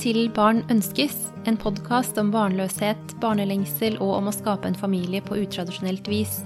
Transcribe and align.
til 0.00 0.30
Barn 0.32 0.62
ønskes, 0.72 1.12
en 1.44 1.58
podkast 1.60 2.16
om 2.20 2.30
barnløshet, 2.32 3.14
barnelengsel 3.20 3.98
og 4.00 4.14
om 4.16 4.30
å 4.30 4.32
skape 4.32 4.68
en 4.70 4.78
familie 4.78 5.20
på 5.20 5.36
utradisjonelt 5.42 6.06
vis. 6.08 6.38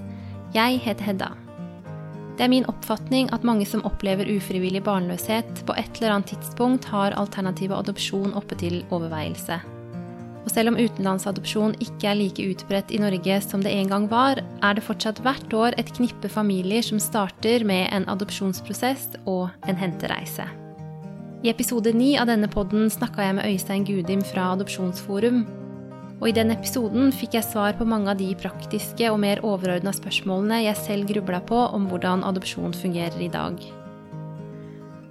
Jeg 0.55 0.81
heter 0.83 1.07
Hedda. 1.07 1.29
Det 2.35 2.43
er 2.43 2.51
min 2.51 2.67
oppfatning 2.67 3.29
at 3.35 3.45
mange 3.47 3.67
som 3.69 3.85
opplever 3.87 4.27
ufrivillig 4.27 4.81
barnløshet, 4.83 5.61
på 5.63 5.77
et 5.79 6.01
eller 6.01 6.17
annet 6.17 6.33
tidspunkt 6.33 6.89
har 6.91 7.15
alternativ 7.15 7.71
adopsjon 7.77 8.35
oppe 8.35 8.59
til 8.59 8.81
overveielse. 8.89 9.61
Og 10.43 10.51
selv 10.51 10.73
om 10.73 10.81
utenlandsadopsjon 10.81 11.77
ikke 11.79 12.11
er 12.11 12.19
like 12.19 12.49
utbredt 12.51 12.91
i 12.91 12.99
Norge 13.01 13.39
som 13.45 13.63
det 13.63 13.71
en 13.71 13.93
gang 13.93 14.09
var, 14.11 14.43
er 14.43 14.75
det 14.75 14.83
fortsatt 14.83 15.23
hvert 15.23 15.55
år 15.55 15.79
et 15.79 15.95
knippe 15.95 16.29
familier 16.29 16.83
som 16.83 16.99
starter 16.99 17.63
med 17.63 17.87
en 17.95 18.11
adopsjonsprosess 18.11 19.15
og 19.23 19.47
en 19.63 19.79
hentereise. 19.79 20.51
I 21.43 21.49
episode 21.49 21.91
ni 21.93 22.15
av 22.17 22.29
denne 22.29 22.47
podden 22.47 22.87
snakka 22.89 23.25
jeg 23.25 23.35
med 23.37 23.47
Øystein 23.49 23.83
Gudim 23.85 24.21
fra 24.23 24.53
Adopsjonsforum. 24.53 25.43
Og 26.21 26.29
i 26.29 26.35
den 26.35 26.53
episoden 26.53 27.11
fikk 27.11 27.35
jeg 27.35 27.47
svar 27.49 27.75
på 27.75 27.87
mange 27.87 28.13
av 28.13 28.19
de 28.21 28.29
praktiske 28.39 29.09
og 29.11 29.19
mer 29.19 29.41
overordna 29.43 29.91
spørsmålene 29.93 30.61
jeg 30.63 30.79
selv 30.79 31.09
grubla 31.11 31.41
på 31.43 31.59
om 31.75 31.89
hvordan 31.91 32.23
adopsjon 32.23 32.73
fungerer 32.77 33.19
i 33.19 33.31
dag. 33.33 33.59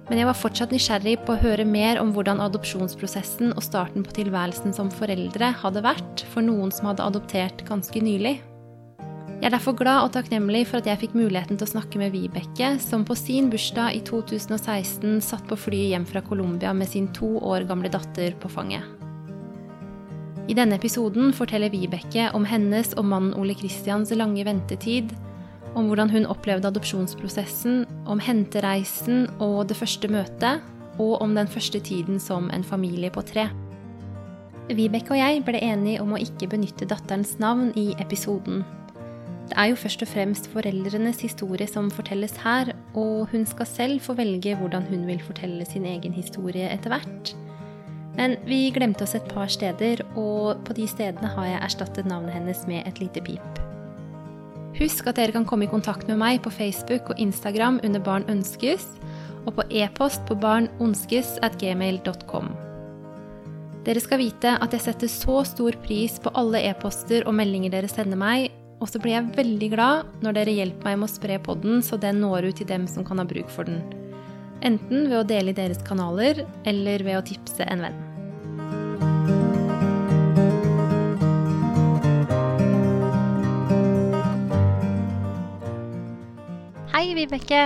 Men 0.09 0.21
jeg 0.21 0.29
var 0.29 0.37
fortsatt 0.37 0.73
nysgjerrig 0.73 1.15
på 1.25 1.33
å 1.33 1.41
høre 1.41 1.65
mer 1.65 2.01
om 2.01 2.11
hvordan 2.13 2.41
adopsjonsprosessen 2.43 3.53
og 3.53 3.63
starten 3.65 4.05
på 4.05 4.17
tilværelsen 4.17 4.73
som 4.73 4.91
foreldre 4.93 5.53
hadde 5.61 5.85
vært 5.85 6.25
for 6.33 6.45
noen 6.45 6.73
som 6.73 6.89
hadde 6.89 7.05
adoptert 7.05 7.63
ganske 7.69 8.01
nylig. 8.01 8.37
Jeg 9.45 9.51
er 9.51 9.59
derfor 9.59 9.75
glad 9.77 9.99
og 10.01 10.07
takknemlig 10.15 10.63
for 10.65 10.81
at 10.81 10.87
jeg 10.89 10.97
fikk 11.03 11.11
muligheten 11.13 11.59
til 11.59 11.67
å 11.67 11.69
snakke 11.75 11.99
med 12.01 12.15
Vibeke, 12.15 12.79
som 12.81 13.03
på 13.05 13.13
sin 13.13 13.51
bursdag 13.53 13.93
i 13.93 13.99
2016 14.01 15.19
satt 15.21 15.43
på 15.45 15.57
flyet 15.67 15.91
hjem 15.91 16.05
fra 16.09 16.23
Colombia 16.25 16.71
med 16.73 16.89
sin 16.89 17.11
to 17.13 17.27
år 17.45 17.67
gamle 17.69 17.91
datter 17.93 18.33
på 18.41 18.49
fanget. 18.49 18.81
I 20.49 20.55
denne 20.57 20.79
episoden 20.79 21.29
forteller 21.29 21.69
Vibeke 21.69 22.31
om 22.33 22.47
hennes 22.49 22.95
og 22.97 23.05
mannen 23.05 23.35
Ole 23.37 23.53
Kristians 23.59 24.09
lange 24.17 24.41
ventetid, 24.47 25.13
om 25.77 25.91
hvordan 25.91 26.09
hun 26.09 26.25
opplevde 26.25 26.71
adopsjonsprosessen, 26.73 27.83
om 28.09 28.23
hentereisen 28.25 29.27
og 29.37 29.67
det 29.69 29.77
første 29.77 30.09
møtet, 30.09 30.63
og 30.97 31.21
om 31.21 31.37
den 31.37 31.51
første 31.53 31.83
tiden 31.85 32.17
som 32.17 32.49
en 32.49 32.65
familie 32.65 33.13
på 33.13 33.21
tre. 33.29 33.45
Vibeke 34.73 35.13
og 35.13 35.21
jeg 35.21 35.45
ble 35.45 35.61
enige 35.61 36.01
om 36.01 36.17
å 36.17 36.23
ikke 36.25 36.49
benytte 36.55 36.89
datterens 36.89 37.35
navn 37.37 37.69
i 37.77 37.91
episoden, 38.01 38.65
det 39.49 39.55
er 39.61 39.65
jo 39.69 39.75
først 39.77 40.01
og 40.01 40.09
fremst 40.09 40.47
foreldrenes 40.49 41.19
historie 41.21 41.67
som 41.69 41.91
fortelles 41.93 42.33
her, 42.41 42.71
og 42.97 43.27
hun 43.31 43.45
skal 43.45 43.67
selv 43.69 44.01
få 44.01 44.13
velge 44.17 44.55
hvordan 44.57 44.83
hun 44.89 45.05
vil 45.07 45.21
fortelle 45.21 45.65
sin 45.69 45.85
egen 45.85 46.13
historie 46.17 46.65
etter 46.73 46.89
hvert. 46.89 47.35
Men 48.17 48.35
vi 48.47 48.71
glemte 48.73 49.03
oss 49.05 49.15
et 49.17 49.27
par 49.29 49.47
steder, 49.51 50.01
og 50.15 50.57
på 50.65 50.73
de 50.73 50.87
stedene 50.87 51.27
har 51.35 51.45
jeg 51.45 51.63
erstattet 51.67 52.05
navnet 52.09 52.33
hennes 52.33 52.67
med 52.67 52.87
et 52.87 52.99
lite 53.03 53.21
pip. 53.21 53.59
Husk 54.79 55.07
at 55.07 55.15
dere 55.19 55.31
kan 55.35 55.45
komme 55.47 55.65
i 55.67 55.71
kontakt 55.71 56.07
med 56.09 56.17
meg 56.19 56.41
på 56.43 56.49
Facebook 56.51 57.09
og 57.11 57.19
Instagram 57.21 57.79
under 57.83 57.99
Barn 58.03 58.25
ønskes, 58.31 58.85
og 59.45 59.53
på 59.59 59.63
e-post 59.69 60.21
på 60.25 60.35
barnonskes.gmail.com. 60.41 62.47
Dere 63.85 64.01
skal 64.01 64.17
vite 64.17 64.57
at 64.57 64.73
jeg 64.73 64.81
setter 64.81 65.07
så 65.11 65.43
stor 65.45 65.71
pris 65.85 66.19
på 66.19 66.29
alle 66.33 66.57
e-poster 66.65 67.27
og 67.29 67.35
meldinger 67.37 67.69
dere 67.75 67.87
sender 67.91 68.17
meg, 68.17 68.49
og 68.83 68.89
så 68.91 68.99
blir 68.99 69.15
jeg 69.15 69.35
veldig 69.37 69.69
glad 69.71 70.23
når 70.23 70.35
dere 70.39 70.55
hjelper 70.57 70.89
meg 70.89 70.97
med 70.99 71.07
å 71.07 71.13
spre 71.13 71.37
podden 71.43 71.83
så 71.85 71.99
den 72.01 72.19
når 72.23 72.49
ut 72.49 72.59
til 72.59 72.67
dem 72.67 72.87
som 72.91 73.05
kan 73.07 73.21
ha 73.21 73.27
bruk 73.27 73.47
for 73.53 73.67
den. 73.67 73.79
Enten 74.65 75.07
ved 75.07 75.19
å 75.19 75.27
dele 75.27 75.53
i 75.53 75.57
deres 75.57 75.81
kanaler, 75.85 76.41
eller 76.67 77.03
ved 77.05 77.19
å 77.19 77.23
tipse 77.25 77.63
en 77.69 77.85
venn. 77.85 77.97
Hei, 86.95 87.11
Vibeke. 87.15 87.61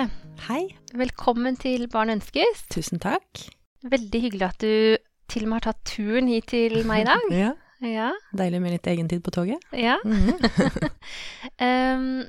Hei. 0.50 0.64
Velkommen 0.98 1.58
til 1.62 1.88
Barn 1.94 2.12
ønskes. 2.14 2.66
Tusen 2.74 3.02
takk. 3.02 3.48
Veldig 3.86 4.22
hyggelig 4.26 4.50
at 4.50 4.62
du 4.66 4.74
til 5.30 5.46
og 5.46 5.52
med 5.52 5.60
har 5.60 5.70
tatt 5.70 5.84
turen 5.88 6.30
hit 6.30 6.50
til 6.52 6.82
meg 6.90 7.06
i 7.06 7.10
dag. 7.10 7.34
ja. 7.46 7.52
Ja. 7.86 8.10
Deilig 8.36 8.60
med 8.64 8.76
litt 8.76 8.90
egentid 8.92 9.24
på 9.24 9.36
toget. 9.36 9.64
Ja. 9.76 10.00
Mm 10.10 10.36
um, 11.60 12.28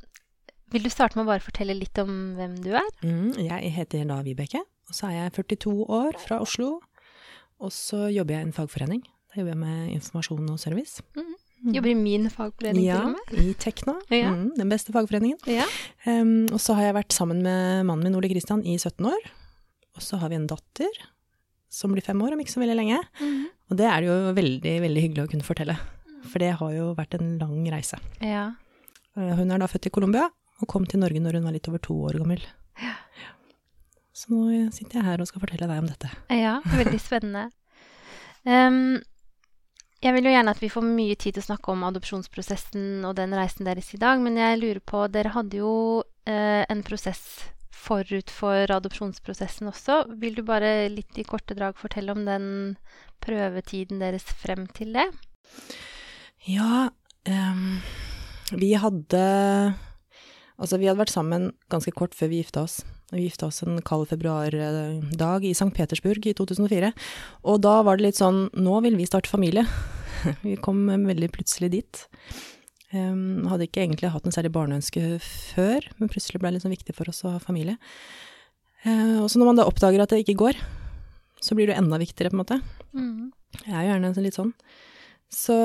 vil 0.71 0.85
du 0.87 0.91
starte 0.93 1.19
med 1.19 1.27
å 1.27 1.31
bare 1.33 1.43
fortelle 1.43 1.75
litt 1.75 1.99
om 1.99 2.37
hvem 2.37 2.55
du 2.63 2.71
er? 2.79 2.91
Mm, 3.03 3.35
jeg 3.43 3.73
heter 3.75 4.05
da 4.07 4.21
Vibeke, 4.23 4.63
og 4.63 4.95
så 4.95 5.09
er 5.09 5.17
jeg 5.17 5.35
42 5.41 5.73
år 5.91 6.19
fra 6.23 6.39
Oslo. 6.45 6.77
Og 7.61 7.73
så 7.75 8.07
jobber 8.15 8.37
jeg 8.37 8.45
i 8.45 8.49
en 8.49 8.55
fagforening. 8.57 9.03
Da 9.31 9.41
jobber 9.41 9.57
jeg 9.57 9.61
med 9.65 9.91
informasjon 9.97 10.53
og 10.55 10.61
service. 10.63 11.03
Mm. 11.19 11.35
Jobber 11.75 11.91
i 11.91 11.97
min 11.99 12.31
fagforening 12.33 12.87
ja, 12.87 13.01
til 13.03 13.11
og 13.11 13.17
med? 13.19 13.35
i 13.43 13.57
Tekna. 13.61 13.97
Ja. 14.15 14.31
Mm, 14.33 14.47
den 14.57 14.71
beste 14.73 14.95
fagforeningen. 14.95 15.43
Ja. 15.51 15.67
Um, 16.07 16.47
og 16.49 16.63
så 16.63 16.79
har 16.79 16.89
jeg 16.89 16.97
vært 17.03 17.19
sammen 17.19 17.43
med 17.45 17.85
mannen 17.91 18.07
min 18.07 18.17
Ole 18.17 18.31
Kristian 18.33 18.63
i 18.65 18.79
17 18.79 19.11
år. 19.11 19.29
Og 19.99 20.07
så 20.07 20.23
har 20.23 20.33
vi 20.33 20.39
en 20.39 20.49
datter 20.49 21.03
som 21.71 21.93
blir 21.93 22.07
fem 22.07 22.23
år 22.25 22.35
om 22.35 22.41
ikke 22.43 22.55
så 22.55 22.63
veldig 22.63 22.79
lenge. 22.79 23.03
Mm. 23.21 23.51
Og 23.71 23.79
det 23.79 23.87
er 23.87 24.03
det 24.03 24.11
jo 24.11 24.19
veldig, 24.35 24.75
veldig 24.85 25.03
hyggelig 25.05 25.25
å 25.25 25.31
kunne 25.31 25.47
fortelle. 25.47 25.77
For 26.27 26.43
det 26.43 26.51
har 26.59 26.73
jo 26.75 26.91
vært 26.99 27.15
en 27.17 27.37
lang 27.41 27.63
reise. 27.71 28.01
Ja. 28.25 28.51
Eh, 29.17 29.35
hun 29.39 29.51
er 29.51 29.63
da 29.63 29.69
født 29.71 29.89
i 29.89 29.95
Colombia, 29.95 30.27
og 30.61 30.71
kom 30.71 30.89
til 30.89 31.03
Norge 31.03 31.23
når 31.23 31.39
hun 31.39 31.47
var 31.47 31.55
litt 31.57 31.71
over 31.71 31.83
to 31.83 31.97
år 32.09 32.19
gammel. 32.21 32.43
Ja. 32.83 32.97
Så 34.21 34.35
nå 34.35 34.51
sitter 34.75 35.01
jeg 35.01 35.07
her 35.07 35.23
og 35.23 35.31
skal 35.31 35.43
fortelle 35.45 35.71
deg 35.71 35.81
om 35.81 35.89
dette. 35.89 36.11
ja 36.35 36.59
veldig 36.77 37.01
spennende. 37.01 37.49
Um, 38.41 38.97
jeg 40.01 40.15
vil 40.17 40.25
jo 40.25 40.31
gjerne 40.33 40.53
at 40.55 40.61
vi 40.63 40.71
får 40.73 40.85
mye 40.87 41.13
tid 41.21 41.35
til 41.37 41.43
å 41.43 41.49
snakke 41.51 41.75
om 41.75 41.83
adopsjonsprosessen 41.85 43.03
og 43.05 43.19
den 43.19 43.35
reisen 43.37 43.69
deres 43.69 43.91
i 43.93 43.99
dag, 44.01 44.17
men 44.25 44.39
jeg 44.41 44.57
lurer 44.63 44.81
på 44.81 45.03
Dere 45.13 45.35
hadde 45.35 45.59
jo 45.61 45.73
uh, 46.01 46.63
en 46.65 46.81
prosess 46.87 47.21
forut 47.69 48.33
for 48.33 48.73
adopsjonsprosessen 48.73 49.69
også. 49.69 50.07
Vil 50.23 50.39
du 50.39 50.43
bare 50.49 50.89
litt 50.89 51.21
i 51.21 51.27
korte 51.29 51.53
drag 51.59 51.77
fortelle 51.77 52.17
om 52.17 52.25
den 52.25 52.49
prøvetiden 53.23 54.03
deres 54.03 54.27
frem 54.43 54.67
til 54.77 54.95
det? 54.97 55.07
Ja, 56.49 56.89
um, 57.29 57.81
vi 58.57 58.75
hadde 58.81 59.25
Altså, 60.61 60.77
vi 60.77 60.91
hadde 60.91 61.01
vært 61.01 61.13
sammen 61.15 61.53
ganske 61.73 61.93
kort 61.97 62.13
før 62.13 62.29
vi 62.29 62.43
gifta 62.43 62.67
oss. 62.67 62.83
Vi 63.15 63.25
gifta 63.25 63.49
oss 63.49 63.63
en 63.65 63.79
kald 63.81 64.11
februardag 64.11 65.47
i 65.49 65.55
St. 65.57 65.71
Petersburg 65.73 66.27
i 66.29 66.35
2004. 66.37 66.91
Og 67.49 67.63
da 67.65 67.79
var 67.87 67.97
det 67.97 68.11
litt 68.11 68.21
sånn 68.21 68.43
Nå 68.61 68.75
vil 68.85 68.99
vi 69.01 69.09
starte 69.09 69.33
familie. 69.33 69.65
Vi 70.45 70.59
kom 70.61 70.85
veldig 70.85 71.31
plutselig 71.33 71.71
dit. 71.73 72.03
Um, 72.93 73.47
hadde 73.49 73.65
ikke 73.65 73.81
egentlig 73.87 74.11
hatt 74.13 74.27
noe 74.27 74.35
særlig 74.35 74.51
barneønske 74.53 75.17
før, 75.23 75.87
men 75.97 76.11
plutselig 76.13 76.43
ble 76.43 76.51
det 76.51 76.59
litt 76.59 76.67
sånn 76.67 76.75
viktig 76.75 76.97
for 76.97 77.09
oss 77.09 77.23
å 77.25 77.37
ha 77.37 77.41
familie. 77.41 77.79
Uh, 78.85 79.23
og 79.23 79.31
så 79.31 79.41
når 79.41 79.49
man 79.49 79.61
da 79.63 79.67
oppdager 79.71 80.03
at 80.03 80.13
det 80.13 80.21
ikke 80.27 80.37
går, 80.43 80.61
så 81.41 81.57
blir 81.57 81.71
du 81.71 81.75
enda 81.75 81.99
viktigere, 82.01 82.33
på 82.33 82.39
en 82.39 82.43
måte. 82.43 82.61
Mm. 82.95 83.31
Jeg 83.65 83.75
er 83.75 83.85
jo 83.85 83.91
gjerne 83.91 84.25
litt 84.25 84.39
sånn. 84.39 84.55
Så 85.31 85.57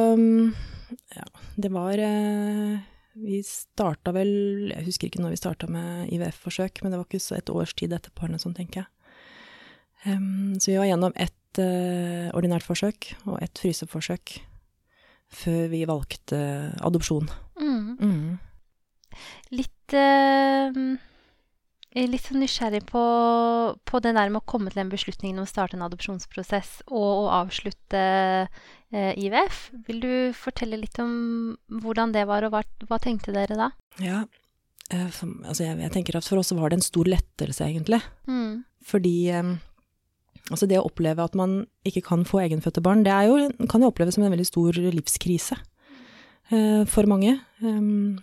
ja, 1.16 1.26
det 1.58 1.72
var 1.74 1.98
uh, 1.98 2.76
Vi 3.18 3.40
starta 3.42 4.12
vel 4.14 4.70
Jeg 4.70 4.86
husker 4.86 5.10
ikke 5.10 5.24
når 5.24 5.34
vi 5.34 5.40
starta 5.42 5.70
med 5.72 6.12
IVF-forsøk, 6.14 6.84
men 6.84 6.94
det 6.94 7.00
var 7.00 7.08
ikke 7.10 7.38
et 7.40 7.54
års 7.54 7.74
tid 7.74 7.96
etterpå 7.98 8.26
eller 8.26 8.38
noe 8.38 8.46
sånt, 8.46 8.60
tenker 8.60 8.84
jeg. 8.84 8.92
Um, 10.06 10.60
så 10.62 10.70
vi 10.70 10.78
var 10.78 10.90
gjennom 10.92 11.16
ett 11.18 11.62
uh, 11.62 12.30
ordinært 12.38 12.66
forsøk 12.68 13.16
og 13.26 13.40
ett 13.42 13.58
fryseforsøk 13.58 14.36
før 15.36 15.72
vi 15.72 15.82
valgte 15.90 16.38
adopsjon. 16.86 17.32
Mm. 17.58 17.98
Mm. 17.98 19.16
Litt 19.58 19.96
uh, 19.98 20.78
Litt 21.96 22.26
sånn 22.28 22.42
nysgjerrig 22.44 22.82
på, 22.90 23.02
på 23.88 24.00
det 24.04 24.12
der 24.18 24.32
med 24.32 24.42
å 24.42 24.48
komme 24.52 24.72
til 24.72 24.82
den 24.82 24.90
beslutningen 24.92 25.40
om 25.40 25.46
å 25.48 25.50
starte 25.50 25.78
en 25.78 25.86
adopsjonsprosess 25.86 26.82
og 26.90 27.06
å 27.24 27.30
avslutte 27.38 28.02
eh, 28.92 29.14
IVF. 29.16 29.70
Vil 29.88 30.02
du 30.04 30.16
fortelle 30.36 30.82
litt 30.82 31.00
om 31.00 31.56
hvordan 31.72 32.12
det 32.12 32.26
var, 32.28 32.44
og 32.44 32.52
hva, 32.52 32.66
hva 32.90 33.00
tenkte 33.00 33.32
dere 33.36 33.56
da? 33.56 33.70
Ja, 34.04 34.26
eh, 34.92 35.08
for, 35.08 35.38
altså 35.48 35.70
jeg, 35.70 35.80
jeg, 35.86 35.94
tenker 35.96 36.20
at 36.20 36.28
for 36.28 36.44
oss 36.44 36.52
var 36.52 36.74
det 36.74 36.82
en 36.82 36.90
stor 36.90 37.08
lettelse, 37.16 37.64
egentlig. 37.64 38.02
Mm. 38.28 38.66
Fordi 38.92 39.16
eh, 39.32 39.56
Altså 40.54 40.68
det 40.70 40.78
å 40.78 40.86
oppleve 40.86 41.24
at 41.26 41.34
man 41.38 41.64
ikke 41.88 42.04
kan 42.06 42.26
få 42.28 42.44
egenfødte 42.44 42.84
barn, 42.86 43.02
det 43.06 43.14
jo, 43.26 43.48
kan 43.72 43.82
jo 43.82 43.90
oppleves 43.90 44.18
som 44.18 44.26
en 44.28 44.34
veldig 44.34 44.46
stor 44.46 44.78
livskrise 44.78 45.58
uh, 46.52 46.84
for 46.86 47.10
mange. 47.10 47.40
Um, 47.66 48.20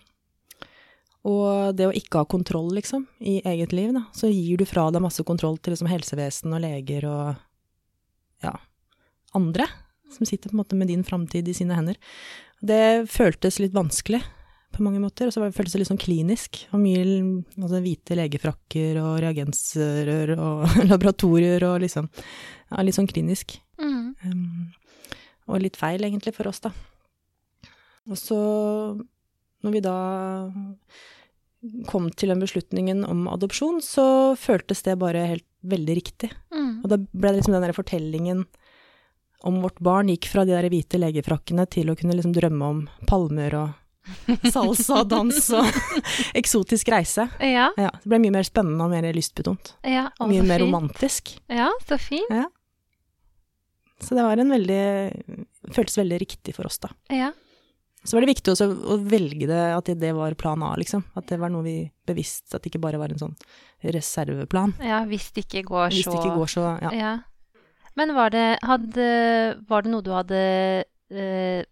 og 1.29 1.77
det 1.79 1.87
å 1.87 1.95
ikke 1.95 2.23
ha 2.23 2.29
kontroll, 2.29 2.73
liksom, 2.75 3.07
i 3.21 3.39
eget 3.47 3.75
liv, 3.77 3.93
da, 3.95 4.05
så 4.17 4.31
gir 4.31 4.59
du 4.59 4.67
fra 4.67 4.89
deg 4.91 5.05
masse 5.05 5.23
kontroll 5.27 5.59
til 5.63 5.77
liksom, 5.77 5.91
helsevesen 5.91 6.55
og 6.57 6.65
leger 6.65 7.07
og 7.11 7.27
ja, 8.43 8.57
andre 9.39 9.69
som 10.13 10.27
sitter 10.27 10.51
på 10.51 10.57
en 10.57 10.63
måte 10.63 10.77
med 10.77 10.91
din 10.91 11.05
framtid 11.07 11.49
i 11.49 11.55
sine 11.57 11.77
hender. 11.79 11.97
Det 12.61 13.09
føltes 13.11 13.59
litt 13.63 13.75
vanskelig 13.75 14.21
på 14.73 14.85
mange 14.85 15.01
måter. 15.03 15.29
Og 15.29 15.35
så 15.35 15.45
føltes 15.53 15.75
det 15.75 15.83
litt 15.83 15.91
sånn 15.91 16.01
klinisk. 16.01 16.63
Og 16.73 16.83
mye 16.83 17.03
altså, 17.05 17.81
hvite 17.85 18.19
legefrakker 18.19 19.01
og 19.03 19.19
reagensrør 19.25 20.35
og 20.37 20.77
laboratorier 20.93 21.69
og 21.69 21.83
liksom 21.87 22.11
Ja, 22.73 22.81
litt 22.81 22.97
sånn 22.97 23.11
klinisk. 23.11 23.59
Mm. 23.83 24.15
Um, 24.25 25.03
og 25.51 25.61
litt 25.61 25.77
feil, 25.77 26.01
egentlig, 26.07 26.33
for 26.33 26.49
oss, 26.49 26.63
da. 26.65 26.71
Og 28.09 28.17
så, 28.17 28.39
når 29.63 29.75
vi 29.77 29.83
da 29.85 29.97
kom 31.87 32.09
til 32.11 32.33
den 32.33 32.43
beslutningen 32.43 33.05
om 33.07 33.29
adopsjon, 33.31 33.79
så 33.85 34.35
føltes 34.39 34.83
det 34.83 34.97
bare 34.99 35.27
helt 35.31 35.47
veldig 35.63 35.95
riktig. 35.95 36.33
Mm. 36.51 36.81
Og 36.83 36.89
da 36.91 36.99
ble 36.99 37.31
det 37.31 37.39
liksom 37.41 37.55
den 37.55 37.63
der 37.63 37.77
fortellingen 37.77 38.47
om 39.47 39.61
vårt 39.63 39.79
barn 39.83 40.11
gikk 40.11 40.27
fra 40.31 40.45
de 40.47 40.55
der 40.55 40.67
hvite 40.71 40.99
legefrakkene 41.03 41.67
til 41.71 41.91
å 41.91 41.97
kunne 41.99 42.17
liksom 42.19 42.35
drømme 42.35 42.67
om 42.75 42.83
palmer 43.11 43.55
og 43.59 43.79
salsa, 44.55 45.05
dans 45.07 45.39
og 45.55 45.69
eksotisk 46.41 46.91
reise. 46.91 47.29
Ja, 47.39 47.69
Ja, 47.79 47.93
det 47.95 48.11
ble 48.11 48.19
mye 48.25 48.35
mer 48.35 48.47
spennende 48.47 48.87
og 48.87 48.91
mer 48.95 49.07
lystbetont. 49.15 49.77
ja. 49.87 50.09
å, 50.19 50.27
Mye 50.31 50.43
mer 50.47 50.63
romantisk. 50.65 51.37
Ja, 51.51 51.71
så 51.87 51.99
fint. 52.03 52.27
Så 54.03 54.19
det 54.19 54.25
var 54.27 54.41
en 54.43 54.51
veldig 54.51 54.83
Føltes 55.71 55.95
veldig 56.01 56.17
riktig 56.19 56.57
for 56.57 56.67
oss, 56.67 56.81
da. 56.83 56.89
Ja. 57.15 57.31
Så 58.05 58.17
var 58.17 58.25
det 58.25 58.33
viktig 58.33 58.51
også 58.53 58.67
å 58.67 58.97
velge 58.99 59.47
det, 59.47 59.61
at 59.77 59.87
det, 59.87 59.95
det 60.03 60.13
var 60.17 60.35
plan 60.35 60.63
A, 60.67 60.73
liksom. 60.77 61.05
At 61.15 61.29
det 61.31 61.39
var 61.39 61.53
noe 61.55 61.63
vi 61.63 61.75
bevisst, 62.09 62.49
at 62.55 62.63
det 62.65 62.73
ikke 62.73 62.81
bare 62.83 62.99
var 62.99 63.13
en 63.15 63.21
sånn 63.21 63.37
reserveplan. 63.95 64.75
ja, 64.83 65.03
hvis 65.07 65.31
det 65.37 65.45
ikke 65.47 65.63
går 65.69 65.93
Hvis 65.95 66.07
så 66.07 66.15
det 66.15 66.19
ikke 66.23 66.39
går 66.41 66.51
så 66.51 66.65
Ja. 66.83 66.91
Ja. 66.99 67.13
Men 67.95 68.15
var 68.17 68.31
det, 68.33 68.59
hadde, 68.65 69.07
var 69.69 69.83
det 69.85 69.91
noe 69.93 70.03
du 70.03 70.11
hadde 70.17 70.39
eh, 71.13 71.65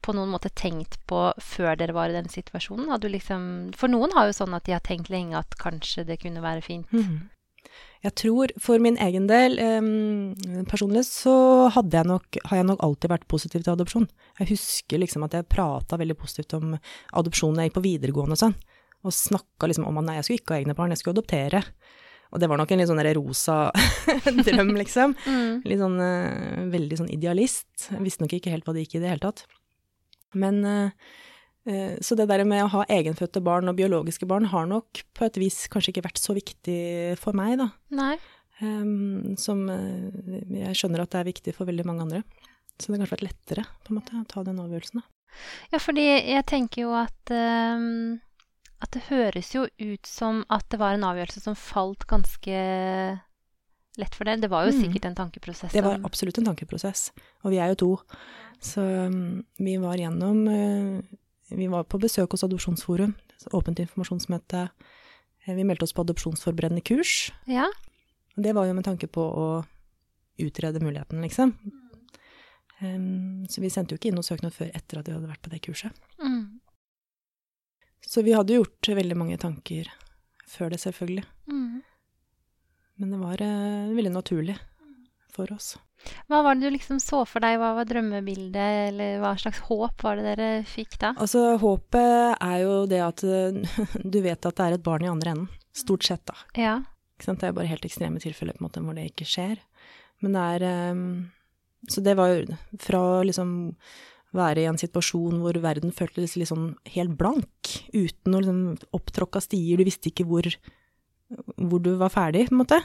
på 0.00 0.14
noen 0.14 0.30
måte 0.30 0.48
tenkt 0.54 0.96
på 1.10 1.18
før 1.42 1.74
dere 1.76 1.92
var 1.96 2.08
i 2.12 2.14
den 2.16 2.28
situasjonen? 2.30 2.88
Liksom 3.10 3.74
For 3.76 3.90
noen 3.90 4.14
har 4.14 4.30
jo 4.30 4.36
sånn 4.38 4.54
at 4.54 4.64
de 4.68 4.72
har 4.76 4.84
tenkt 4.86 5.10
lenge 5.10 5.36
at 5.36 5.56
kanskje 5.60 6.06
det 6.06 6.20
kunne 6.22 6.40
være 6.44 6.62
fint. 6.62 6.86
Mhm. 6.94 7.28
Jeg 8.04 8.12
tror 8.20 8.52
for 8.60 8.82
min 8.84 8.98
egen 9.00 9.26
del, 9.30 9.56
um, 9.64 10.34
personlig, 10.68 11.06
så 11.08 11.70
jeg 11.72 12.04
nok, 12.04 12.38
har 12.50 12.60
jeg 12.60 12.68
nok 12.68 12.82
alltid 12.84 13.12
vært 13.14 13.26
positiv 13.32 13.64
til 13.64 13.72
adopsjon. 13.72 14.08
Jeg 14.42 14.50
husker 14.52 15.00
liksom 15.00 15.24
at 15.24 15.36
jeg 15.38 15.48
prata 15.48 15.96
veldig 15.96 16.16
positivt 16.20 16.52
om 16.58 16.74
adopsjon 17.16 17.56
da 17.56 17.64
jeg 17.64 17.72
gikk 17.72 17.78
på 17.78 17.86
videregående 17.88 18.36
og 18.36 18.42
sånn. 18.42 18.56
Og 19.04 19.16
snakka 19.16 19.70
liksom 19.70 19.88
om 19.88 20.02
at 20.02 20.08
nei, 20.08 20.18
jeg 20.18 20.28
skulle 20.28 20.42
ikke 20.42 20.56
ha 20.56 20.60
egne 20.60 20.76
barn, 20.76 20.92
jeg 20.92 21.00
skulle 21.00 21.16
adoptere. 21.16 21.64
Og 22.34 22.42
det 22.42 22.50
var 22.50 22.60
nok 22.60 22.72
en 22.74 22.82
litt 22.82 22.90
sånn 22.90 23.04
rosa 23.16 23.58
drøm, 24.48 24.76
liksom. 24.80 25.16
Mm. 25.24 25.60
Litt 25.64 25.80
sånn 25.80 26.00
uh, 26.00 26.64
veldig 26.72 27.00
sånn 27.00 27.12
idealist. 27.14 27.88
Jeg 27.88 28.04
visste 28.04 28.24
nok 28.24 28.36
ikke 28.36 28.52
helt 28.52 28.68
hva 28.68 28.76
det 28.76 28.84
gikk 28.84 28.98
i 28.98 29.04
det 29.04 29.14
hele 29.14 29.24
tatt. 29.24 29.46
Men 30.34 30.64
eh, 30.66 31.12
Så 32.04 32.12
det 32.18 32.26
der 32.28 32.42
med 32.44 32.60
å 32.66 32.70
ha 32.74 32.82
egenfødte 32.92 33.40
barn 33.40 33.70
og 33.70 33.76
biologiske 33.78 34.26
barn 34.28 34.44
har 34.52 34.66
nok 34.68 35.00
på 35.16 35.24
et 35.24 35.38
vis 35.40 35.62
kanskje 35.72 35.94
ikke 35.94 36.02
vært 36.04 36.20
så 36.20 36.34
viktig 36.36 37.16
for 37.16 37.32
meg, 37.32 37.54
da. 37.62 37.70
Nei. 37.96 38.18
Um, 38.60 39.32
som 39.40 39.64
eh, 39.72 40.60
jeg 40.60 40.76
skjønner 40.78 41.02
at 41.02 41.10
det 41.14 41.22
er 41.22 41.30
viktig 41.32 41.54
for 41.56 41.66
veldig 41.66 41.86
mange 41.88 42.04
andre. 42.04 42.20
Så 42.76 42.90
det 42.92 42.98
har 42.98 43.00
kanskje 43.06 43.16
vært 43.16 43.26
lettere 43.30 43.64
på 43.82 43.90
en 43.94 43.98
måte 43.98 44.20
å 44.20 44.26
ta 44.28 44.44
den 44.46 44.60
avgjørelsen, 44.60 45.00
da. 45.00 45.08
Ja, 45.72 45.80
fordi 45.82 46.04
jeg 46.04 46.44
tenker 46.46 46.84
jo 46.84 46.92
at 46.94 47.32
um, 47.34 48.20
at 48.84 48.92
det 48.94 49.06
høres 49.08 49.48
jo 49.56 49.64
ut 49.80 50.06
som 50.06 50.44
at 50.52 50.68
det 50.70 50.78
var 50.78 50.94
en 50.94 51.06
avgjørelse 51.08 51.40
som 51.42 51.56
falt 51.58 52.04
ganske 52.10 52.60
lett 53.98 54.14
for 54.14 54.28
deg. 54.28 54.40
Det 54.44 54.50
var 54.52 54.66
jo 54.68 54.74
Mm. 54.76 54.80
sikkert 54.84 55.04
en 55.08 55.14
tankeprosess. 55.22 55.72
Det 55.72 55.82
var 55.82 56.00
absolutt 56.04 56.38
en 56.38 56.44
tankeprosess. 56.52 57.08
Og 57.44 57.50
vi 57.54 57.58
er 57.62 57.68
jo 57.72 57.80
to. 57.82 57.90
Så 58.60 58.82
um, 59.08 59.44
vi 59.58 59.76
var 59.78 59.96
gjennom 59.96 60.46
eh, 60.48 61.02
Vi 61.48 61.66
var 61.68 61.84
på 61.84 62.00
besøk 62.00 62.32
hos 62.32 62.44
Adopsjonsforum. 62.46 63.14
Åpent 63.52 63.80
informasjonsmøte. 63.82 64.68
Eh, 65.44 65.54
Vi 65.54 65.64
meldte 65.64 65.84
oss 65.84 65.92
på 65.92 66.04
adopsjonsforberedende 66.04 66.82
kurs. 66.84 67.32
Ja. 67.46 67.68
Det 68.36 68.54
var 68.54 68.66
jo 68.66 68.74
med 68.74 68.84
tanke 68.84 69.06
på 69.06 69.22
å 69.22 69.64
utrede 70.38 70.80
muligheten, 70.82 71.22
liksom. 71.22 71.54
Um, 72.80 73.46
så 73.46 73.60
vi 73.62 73.70
sendte 73.70 73.94
jo 73.94 74.00
ikke 74.00 74.10
inn 74.10 74.16
noen 74.18 74.26
søknad 74.26 74.52
før 74.52 74.72
etter 74.74 74.98
at 74.98 75.06
vi 75.06 75.14
hadde 75.14 75.30
vært 75.30 75.42
på 75.44 75.52
det 75.52 75.60
kurset. 75.62 75.94
Mm. 76.18 76.60
Så 78.04 78.24
vi 78.26 78.34
hadde 78.34 78.56
gjort 78.58 78.88
veldig 78.88 79.16
mange 79.16 79.38
tanker 79.40 79.88
før 80.50 80.74
det, 80.74 80.80
selvfølgelig. 80.82 81.24
Mm. 81.46 81.82
Men 83.00 83.14
det 83.14 83.20
var 83.22 83.42
eh, 83.42 83.94
veldig 83.94 84.12
naturlig 84.16 84.58
for 85.34 85.50
oss. 85.54 85.74
Hva 86.30 86.40
var 86.44 86.56
det 86.56 86.66
du 86.66 86.74
liksom 86.74 87.00
så 87.02 87.22
for 87.28 87.44
deg? 87.44 87.58
Hva 87.60 87.74
var 87.78 87.88
drømmebildet, 87.88 88.90
eller 88.90 89.18
hva 89.22 89.34
slags 89.40 89.60
håp 89.68 90.04
var 90.04 90.20
det 90.20 90.26
dere 90.32 90.48
fikk 90.68 90.98
da? 91.02 91.12
Altså, 91.16 91.54
håpet 91.60 92.38
er 92.38 92.56
jo 92.64 92.80
det 92.90 93.02
at 93.04 93.24
du 94.14 94.18
vet 94.24 94.50
at 94.50 94.58
det 94.58 94.66
er 94.66 94.78
et 94.78 94.86
barn 94.86 95.06
i 95.06 95.12
andre 95.12 95.34
enden. 95.34 95.52
Stort 95.74 96.06
sett, 96.06 96.24
da. 96.30 96.36
Ja. 96.58 96.74
Det 97.24 97.34
er 97.46 97.54
bare 97.54 97.70
helt 97.70 97.86
ekstreme 97.86 98.20
tilfeller 98.22 98.56
på 98.56 98.62
en 98.62 98.68
måte 98.68 98.82
hvor 98.84 98.96
det 98.96 99.08
ikke 99.10 99.28
skjer. 99.28 99.60
Men 100.22 100.36
det 100.36 100.42
er 100.56 100.90
um, 100.94 101.06
Så 101.90 102.02
det 102.04 102.16
var 102.16 102.32
jo 102.32 102.58
fra 102.80 103.22
liksom 103.26 103.54
være 104.34 104.64
i 104.64 104.68
en 104.68 104.80
situasjon 104.80 105.38
hvor 105.42 105.56
verden 105.62 105.94
føltes 105.94 106.34
sånn 106.48 106.72
helt 106.94 107.14
blank, 107.18 107.70
uten 107.94 108.34
noen 108.34 108.42
liksom 108.42 108.94
opptråkka 108.96 109.42
stier, 109.44 109.78
du 109.78 109.86
visste 109.86 110.10
ikke 110.10 110.26
hvor, 110.26 110.48
hvor 111.54 111.82
du 111.82 111.92
var 112.00 112.10
ferdig, 112.10 112.48
på 112.48 112.56
en 112.56 112.62
måte. 112.64 112.80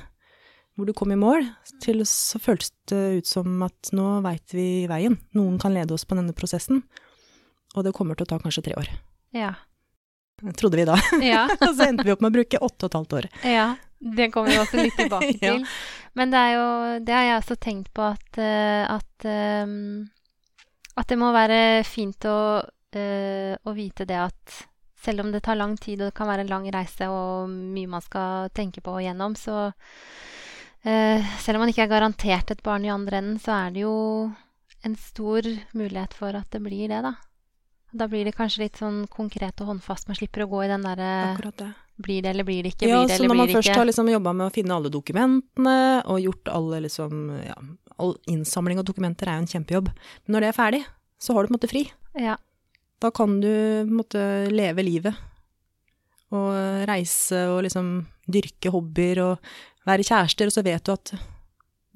Hvor 0.79 0.87
du 0.87 0.93
kom 0.95 1.11
i 1.11 1.17
mål, 1.19 1.43
til 1.83 1.99
så 2.07 2.39
føltes 2.39 2.71
det 2.87 2.99
ut 3.19 3.27
som 3.27 3.57
at 3.67 3.89
nå 3.91 4.05
veit 4.23 4.53
vi 4.55 4.85
veien. 4.87 5.17
Noen 5.35 5.57
kan 5.59 5.73
lede 5.75 5.91
oss 5.91 6.05
på 6.07 6.15
denne 6.15 6.31
prosessen. 6.37 6.85
Og 7.75 7.83
det 7.83 7.91
kommer 7.97 8.15
til 8.15 8.23
å 8.23 8.29
ta 8.31 8.37
kanskje 8.39 8.63
tre 8.69 8.77
år. 8.79 8.87
Ja. 9.35 9.51
Trodde 10.55 10.79
vi 10.79 10.85
da. 10.87 10.95
Ja. 11.19 11.41
Og 11.67 11.73
så 11.75 11.89
endte 11.89 12.05
vi 12.07 12.13
opp 12.15 12.23
med 12.23 12.31
å 12.31 12.37
bruke 12.39 12.61
åtte 12.63 12.87
og 12.87 12.93
et 12.93 12.97
halvt 13.01 13.17
år. 13.19 13.29
ja. 13.43 13.67
Det 13.99 14.29
kommer 14.31 14.53
vi 14.53 14.59
også 14.61 14.77
litt 14.79 14.95
tilbake 14.95 15.33
Ja. 15.43 15.57
til. 15.57 15.65
Men 16.15 16.31
det 16.31 16.39
er 16.39 16.53
jo 16.55 16.67
Det 17.03 17.11
har 17.17 17.25
jeg 17.27 17.39
også 17.41 17.57
tenkt 17.59 17.89
på 17.91 18.05
at 18.07 18.37
eh, 18.39 18.85
at, 18.87 19.25
ehm, 19.27 20.05
at 20.95 21.09
det 21.11 21.17
må 21.19 21.33
være 21.35 21.57
fint 21.83 22.23
å, 22.31 22.37
eh, 22.95 23.57
å 23.59 23.73
vite 23.75 24.07
det 24.07 24.15
at 24.23 24.55
selv 25.03 25.25
om 25.25 25.33
det 25.35 25.41
tar 25.43 25.59
lang 25.59 25.75
tid 25.75 25.99
og 25.99 26.13
det 26.13 26.15
kan 26.15 26.31
være 26.31 26.45
en 26.47 26.53
lang 26.53 26.69
reise 26.71 27.11
og 27.11 27.51
mye 27.51 27.91
man 27.91 28.05
skal 28.07 28.47
tenke 28.55 28.79
på 28.79 28.95
og 28.95 29.03
gjennom, 29.03 29.35
så 29.35 29.73
Selv 30.83 31.57
om 31.57 31.65
man 31.65 31.71
ikke 31.73 31.83
er 31.83 31.91
garantert 31.91 32.51
et 32.53 32.61
barn 32.63 32.85
i 32.87 32.91
andre 32.93 33.19
enden, 33.19 33.39
så 33.43 33.51
er 33.67 33.73
det 33.75 33.81
jo 33.83 33.95
en 34.87 34.95
stor 34.95 35.43
mulighet 35.75 36.13
for 36.15 36.37
at 36.39 36.47
det 36.53 36.61
blir 36.63 36.87
det, 36.87 37.01
da. 37.03 37.15
Da 37.91 38.05
blir 38.07 38.27
det 38.27 38.35
kanskje 38.37 38.67
litt 38.67 38.77
sånn 38.77 39.05
konkret 39.09 39.59
og 39.63 39.71
håndfast. 39.73 40.07
Man 40.09 40.17
slipper 40.17 40.45
å 40.45 40.49
gå 40.51 40.61
i 40.65 40.69
den 40.69 40.85
derre 40.85 41.11
det. 41.57 41.69
Blir 41.99 42.21
det 42.23 42.31
eller 42.31 42.45
blir 42.47 42.63
det 42.63 42.75
ikke? 42.75 42.87
Ja, 42.87 43.01
Blir 43.01 43.09
det 43.09 43.17
så 43.17 43.27
når 43.27 43.39
man 43.41 43.51
først 43.51 43.75
har 43.75 43.87
liksom 43.89 44.11
jobba 44.13 44.33
med 44.37 44.47
å 44.47 44.53
finne 44.55 44.75
alle 44.77 44.91
dokumentene, 44.93 45.77
og 46.05 46.21
gjort 46.23 46.51
alle 46.53 46.83
liksom 46.85 47.23
Ja, 47.43 47.57
all 47.99 48.13
innsamling 48.31 48.79
av 48.79 48.85
dokumenter 48.87 49.27
er 49.27 49.39
jo 49.39 49.43
en 49.43 49.51
kjempejobb. 49.51 49.89
Men 49.89 50.35
når 50.35 50.45
det 50.45 50.51
er 50.51 50.59
ferdig, 50.59 50.83
så 51.19 51.35
har 51.35 51.43
du 51.43 51.49
på 51.49 51.55
en 51.55 51.57
måte 51.57 51.71
fri. 51.71 51.81
Ja. 52.15 52.37
Da 53.03 53.11
kan 53.15 53.39
du 53.41 53.49
på 53.49 53.89
en 53.89 53.97
måte 53.97 54.21
leve 54.53 54.85
livet. 54.85 55.25
Og 56.29 56.53
reise 56.87 57.41
og 57.49 57.63
liksom 57.65 57.89
dyrke 58.29 58.71
hobbyer 58.71 59.23
og 59.25 59.51
være 59.89 60.05
kjærester, 60.07 60.49
og 60.49 60.55
så 60.55 60.63
vet 60.65 60.85
du 60.87 60.93
at 60.95 61.13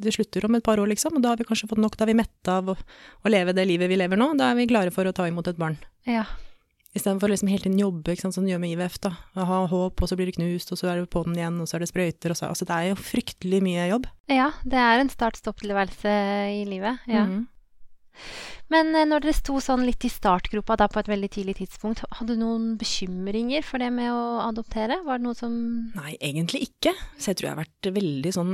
det 0.04 0.12
slutter 0.16 0.48
om 0.48 0.56
et 0.58 0.64
par 0.66 0.82
år, 0.82 0.90
liksom. 0.90 1.16
Og 1.20 1.22
da 1.24 1.32
har 1.32 1.38
vi 1.40 1.46
kanskje 1.48 1.70
fått 1.70 1.80
nok, 1.82 1.96
da 1.96 2.04
er 2.08 2.12
vi 2.12 2.18
mette 2.18 2.50
av 2.52 2.74
å, 2.74 2.76
å 2.76 3.30
leve 3.32 3.54
det 3.56 3.68
livet 3.70 3.92
vi 3.92 4.00
lever 4.02 4.20
nå. 4.20 4.32
Da 4.40 4.50
er 4.52 4.58
vi 4.58 4.66
klare 4.68 4.92
for 4.92 5.06
å 5.08 5.14
ta 5.16 5.28
imot 5.30 5.48
et 5.54 5.60
barn. 5.62 5.78
ja. 6.10 6.26
Istedenfor 6.94 7.32
liksom 7.32 7.48
hele 7.50 7.64
tiden 7.64 7.80
jobbe, 7.82 8.14
ikke 8.14 8.22
sant, 8.28 8.36
som 8.36 8.44
du 8.46 8.52
gjør 8.52 8.60
med 8.62 8.76
IVF, 8.76 9.00
da. 9.02 9.10
Å 9.34 9.46
Ha 9.50 9.56
håp, 9.72 10.02
og 10.06 10.10
så 10.12 10.14
blir 10.14 10.28
det 10.30 10.36
knust, 10.36 10.70
og 10.76 10.78
så 10.78 10.92
er 10.92 11.00
det 11.02 11.08
på 11.10 11.24
den 11.26 11.40
igjen, 11.40 11.56
og 11.64 11.66
så 11.66 11.80
er 11.80 11.82
det 11.82 11.88
sprøyter, 11.90 12.30
og 12.30 12.38
så 12.38 12.52
Altså, 12.52 12.68
det 12.70 12.76
er 12.76 12.92
jo 12.92 13.00
fryktelig 13.02 13.62
mye 13.66 13.88
jobb. 13.90 14.06
Ja, 14.30 14.52
det 14.62 14.78
er 14.78 15.02
en 15.02 15.10
start-stopp-tilværelse 15.10 16.14
i 16.54 16.62
livet. 16.70 17.02
Ja. 17.10 17.24
Mhm. 17.26 17.48
Men 18.74 18.94
eh, 18.96 19.06
når 19.10 19.26
dere 19.26 19.36
sto 19.38 19.60
sånn 19.64 19.86
litt 19.88 20.06
i 20.08 20.12
startgropa 20.12 20.78
da 20.80 20.88
på 20.92 21.02
et 21.02 21.12
veldig 21.12 21.30
tidlig 21.36 21.58
tidspunkt, 21.60 22.04
hadde 22.20 22.36
du 22.36 22.42
noen 22.42 22.74
bekymringer 22.80 23.66
for 23.66 23.84
det 23.84 23.92
med 23.94 24.12
å 24.14 24.24
adoptere? 24.48 25.02
Var 25.06 25.22
det 25.22 25.28
noe 25.28 25.38
som 25.38 25.54
Nei, 25.98 26.16
egentlig 26.20 26.66
ikke. 26.70 26.96
Så 27.18 27.32
jeg 27.32 27.40
tror 27.40 27.50
jeg 27.50 27.56
har 27.56 27.64
vært 27.64 27.94
veldig 28.00 28.34
sånn 28.36 28.54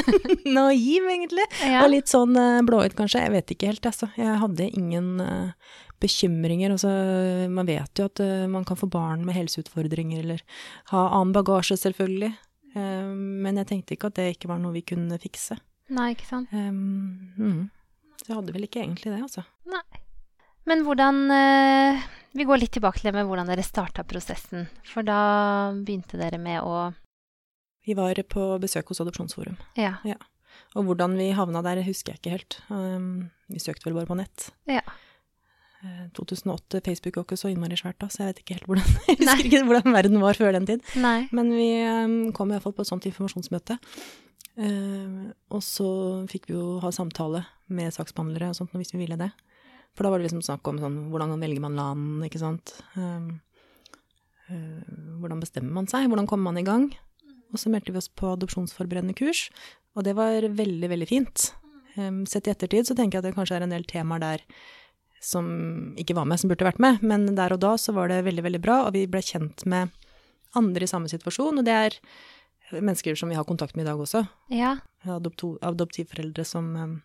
naiv, 0.58 1.10
egentlig. 1.12 1.46
Ja. 1.64 1.84
Og 1.84 1.92
litt 1.94 2.12
sånn 2.12 2.36
uh, 2.38 2.62
blåøyd, 2.66 2.96
kanskje. 2.98 3.24
Jeg 3.26 3.34
vet 3.36 3.54
ikke 3.54 3.72
helt, 3.72 3.90
altså. 3.90 4.10
Jeg 4.18 4.40
hadde 4.40 4.70
ingen 4.76 5.16
eh, 5.24 5.72
bekymringer. 6.00 6.74
Altså, 6.74 6.90
man 7.52 7.68
vet 7.68 8.00
jo 8.00 8.06
at 8.10 8.22
eh, 8.24 8.46
man 8.50 8.64
kan 8.68 8.78
få 8.80 8.88
barn 8.90 9.24
med 9.26 9.36
helseutfordringer, 9.36 10.22
eller 10.24 10.44
ha 10.92 11.08
annen 11.10 11.34
bagasje, 11.36 11.78
selvfølgelig. 11.80 12.32
Eh, 12.74 13.10
men 13.10 13.60
jeg 13.60 13.70
tenkte 13.70 13.96
ikke 13.96 14.10
at 14.10 14.20
det 14.20 14.30
ikke 14.36 14.50
var 14.52 14.62
noe 14.62 14.74
vi 14.76 14.86
kunne 14.86 15.20
fikse. 15.22 15.58
Nei, 15.90 16.12
ikke 16.14 16.28
sant. 16.28 16.52
Um, 16.54 17.32
mm. 17.34 17.62
Så 18.20 18.28
jeg 18.30 18.36
hadde 18.36 18.52
vel 18.54 18.66
ikke 18.68 18.82
egentlig 18.84 19.10
det, 19.14 19.20
altså. 19.24 19.44
Nei. 19.70 20.00
Men 20.68 20.82
hvordan 20.84 21.22
eh, 21.32 22.02
Vi 22.36 22.44
går 22.46 22.60
litt 22.60 22.74
tilbake 22.76 23.00
til 23.00 23.08
det 23.08 23.14
med 23.16 23.26
hvordan 23.30 23.48
dere 23.48 23.64
starta 23.64 24.04
prosessen. 24.06 24.68
For 24.86 25.02
da 25.06 25.72
begynte 25.74 26.20
dere 26.20 26.38
med 26.38 26.60
å 26.62 26.90
Vi 27.86 27.96
var 27.96 28.20
på 28.28 28.44
besøk 28.62 28.92
hos 28.92 29.00
Adopsjonsforum, 29.02 29.56
Ja. 29.80 29.94
og 30.76 30.84
hvordan 30.84 31.16
vi 31.18 31.30
havna 31.34 31.62
der 31.64 31.80
husker 31.86 32.12
jeg 32.12 32.20
ikke 32.20 32.34
helt. 32.36 32.58
Um, 32.68 33.30
vi 33.48 33.58
søkte 33.58 33.88
vel 33.88 33.96
bare 33.96 34.06
på 34.10 34.18
nett. 34.20 34.50
Ja. 34.68 34.82
eh, 35.82 36.04
2008, 36.14 36.82
Facebook 36.84 37.16
var 37.16 37.24
ikke 37.24 37.40
så 37.40 37.48
innmari 37.50 37.78
svært 37.80 37.98
da, 37.98 38.06
så 38.12 38.22
jeg 38.22 38.34
vet 38.34 38.42
ikke 38.44 38.58
helt 38.58 38.68
hvordan, 38.68 38.90
jeg 39.08 39.16
husker 39.24 39.48
ikke 39.48 39.64
hvordan 39.70 39.96
verden 39.96 40.20
var 40.20 40.36
før 40.38 40.52
den 40.58 40.68
tid. 40.68 40.84
Nei. 41.00 41.24
Men 41.32 41.50
vi 41.56 41.70
um, 41.88 42.18
kom 42.36 42.52
i 42.52 42.54
hvert 42.58 42.68
fall 42.68 42.76
på 42.76 42.84
et 42.84 42.92
sånt 42.92 43.08
informasjonsmøte. 43.08 43.80
Eh, 44.60 45.30
og 45.54 45.62
så 45.64 45.90
fikk 46.30 46.50
vi 46.50 46.56
jo 46.58 46.80
ha 46.82 46.90
samtale 46.92 47.44
med 47.72 47.94
saksbehandlere 47.94 48.50
og 48.52 48.58
sånt 48.58 48.74
hvis 48.76 48.92
vi 48.94 49.04
ville 49.04 49.18
det. 49.20 49.30
For 49.96 50.06
da 50.06 50.12
var 50.12 50.20
det 50.20 50.28
liksom 50.28 50.42
snakk 50.44 50.68
om 50.70 50.80
sånn, 50.82 50.98
hvordan 51.10 51.38
velger 51.40 51.62
man 51.64 51.78
land, 51.78 52.24
ikke 52.26 52.42
sant. 52.42 52.74
Um, 52.94 53.40
eh, 54.48 54.90
hvordan 55.22 55.40
bestemmer 55.42 55.80
man 55.80 55.88
seg, 55.90 56.06
hvordan 56.10 56.28
kommer 56.30 56.50
man 56.50 56.60
i 56.60 56.66
gang. 56.66 56.90
Og 57.50 57.58
så 57.58 57.72
meldte 57.72 57.94
vi 57.94 57.98
oss 57.98 58.10
på 58.12 58.28
adopsjonsforberedende 58.36 59.16
kurs, 59.18 59.48
og 59.98 60.06
det 60.06 60.14
var 60.18 60.46
veldig, 60.46 60.90
veldig 60.92 61.08
fint. 61.10 61.48
Um, 61.96 62.22
sett 62.30 62.46
i 62.46 62.52
ettertid 62.52 62.86
så 62.86 62.94
tenker 62.94 63.18
jeg 63.18 63.24
at 63.24 63.30
det 63.30 63.38
kanskje 63.38 63.58
er 63.58 63.66
en 63.66 63.74
del 63.74 63.88
temaer 63.88 64.22
der 64.22 64.44
som 65.20 65.48
ikke 66.00 66.14
var 66.16 66.28
med, 66.30 66.40
som 66.40 66.52
burde 66.52 66.64
vært 66.64 66.80
med, 66.80 67.02
men 67.04 67.26
der 67.36 67.52
og 67.52 67.60
da 67.60 67.74
så 67.80 67.92
var 67.96 68.08
det 68.08 68.22
veldig, 68.24 68.44
veldig 68.46 68.60
bra, 68.62 68.84
og 68.86 68.94
vi 68.96 69.08
ble 69.10 69.20
kjent 69.24 69.66
med 69.68 69.90
andre 70.56 70.86
i 70.86 70.90
samme 70.90 71.10
situasjon, 71.10 71.60
og 71.60 71.66
det 71.66 71.74
er 71.76 71.98
mennesker 72.72 73.18
som 73.18 73.30
vi 73.30 73.38
har 73.38 73.46
kontakt 73.48 73.76
med 73.76 73.84
i 73.84 73.90
dag 73.90 74.00
også. 74.00 74.24
Ja. 74.54 74.76
Adopto, 75.08 75.54
adoptivforeldre 75.64 76.44
som, 76.46 76.70
um, 76.76 76.96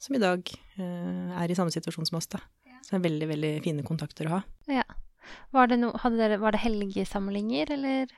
som 0.00 0.16
i 0.16 0.22
dag 0.22 0.50
uh, 0.78 1.40
er 1.40 1.50
i 1.50 1.56
samme 1.58 1.74
situasjon 1.74 2.08
som 2.10 2.18
oss, 2.20 2.30
da. 2.32 2.42
Så 2.84 2.92
det 2.92 2.98
er 2.98 3.06
veldig, 3.06 3.28
veldig 3.30 3.52
fine 3.64 3.86
kontakter 3.86 4.28
å 4.28 4.38
ha. 4.38 4.44
ja. 4.80 4.84
Var 5.56 5.70
det, 5.70 5.78
no, 5.80 5.88
hadde 6.02 6.18
dere, 6.20 6.36
var 6.36 6.52
det 6.52 6.60
helgesamlinger, 6.66 7.70
eller? 7.78 8.10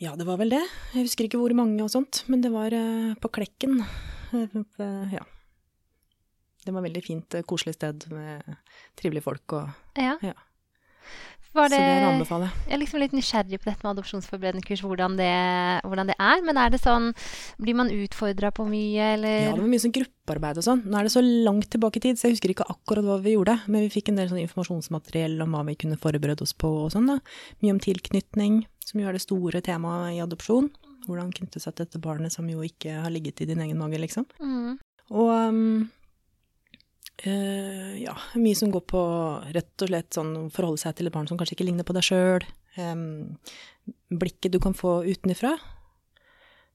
Ja, 0.00 0.14
det 0.16 0.24
var 0.24 0.38
vel 0.40 0.54
det. 0.54 0.62
Jeg 0.94 1.04
husker 1.04 1.26
ikke 1.26 1.40
hvor 1.40 1.52
mange 1.56 1.84
og 1.84 1.90
sånt, 1.92 2.22
men 2.32 2.40
det 2.44 2.48
var 2.54 2.72
uh, 2.72 3.12
på 3.20 3.32
Klekken. 3.36 3.82
Uh, 4.32 5.12
ja. 5.12 5.20
Det 6.64 6.72
var 6.74 6.82
veldig 6.82 7.02
fint, 7.04 7.36
koselig 7.46 7.76
sted 7.76 8.08
med 8.10 8.56
trivelige 8.98 9.26
folk 9.28 9.58
og 9.58 10.00
Ja. 10.00 10.16
Ja. 10.24 10.32
Var 11.56 11.70
Så 11.72 11.78
det, 11.78 11.80
det 11.80 12.26
jeg 12.28 12.50
jeg 12.66 12.74
er 12.74 12.80
liksom 12.82 13.00
litt 13.00 13.14
nysgjerrig 13.16 13.58
på 13.62 13.68
dette 13.70 13.84
med 13.84 13.92
adopsjonsforberedende 13.94 14.66
kurs, 14.66 14.82
hvordan 14.84 15.16
det, 15.16 15.32
hvordan 15.86 16.10
det 16.10 16.16
er. 16.20 16.42
Men 16.44 16.60
er 16.60 16.72
det 16.74 16.80
sånn, 16.82 17.12
blir 17.62 17.78
man 17.78 17.92
utfordra 17.94 18.50
på 18.54 18.66
mye, 18.68 19.12
eller? 19.16 19.36
Ja, 19.46 19.54
det 19.56 19.64
var 19.64 19.70
mye 19.72 19.84
sånn 19.84 19.94
gruppearbeid 19.96 20.60
og 20.60 20.66
sånn. 20.66 20.82
Nå 20.84 20.98
er 20.98 21.08
det 21.08 21.14
så 21.14 21.22
langt 21.24 21.70
tilbake 21.72 22.00
i 22.00 22.04
tid, 22.08 22.20
så 22.20 22.28
jeg 22.28 22.36
husker 22.36 22.52
ikke 22.52 22.68
akkurat 22.72 23.06
hva 23.06 23.18
vi 23.24 23.36
gjorde. 23.36 23.58
Men 23.66 23.86
vi 23.86 23.92
fikk 23.96 24.12
en 24.12 24.20
del 24.20 24.30
sånn 24.32 24.42
informasjonsmateriell 24.44 25.38
om 25.46 25.56
hva 25.56 25.64
vi 25.70 25.78
kunne 25.80 26.00
forberede 26.00 26.44
oss 26.44 26.52
på 26.56 26.72
og 26.84 26.90
sånn, 26.94 27.08
da. 27.14 27.18
Mye 27.64 27.76
om 27.76 27.82
tilknytning, 27.82 28.64
som 28.84 29.00
jo 29.00 29.08
er 29.08 29.16
det 29.16 29.24
store 29.24 29.64
temaet 29.64 30.18
i 30.18 30.22
adopsjon. 30.24 30.70
Hvordan 31.06 31.32
knytte 31.34 31.62
seg 31.62 31.76
til 31.76 31.86
dette 31.86 32.02
barnet 32.02 32.34
som 32.34 32.48
jo 32.50 32.64
ikke 32.66 33.00
har 33.04 33.12
ligget 33.14 33.44
i 33.44 33.48
din 33.48 33.62
egen 33.62 33.78
mage, 33.80 34.00
liksom. 34.02 34.26
Mm. 34.42 34.76
Og 35.14 35.30
um, 35.30 35.86
eh, 37.24 38.02
ja, 38.02 38.16
mye 38.34 38.58
som 38.58 38.72
går 38.74 38.84
på 38.90 39.02
rett 39.56 39.84
og 39.84 39.90
slett 39.90 40.18
sånn 40.18 40.50
forholde 40.54 40.82
seg 40.82 40.98
til 40.98 41.08
et 41.08 41.14
barn 41.14 41.28
som 41.30 41.38
kanskje 41.38 41.56
ikke 41.58 41.68
ligner 41.68 41.86
på 41.86 41.96
deg 41.96 42.06
sjøl. 42.06 42.46
blikket 44.10 44.52
du 44.52 44.60
kan 44.60 44.74
få 44.76 45.00
utenifra. 45.06 45.56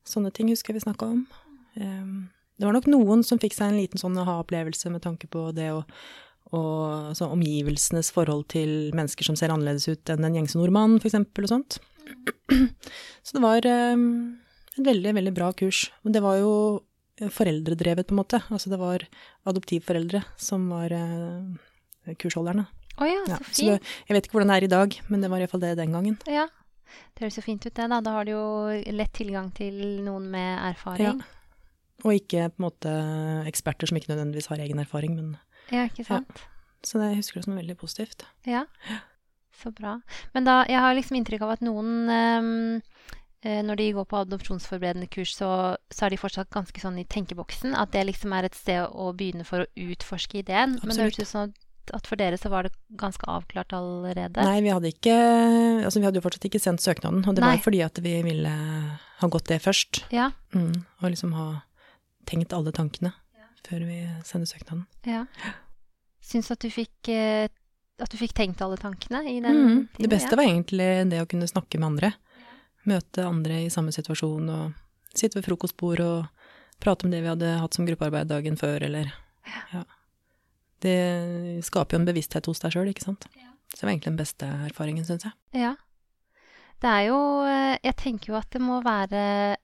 Sånne 0.08 0.32
ting 0.34 0.50
husker 0.50 0.74
jeg 0.74 0.82
vi 0.82 0.88
snakka 0.88 1.12
om. 1.14 1.26
Um, 1.76 2.32
det 2.58 2.66
var 2.66 2.74
nok 2.74 2.90
noen 2.90 3.24
som 3.24 3.40
fikk 3.42 3.54
seg 3.54 3.72
en 3.72 3.80
liten 3.80 4.02
sånn 4.02 4.18
aha-opplevelse 4.18 4.90
med 4.90 5.04
tanke 5.06 5.30
på 5.32 5.52
det 5.56 5.72
å 5.76 5.86
og 6.52 7.12
altså, 7.12 7.30
omgivelsenes 7.32 8.12
forhold 8.12 8.50
til 8.52 8.92
mennesker 8.98 9.24
som 9.24 9.38
ser 9.40 9.54
annerledes 9.54 9.88
ut 9.88 10.12
enn 10.12 10.26
en 10.28 10.36
gjengse 10.36 10.60
nordmann, 10.60 10.98
eksempel, 11.00 11.48
og 11.48 11.54
sånt. 11.54 11.78
Så 13.26 13.38
det 13.38 13.44
var 13.44 13.68
um, 13.94 14.36
et 14.76 14.84
veldig, 14.84 15.14
veldig 15.16 15.34
bra 15.38 15.52
kurs. 15.56 15.86
Men 16.04 16.18
det 16.18 16.24
var 16.26 16.42
jo 16.42 16.54
foreldredrevet, 17.30 18.08
på 18.08 18.16
en 18.16 18.22
måte. 18.24 18.40
Altså 18.50 18.70
det 18.72 18.80
var 18.82 19.04
adoptivforeldre 19.46 20.24
som 20.42 20.70
var 20.74 20.92
eh, 20.96 22.16
kursholderne. 22.18 22.66
Å 23.02 23.08
ja, 23.08 23.22
Ja, 23.30 23.38
så 23.38 23.54
så 23.54 23.66
det, 23.70 23.78
fint. 23.82 24.08
jeg 24.10 24.16
vet 24.18 24.26
ikke 24.28 24.36
hvordan 24.38 24.52
det 24.52 24.58
er 24.58 24.66
i 24.68 24.72
dag, 24.74 24.98
men 25.10 25.22
det 25.22 25.30
var 25.32 25.40
iallfall 25.44 25.62
det 25.64 25.76
den 25.80 25.94
gangen. 25.96 26.18
Ja. 26.28 26.48
Det 27.16 27.24
høres 27.24 27.38
jo 27.40 27.44
fint 27.46 27.66
ut, 27.66 27.74
det. 27.74 27.86
Da 27.90 28.02
Da 28.04 28.12
har 28.18 28.26
du 28.28 28.32
jo 28.34 28.82
lett 28.92 29.14
tilgang 29.16 29.52
til 29.56 29.78
noen 30.04 30.26
med 30.34 30.60
erfaring. 30.74 31.22
Ja. 31.22 31.38
Og 32.04 32.18
ikke 32.18 32.50
på 32.50 32.60
en 32.60 32.66
måte 32.66 32.92
eksperter 33.48 33.88
som 33.88 33.98
ikke 33.98 34.10
nødvendigvis 34.12 34.50
har 34.52 34.58
egen 34.60 34.80
erfaring, 34.82 35.16
men 35.16 35.38
Ja, 35.72 35.86
ikke 35.88 36.04
sant? 36.06 36.42
Så 36.84 36.98
det, 37.00 37.12
jeg 37.14 37.22
husker 37.22 37.40
det 37.40 37.46
som 37.46 37.56
veldig 37.56 37.78
positivt. 37.78 38.26
Ja. 38.50 38.66
Så 39.62 39.70
bra. 39.72 40.00
Men 40.34 40.44
da, 40.44 40.64
jeg 40.68 40.80
har 40.82 40.96
liksom 40.98 41.16
inntrykk 41.20 41.44
av 41.46 41.52
at 41.54 41.62
noen 41.62 42.10
eh, 42.10 42.82
når 43.44 43.76
de 43.80 43.88
går 43.98 44.06
på 44.06 44.20
adopsjonsforberedende 44.22 45.08
kurs, 45.10 45.32
så, 45.36 45.48
så 45.90 46.06
er 46.06 46.14
de 46.14 46.20
fortsatt 46.22 46.50
ganske 46.54 46.78
sånn 46.84 47.00
i 47.02 47.06
tenkeboksen. 47.10 47.74
At 47.74 47.92
det 47.96 48.04
liksom 48.12 48.34
er 48.38 48.46
et 48.46 48.56
sted 48.58 48.86
å 48.86 49.08
begynne 49.18 49.46
for 49.48 49.64
å 49.66 49.70
utforske 49.90 50.44
ideen. 50.44 50.78
Men 50.84 50.94
det 50.96 51.08
høres 51.08 51.20
ut 51.24 51.28
som 51.32 51.48
at, 51.92 52.06
for 52.08 52.16
dere 52.22 52.38
så 52.38 52.52
var 52.54 52.68
det 52.70 52.76
ganske 52.96 53.26
avklart 53.28 53.74
allerede. 53.74 54.44
Nei, 54.46 54.60
vi 54.62 54.70
hadde 54.72 54.92
ikke 54.94 55.16
Altså, 55.82 55.98
vi 56.00 56.06
hadde 56.06 56.22
jo 56.22 56.26
fortsatt 56.28 56.46
ikke 56.52 56.62
sendt 56.62 56.84
søknaden, 56.86 57.24
og 57.26 57.34
det 57.36 57.42
Nei. 57.42 57.56
var 57.56 57.64
fordi 57.66 57.82
at 57.84 57.98
vi 58.06 58.14
ville 58.24 58.52
ha 59.22 59.28
gått 59.34 59.50
det 59.50 59.58
først. 59.66 60.04
Ja, 60.14 60.30
Mm, 60.54 60.84
og 61.02 61.10
liksom 61.10 61.34
ha 61.34 61.48
tenkt 62.30 62.54
alle 62.54 62.72
tankene 62.76 63.14
før 63.66 63.84
vi 63.88 63.98
sender 64.28 64.48
søknaden. 64.50 64.86
ja. 65.10 65.26
Syns 66.22 66.52
at 66.54 66.62
du 66.62 66.70
fikk 66.70 67.10
eh, 67.10 67.48
at 68.02 68.10
du 68.14 68.18
fikk 68.18 68.34
tenkt 68.38 68.62
alle 68.62 68.78
tankene 68.80 69.24
i 69.30 69.40
den 69.42 69.58
Mm, 69.58 69.88
det 69.98 70.10
beste 70.10 70.32
ja. 70.32 70.38
var 70.38 70.46
egentlig 70.46 71.10
det 71.10 71.22
å 71.22 71.28
kunne 71.30 71.48
snakke 71.50 71.80
med 71.82 71.88
andre. 71.92 72.14
Møte 72.90 73.26
andre 73.28 73.60
i 73.66 73.70
samme 73.74 73.92
situasjon 73.94 74.50
og 74.50 74.74
sitte 75.14 75.38
ved 75.40 75.46
frokostbord 75.46 76.00
og 76.02 76.26
prate 76.82 77.06
om 77.06 77.12
det 77.14 77.20
vi 77.22 77.30
hadde 77.30 77.52
hatt 77.62 77.76
som 77.78 77.86
gruppearbeid 77.86 78.28
dagen 78.32 78.58
før, 78.58 78.82
eller 78.88 79.12
Ja. 79.74 79.84
Det 80.82 81.62
skaper 81.66 81.94
jo 81.94 82.00
en 82.02 82.08
bevissthet 82.10 82.48
hos 82.50 82.60
deg 82.64 82.74
sjøl, 82.74 82.90
ikke 82.90 83.04
sant. 83.06 83.28
Så 83.70 83.78
det 83.80 83.84
var 83.86 83.92
egentlig 83.94 84.10
den 84.12 84.18
beste 84.20 84.48
erfaringen, 84.66 85.06
syns 85.06 85.28
jeg. 85.28 85.34
Ja. 85.62 85.76
Det 86.82 86.90
er 86.90 87.04
jo 87.12 87.18
eh, 87.46 87.78
Jeg 87.84 87.94
tenker 88.02 88.32
jo 88.32 88.38
at 88.40 88.48
det 88.50 88.58
må 88.66 88.80
være 88.82 89.20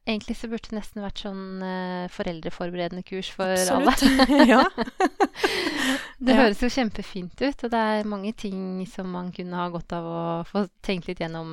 Egentlig 0.06 0.36
så 0.38 0.46
burde 0.52 0.70
det 0.70 0.76
nesten 0.78 1.02
vært 1.02 1.18
sånn 1.24 1.64
eh, 1.66 2.04
foreldreforberedende 2.14 3.02
kurs 3.08 3.32
for 3.34 3.50
alle. 3.58 3.96
ja. 4.54 4.62
Det 6.22 6.34
Ja. 6.36 6.38
høres 6.44 6.62
jo 6.62 6.70
kjempefint 6.70 7.42
ut, 7.42 7.64
og 7.66 7.72
det 7.74 7.82
er 7.82 8.08
mange 8.10 8.34
ting 8.38 8.86
som 8.90 9.10
man 9.14 9.32
kunne 9.34 9.58
ha 9.58 9.66
godt 9.74 9.94
av 9.98 10.06
å 10.06 10.22
få 10.50 10.68
tenkt 10.86 11.10
litt 11.10 11.20
gjennom 11.26 11.50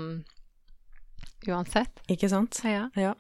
uansett. 1.53 2.01
Ikke 2.09 2.29
sant. 2.33 2.61
Ja. 2.65 2.89
Ja. 2.97 3.15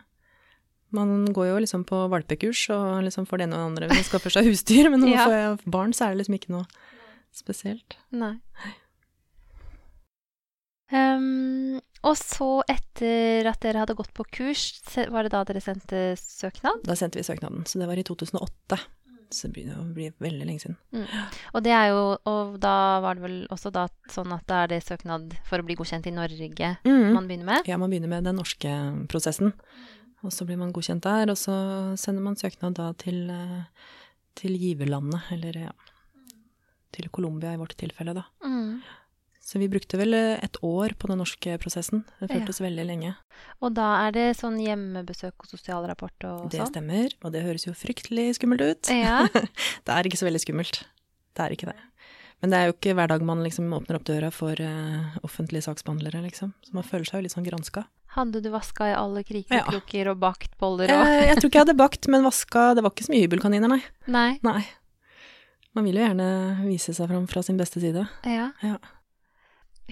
Man 0.95 1.25
går 1.35 1.49
jo 1.51 1.59
liksom 1.65 1.83
på 1.89 2.05
valpekurs 2.13 2.69
og 2.71 3.03
liksom 3.03 3.27
får 3.27 3.41
det 3.43 3.47
ene 3.49 3.57
og 3.59 3.63
det 3.63 3.71
andre 3.73 3.89
man 3.97 4.05
skaffer 4.07 4.31
seg 4.31 4.47
husdyr, 4.47 4.89
men 4.93 5.01
når 5.03 5.11
man 5.11 5.19
Ja. 5.25 5.27
får 5.59 5.71
barn, 5.75 5.93
så 5.97 6.07
er 6.07 6.15
det 6.15 6.23
liksom 6.23 6.37
ikke 6.39 6.53
noe 6.55 6.67
spesielt. 7.35 7.97
Nei. 8.15 8.37
Um, 10.95 11.81
og 12.05 12.15
så, 12.21 12.61
etter 12.71 13.49
at 13.51 13.63
dere 13.65 13.81
hadde 13.83 13.97
gått 13.99 14.13
på 14.15 14.27
kurs, 14.37 14.67
var 15.11 15.25
det 15.27 15.33
da 15.35 15.41
dere 15.49 15.63
sendte 15.65 16.03
søknad? 16.21 16.85
Da 16.87 16.95
sendte 16.99 17.19
vi 17.19 17.25
søknaden, 17.27 17.65
så 17.67 17.81
det 17.81 17.89
var 17.91 17.99
i 17.99 18.05
2008. 18.07 18.79
Så 19.35 19.49
det 19.49 19.57
begynner 19.57 19.81
å 19.83 19.87
bli 19.95 20.09
veldig 20.23 20.47
lenge 20.47 20.63
siden. 20.63 20.77
Og 21.53 21.65
det 21.67 21.73
er 21.75 21.89
jo 21.91 22.03
Og 22.31 22.59
da 22.63 23.01
var 23.03 23.19
det 23.19 23.25
vel 23.25 23.39
også 23.55 23.73
da 23.75 23.89
sånn 24.13 24.33
at 24.37 24.47
da 24.51 24.63
er 24.65 24.75
det 24.75 24.85
søknad 24.87 25.35
for 25.49 25.59
å 25.59 25.67
bli 25.67 25.77
godkjent 25.79 26.07
i 26.07 26.15
Norge 26.15 26.45
man 26.85 27.29
begynner 27.29 27.49
med? 27.49 27.69
Ja, 27.69 27.79
man 27.81 27.91
begynner 27.93 28.11
med 28.11 28.25
den 28.29 28.39
norske 28.39 28.71
prosessen, 29.11 29.55
og 30.23 30.33
så 30.33 30.47
blir 30.49 30.59
man 30.61 30.73
godkjent 30.75 31.05
der, 31.05 31.33
og 31.33 31.39
så 31.41 31.55
sender 32.01 32.25
man 32.25 32.39
søknad 32.39 32.77
da 32.79 32.93
til, 33.01 33.31
eh, 33.31 33.89
til 34.39 34.57
giverlandet, 34.61 35.31
eller 35.35 35.59
ja, 35.67 35.73
til 36.95 37.11
Colombia 37.11 37.55
i 37.55 37.61
vårt 37.61 37.77
tilfelle, 37.81 38.15
da. 38.17 38.25
Mm. 38.45 38.83
Så 39.45 39.61
vi 39.61 39.69
brukte 39.69 39.99
vel 40.01 40.15
eh, 40.17 40.41
et 40.43 40.57
år 40.65 40.95
på 40.97 41.11
den 41.11 41.19
norske 41.21 41.59
prosessen. 41.61 42.05
Det 42.19 42.31
Ja. 42.31 42.39
føltes 42.39 42.63
veldig 42.65 42.87
lenge. 42.89 43.15
Og 43.61 43.75
da 43.77 44.07
er 44.07 44.13
det 44.17 44.37
sånn 44.39 44.57
hjemmebesøk 44.57 45.35
og 45.37 45.51
sosialrapport 45.51 46.25
og 46.25 46.39
sånn? 46.47 46.53
Det 46.55 46.69
stemmer, 46.71 47.13
og 47.23 47.33
det 47.35 47.43
høres 47.45 47.67
jo 47.67 47.75
fryktelig 47.77 48.39
skummelt 48.39 48.65
ut. 48.65 48.89
Ja. 48.89 49.27
det 49.85 49.93
er 49.93 50.09
ikke 50.09 50.17
så 50.23 50.25
veldig 50.31 50.41
skummelt. 50.41 50.85
Det 51.37 51.45
er 51.45 51.53
ikke 51.57 51.69
det. 51.69 51.77
Men 52.41 52.51
det 52.53 52.59
er 52.59 52.67
jo 52.69 52.75
ikke 52.75 52.95
hver 52.97 53.09
dag 53.13 53.23
man 53.25 53.43
liksom 53.45 53.69
åpner 53.73 53.97
opp 53.99 54.05
døra 54.09 54.31
for 54.33 54.53
uh, 54.61 55.15
offentlige 55.25 55.65
saksbehandlere, 55.65 56.21
liksom. 56.25 56.53
Så 56.65 56.75
man 56.77 56.85
føler 56.85 57.05
seg 57.09 57.21
jo 57.21 57.27
litt 57.29 57.33
sånn 57.37 57.47
granska. 57.47 57.85
Hadde 58.17 58.41
du 58.45 58.49
vaska 58.53 58.89
i 58.93 58.97
alle 58.97 59.23
kriker 59.27 59.57
Ja. 59.59 59.63
og 59.65 59.73
kroker 59.73 60.11
og 60.13 60.19
bakt 60.23 60.53
boller 60.61 60.89
og 60.93 61.05
jeg, 61.09 61.23
jeg 61.29 61.37
tror 61.41 61.49
ikke 61.51 61.59
jeg 61.59 61.67
hadde 61.67 61.77
bakt, 61.81 62.07
men 62.09 62.23
vaska 62.23 62.75
Det 62.77 62.85
var 62.85 62.93
ikke 62.95 63.07
så 63.09 63.13
mye 63.15 63.25
hybelkaniner, 63.27 63.69
nei. 63.73 63.81
Nei. 64.07 64.39
nei. 64.47 64.61
Man 65.75 65.89
vil 65.89 65.99
jo 65.99 66.05
gjerne 66.07 66.29
vise 66.69 66.95
seg 66.95 67.09
fram 67.11 67.27
fra 67.27 67.43
sin 67.43 67.59
beste 67.59 67.81
side. 67.83 68.05
Ja. 68.25 68.53
Ja. 68.63 68.77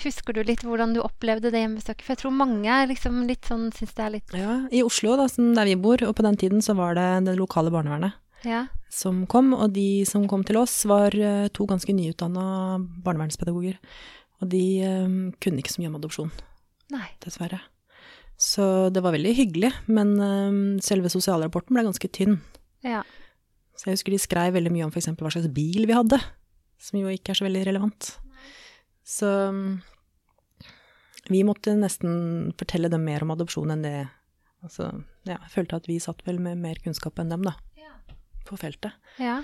Husker 0.01 0.33
du 0.33 0.41
litt 0.49 0.63
hvordan 0.65 0.95
du 0.97 1.03
opplevde 1.05 1.51
det 1.53 1.61
hjemmebesøket? 1.61 2.05
For 2.07 2.15
jeg 2.15 2.21
tror 2.23 2.33
mange 2.33 2.77
liksom 2.89 3.19
litt 3.29 3.45
sånn 3.45 3.67
syns 3.77 3.93
det 3.99 4.05
er 4.05 4.13
litt 4.15 4.33
Ja, 4.37 4.55
I 4.73 4.81
Oslo, 4.87 5.19
da, 5.21 5.27
der 5.29 5.69
vi 5.69 5.75
bor, 5.77 6.01
og 6.07 6.15
på 6.17 6.25
den 6.25 6.39
tiden 6.41 6.65
så 6.65 6.73
var 6.79 6.97
det 6.97 7.09
det 7.29 7.35
lokale 7.37 7.73
barnevernet 7.75 8.17
Ja. 8.49 8.65
som 8.89 9.27
kom, 9.27 9.53
og 9.53 9.75
de 9.77 10.05
som 10.09 10.25
kom 10.29 10.45
til 10.49 10.57
oss, 10.63 10.79
var 10.89 11.13
eh, 11.15 11.49
to 11.53 11.67
ganske 11.69 11.93
nyutdanna 11.93 12.81
barnevernspedagoger. 13.05 13.77
Og 14.43 14.49
de 14.51 14.65
um, 14.83 15.19
kunne 15.39 15.61
ikke 15.63 15.71
så 15.77 15.83
mye 15.83 15.93
om 15.93 16.01
adopsjon, 16.01 16.33
Nei. 16.91 17.05
dessverre. 17.23 17.61
Så 18.41 18.89
det 18.91 19.05
var 19.05 19.15
veldig 19.15 19.37
hyggelig, 19.39 19.71
men 19.87 20.17
um, 20.19 20.81
selve 20.83 21.13
sosialrapporten 21.13 21.77
ble 21.77 21.85
ganske 21.87 22.09
tynn. 22.11 22.41
Ja. 22.83 23.05
Så 23.79 23.87
jeg 23.87 24.01
husker 24.01 24.17
de 24.17 24.19
skrev 24.25 24.57
veldig 24.57 24.73
mye 24.75 24.89
om 24.89 24.91
f.eks. 24.91 25.13
hva 25.21 25.31
slags 25.31 25.53
bil 25.55 25.87
vi 25.87 25.95
hadde, 25.95 26.19
som 26.83 26.99
jo 26.99 27.13
ikke 27.13 27.37
er 27.37 27.39
så 27.39 27.47
veldig 27.47 27.63
relevant. 27.69 28.17
Så 29.05 29.29
vi 31.31 31.43
måtte 31.47 31.75
nesten 31.79 32.53
fortelle 32.59 32.91
dem 32.93 33.05
mer 33.07 33.25
om 33.25 33.33
adopsjon 33.35 33.75
enn 33.75 33.87
det 33.87 33.97
Altså, 34.63 34.85
ja, 35.27 35.41
jeg 35.41 35.51
følte 35.51 35.79
at 35.81 35.89
vi 35.91 35.97
satt 35.99 36.21
vel 36.23 36.37
med 36.39 36.61
mer 36.63 36.79
kunnskap 36.85 37.17
enn 37.19 37.33
dem, 37.33 37.43
da. 37.43 37.57
På 38.47 38.55
feltet. 38.55 38.95
Ja. 39.19 39.41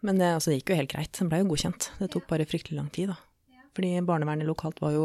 Men 0.00 0.16
det, 0.16 0.30
altså, 0.38 0.48
det 0.48 0.62
gikk 0.62 0.72
jo 0.72 0.78
helt 0.78 0.92
greit. 0.94 1.12
Den 1.18 1.28
blei 1.28 1.42
jo 1.42 1.50
godkjent. 1.50 1.90
Det 1.98 2.08
tok 2.14 2.24
bare 2.30 2.46
fryktelig 2.48 2.78
lang 2.78 2.88
tid, 2.94 3.12
da. 3.12 3.18
Fordi 3.76 3.90
barnevernet 4.08 4.48
lokalt 4.48 4.80
var 4.80 4.96
jo 4.96 5.04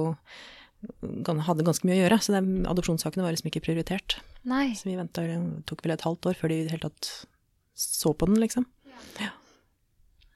hadde 0.86 1.66
ganske 1.68 1.88
mye 1.88 1.98
å 1.98 2.02
gjøre, 2.04 2.22
så 2.24 2.40
adopsjonssakene 2.40 3.26
var 3.26 3.36
liksom 3.36 3.52
ikke 3.52 3.66
prioritert. 3.68 4.20
Nei. 4.48 4.70
Så 4.78 4.88
vi 4.88 4.96
venta, 4.96 5.24
tok 5.68 5.84
vel 5.84 5.96
et 5.96 6.06
halvt 6.08 6.32
år 6.32 6.40
før 6.40 6.52
de 6.52 6.62
i 6.62 6.66
det 6.68 6.76
hele 6.76 6.88
tatt 6.88 7.12
så 7.76 8.14
på 8.16 8.30
den, 8.30 8.40
liksom. 8.40 8.68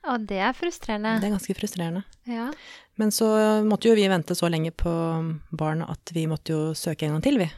Og 0.08 0.26
det 0.30 0.38
er 0.40 0.54
frustrerende. 0.56 1.18
Det 1.20 1.28
er 1.28 1.34
ganske 1.36 1.56
frustrerende. 1.58 2.04
Ja. 2.30 2.50
Men 2.96 3.12
så 3.12 3.28
måtte 3.68 3.90
jo 3.90 3.96
vi 4.00 4.08
vente 4.08 4.36
så 4.36 4.48
lenge 4.52 4.72
på 4.72 4.92
barn 5.52 5.82
at 5.84 6.14
vi 6.16 6.24
måtte 6.28 6.54
jo 6.56 6.62
søke 6.78 7.06
en 7.08 7.18
gang 7.18 7.26
til, 7.26 7.38
vi. 7.42 7.50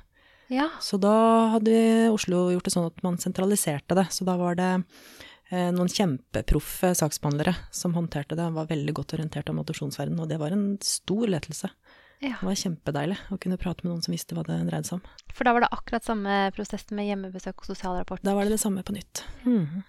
ja. 0.49 0.69
Så 0.81 0.97
da 1.01 1.13
hadde 1.53 2.09
Oslo 2.11 2.47
gjort 2.51 2.65
det 2.65 2.73
sånn 2.73 2.89
at 2.89 3.03
man 3.05 3.17
sentraliserte 3.21 3.95
det. 3.95 4.07
Så 4.11 4.25
da 4.27 4.35
var 4.41 4.55
det 4.57 4.71
eh, 5.51 5.69
noen 5.71 5.89
kjempeproffe 5.91 6.93
saksbehandlere 6.97 7.53
som 7.71 7.93
håndterte 7.93 8.35
det, 8.35 8.49
var 8.57 8.67
veldig 8.69 8.93
godt 8.97 9.13
orientert 9.19 9.49
om 9.53 9.61
adopsjonsverdenen, 9.61 10.19
og 10.25 10.29
det 10.29 10.39
var 10.41 10.51
en 10.55 10.77
stor 10.81 11.27
lettelse. 11.29 11.69
ja. 12.21 12.35
Det 12.41 12.45
var 12.45 12.57
kjempedeilig 12.57 13.17
å 13.31 13.37
kunne 13.41 13.57
prate 13.61 13.85
med 13.85 13.93
noen 13.93 14.03
som 14.05 14.13
visste 14.17 14.35
hva 14.37 14.43
det 14.45 14.59
dreide 14.67 14.85
seg 14.89 14.99
om. 14.99 15.05
For 15.33 15.45
da 15.47 15.53
var 15.55 15.61
det 15.65 15.71
akkurat 15.77 16.05
samme 16.05 16.41
prosess 16.57 16.89
med 16.91 17.07
hjemmebesøk 17.09 17.63
og 17.63 17.71
sosialrapport. 17.71 18.21
Da 18.25 18.33
var 18.37 18.45
det 18.45 18.57
det 18.57 18.61
samme 18.65 18.83
på 18.85 18.93
nytt. 18.97 19.23
Mhm. 19.45 19.83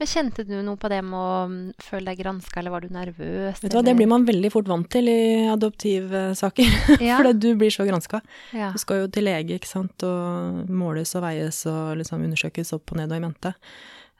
Men 0.00 0.08
kjente 0.08 0.44
du 0.48 0.54
noe 0.64 0.78
på 0.80 0.88
det 0.88 0.98
med 1.04 1.18
å 1.18 1.44
mm, 1.50 1.58
føle 1.84 2.10
deg 2.10 2.22
granska, 2.22 2.60
eller 2.60 2.72
var 2.72 2.80
du 2.86 2.88
nervøs? 2.94 3.60
Vet 3.60 3.70
du 3.72 3.76
hva, 3.76 3.82
det 3.84 3.94
blir 3.98 4.08
man 4.08 4.24
veldig 4.28 4.50
fort 4.54 4.68
vant 4.70 4.88
til 4.92 5.08
i 5.12 5.18
adoptivsaker, 5.52 6.70
Ja. 7.08 7.18
fordi 7.20 7.34
du 7.42 7.48
blir 7.60 7.70
så 7.74 7.84
granska. 7.88 8.20
Ja. 8.56 8.70
Du 8.74 8.80
skal 8.82 9.02
jo 9.04 9.08
til 9.12 9.26
lege, 9.28 9.58
ikke 9.60 9.68
sant, 9.68 10.02
og 10.06 10.68
måles 10.72 11.12
og 11.18 11.24
veies 11.26 11.62
og 11.70 11.96
liksom 12.00 12.24
undersøkes 12.26 12.72
opp 12.76 12.92
og 12.94 13.00
ned 13.02 13.12
og 13.12 13.20
i 13.20 13.24
mente. 13.28 13.54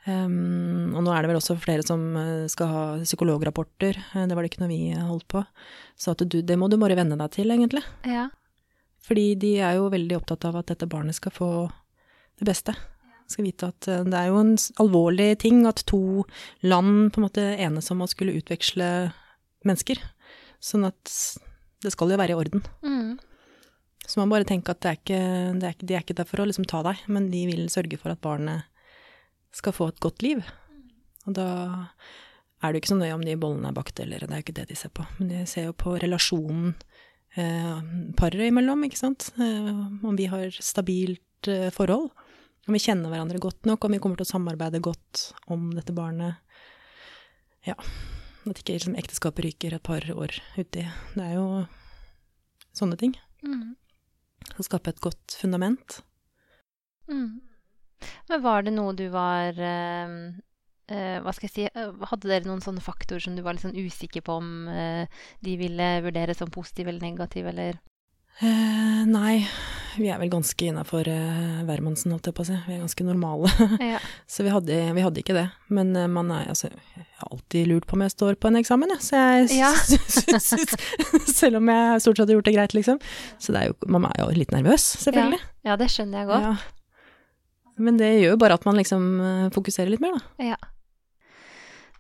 Um, 0.07 0.95
og 0.97 1.02
nå 1.04 1.12
er 1.12 1.23
det 1.23 1.28
vel 1.28 1.38
også 1.38 1.59
flere 1.61 1.85
som 1.85 2.00
eh, 2.16 2.47
skal 2.49 2.71
ha 2.73 2.85
psykolograpporter, 3.04 3.99
Eh, 4.16 4.25
det 4.26 4.35
var 4.37 4.42
det 4.42 4.50
ikke 4.52 4.62
noe 4.64 4.71
vi 4.73 4.92
holdt 4.97 5.26
på. 5.28 5.42
Så 6.00 6.14
at 6.16 6.25
du, 6.25 6.38
det 6.40 6.57
må 6.59 6.69
du 6.73 6.78
bare 6.80 6.97
venne 6.99 7.19
deg 7.21 7.35
til, 7.37 7.52
egentlig. 7.57 7.85
ja. 8.09 8.28
Fordi 9.00 9.35
de 9.40 9.54
er 9.64 9.78
jo 9.78 9.87
veldig 9.90 10.12
opptatt 10.19 10.45
av 10.45 10.59
at 10.61 10.69
dette 10.69 10.87
barnet 10.87 11.16
skal 11.16 11.33
få 11.33 11.47
det 12.38 12.45
beste. 12.47 12.75
Skal 13.30 13.46
vite 13.46 13.70
at 13.70 13.88
eh, 13.90 14.04
det 14.06 14.18
er 14.18 14.30
jo 14.30 14.40
en 14.42 14.54
alvorlig 14.82 15.30
ting 15.44 15.62
at 15.70 15.84
to 15.90 16.25
land 16.66 17.12
på 17.12 17.20
en 17.20 17.28
måte 17.28 17.46
enes 17.56 17.90
om 17.94 18.02
å 18.02 18.10
skulle 18.10 18.37
utveksle 18.40 18.90
mennesker. 19.68 20.00
Sånn 20.60 20.87
at 20.88 21.14
det 21.80 21.92
skal 21.94 22.12
jo 22.12 22.20
være 22.20 22.34
i 22.34 22.40
orden. 22.40 22.64
Mm. 22.84 23.18
Så 24.10 24.18
man 24.18 24.32
bare 24.32 24.49
tenker 24.49 24.75
at 24.75 24.82
det 24.82 24.90
er 24.90 24.99
ikke, 24.99 25.20
det 25.60 25.68
er 25.68 25.76
ikke, 25.76 25.87
de 25.87 25.96
er 25.96 26.04
ikke 26.04 26.18
der 26.18 26.28
for 26.28 26.42
å 26.42 26.49
liksom 26.49 26.66
ta 26.68 26.82
deg, 26.84 27.04
men 27.12 27.30
de 27.32 27.44
vil 27.46 27.68
sørge 27.72 28.00
for 28.00 28.12
at 28.12 28.22
barnet 28.25 28.66
skal 29.54 29.75
få 29.76 29.90
et 29.90 30.02
godt 30.02 30.25
liv. 30.25 30.42
Og 31.28 31.37
da 31.37 31.46
er 32.60 32.72
det 32.72 32.78
jo 32.80 32.82
ikke 32.82 32.92
så 32.92 32.99
nøye 32.99 33.16
om 33.16 33.25
de 33.25 33.37
bollene 33.40 33.70
er 33.70 33.76
bakt, 33.76 34.02
eller 34.02 34.25
det 34.25 34.32
er 34.32 34.42
jo 34.42 34.46
ikke 34.46 34.58
det 34.58 34.66
de 34.70 34.78
ser 34.78 34.92
på. 34.96 35.06
Men 35.18 35.30
de 35.32 35.44
ser 35.49 35.68
jo 35.68 35.76
på 35.78 35.94
relasjonen 36.02 36.75
eh, 37.38 37.78
paret 38.18 38.50
imellom, 38.50 38.84
ikke 38.87 39.00
sant. 39.00 39.30
Eh, 39.40 39.70
om 40.10 40.18
vi 40.18 40.28
har 40.32 40.58
stabilt 40.58 41.50
eh, 41.50 41.70
forhold. 41.75 42.10
Om 42.69 42.76
vi 42.76 42.83
kjenner 42.83 43.12
hverandre 43.12 43.40
godt 43.40 43.67
nok, 43.69 43.85
om 43.85 43.95
vi 43.95 44.00
kommer 44.02 44.21
til 44.21 44.29
å 44.29 44.33
samarbeide 44.35 44.83
godt 44.85 45.31
om 45.50 45.71
dette 45.75 45.95
barnet. 45.97 46.40
Ja. 47.67 47.76
At 48.49 48.61
ikke 48.61 48.76
liksom, 48.76 48.97
ekteskapet 49.00 49.45
ryker 49.45 49.76
et 49.76 49.85
par 49.85 50.05
år 50.12 50.37
uti. 50.57 50.85
Det 51.14 51.25
er 51.25 51.35
jo 51.37 51.47
sånne 52.76 52.99
ting. 53.00 53.17
Mm. 53.45 53.75
Å 54.57 54.64
skape 54.67 54.93
et 54.93 55.02
godt 55.05 55.37
fundament. 55.40 56.00
Mm. 57.11 57.40
Men 58.31 58.44
var 58.44 58.64
det 58.64 58.73
noe 58.77 58.94
du 58.96 59.07
var 59.12 59.57
eh, 59.61 60.12
eh, 60.88 61.16
Hva 61.20 61.33
skal 61.35 61.49
jeg 61.49 61.53
si 61.53 61.64
eh, 61.66 62.05
Hadde 62.09 62.31
dere 62.31 62.46
noen 62.46 62.62
sånne 62.64 62.81
faktorer 62.85 63.20
som 63.25 63.35
du 63.37 63.42
var 63.44 63.57
litt 63.57 63.64
sånn 63.64 63.77
usikker 63.77 64.25
på 64.25 64.38
om 64.40 64.70
eh, 64.73 65.11
de 65.44 65.57
ville 65.61 65.88
vurdere 66.07 66.37
som 66.38 66.53
positive 66.55 66.92
eller 66.92 67.05
negative, 67.05 67.53
eller 67.53 67.81
Eh, 68.40 69.03
nei, 69.11 69.43
vi 69.99 70.09
er 70.09 70.21
vel 70.21 70.31
ganske 70.33 70.64
innafor 70.71 71.09
eh, 71.11 71.61
holdt 71.66 72.29
jeg 72.31 72.35
på 72.37 72.45
å 72.45 72.49
si. 72.49 72.57
Vi 72.66 72.77
er 72.77 72.83
ganske 72.85 73.05
normale. 73.05 73.51
Ja. 73.93 73.99
Så 74.31 74.47
vi 74.47 74.53
hadde, 74.55 74.79
vi 74.97 75.05
hadde 75.05 75.21
ikke 75.21 75.37
det. 75.37 75.47
Men 75.69 75.93
eh, 75.99 76.07
man 76.09 76.31
er, 76.33 76.49
altså, 76.49 76.71
jeg 76.71 77.05
har 77.19 77.29
alltid 77.35 77.69
lurt 77.69 77.87
på 77.90 77.99
om 77.99 78.05
jeg 78.07 78.14
står 78.14 78.38
på 78.40 78.49
en 78.49 78.61
eksamen, 78.62 78.95
jeg. 78.97 79.05
Så 79.05 79.21
jeg 79.21 79.59
Ja. 79.59 79.73
Selv 81.40 81.61
om 81.61 81.69
jeg 81.69 82.03
stort 82.05 82.21
sett 82.21 82.29
har 82.31 82.37
gjort 82.38 82.49
det 82.49 82.57
greit, 82.57 82.77
liksom. 82.77 83.01
Så 83.38 83.53
det 83.53 83.62
er 83.62 83.73
jo, 83.73 83.79
man 83.93 84.09
er 84.09 84.23
jo 84.23 84.31
litt 84.37 84.55
nervøs, 84.55 84.87
selvfølgelig. 85.05 85.40
ja, 85.69 85.77
det 85.81 85.90
skjønner 85.93 86.23
jeg 86.23 86.31
godt. 86.31 86.49
Ja. 86.49 87.81
Men 87.81 87.97
det 88.01 88.11
gjør 88.21 88.35
jo 88.35 88.40
bare 88.40 88.57
at 88.61 88.66
man 88.69 88.77
liksom 88.81 89.09
eh, 89.25 89.49
fokuserer 89.55 89.93
litt 89.93 90.05
mer, 90.05 90.16
da. 90.16 90.53
Ja. 90.53 90.61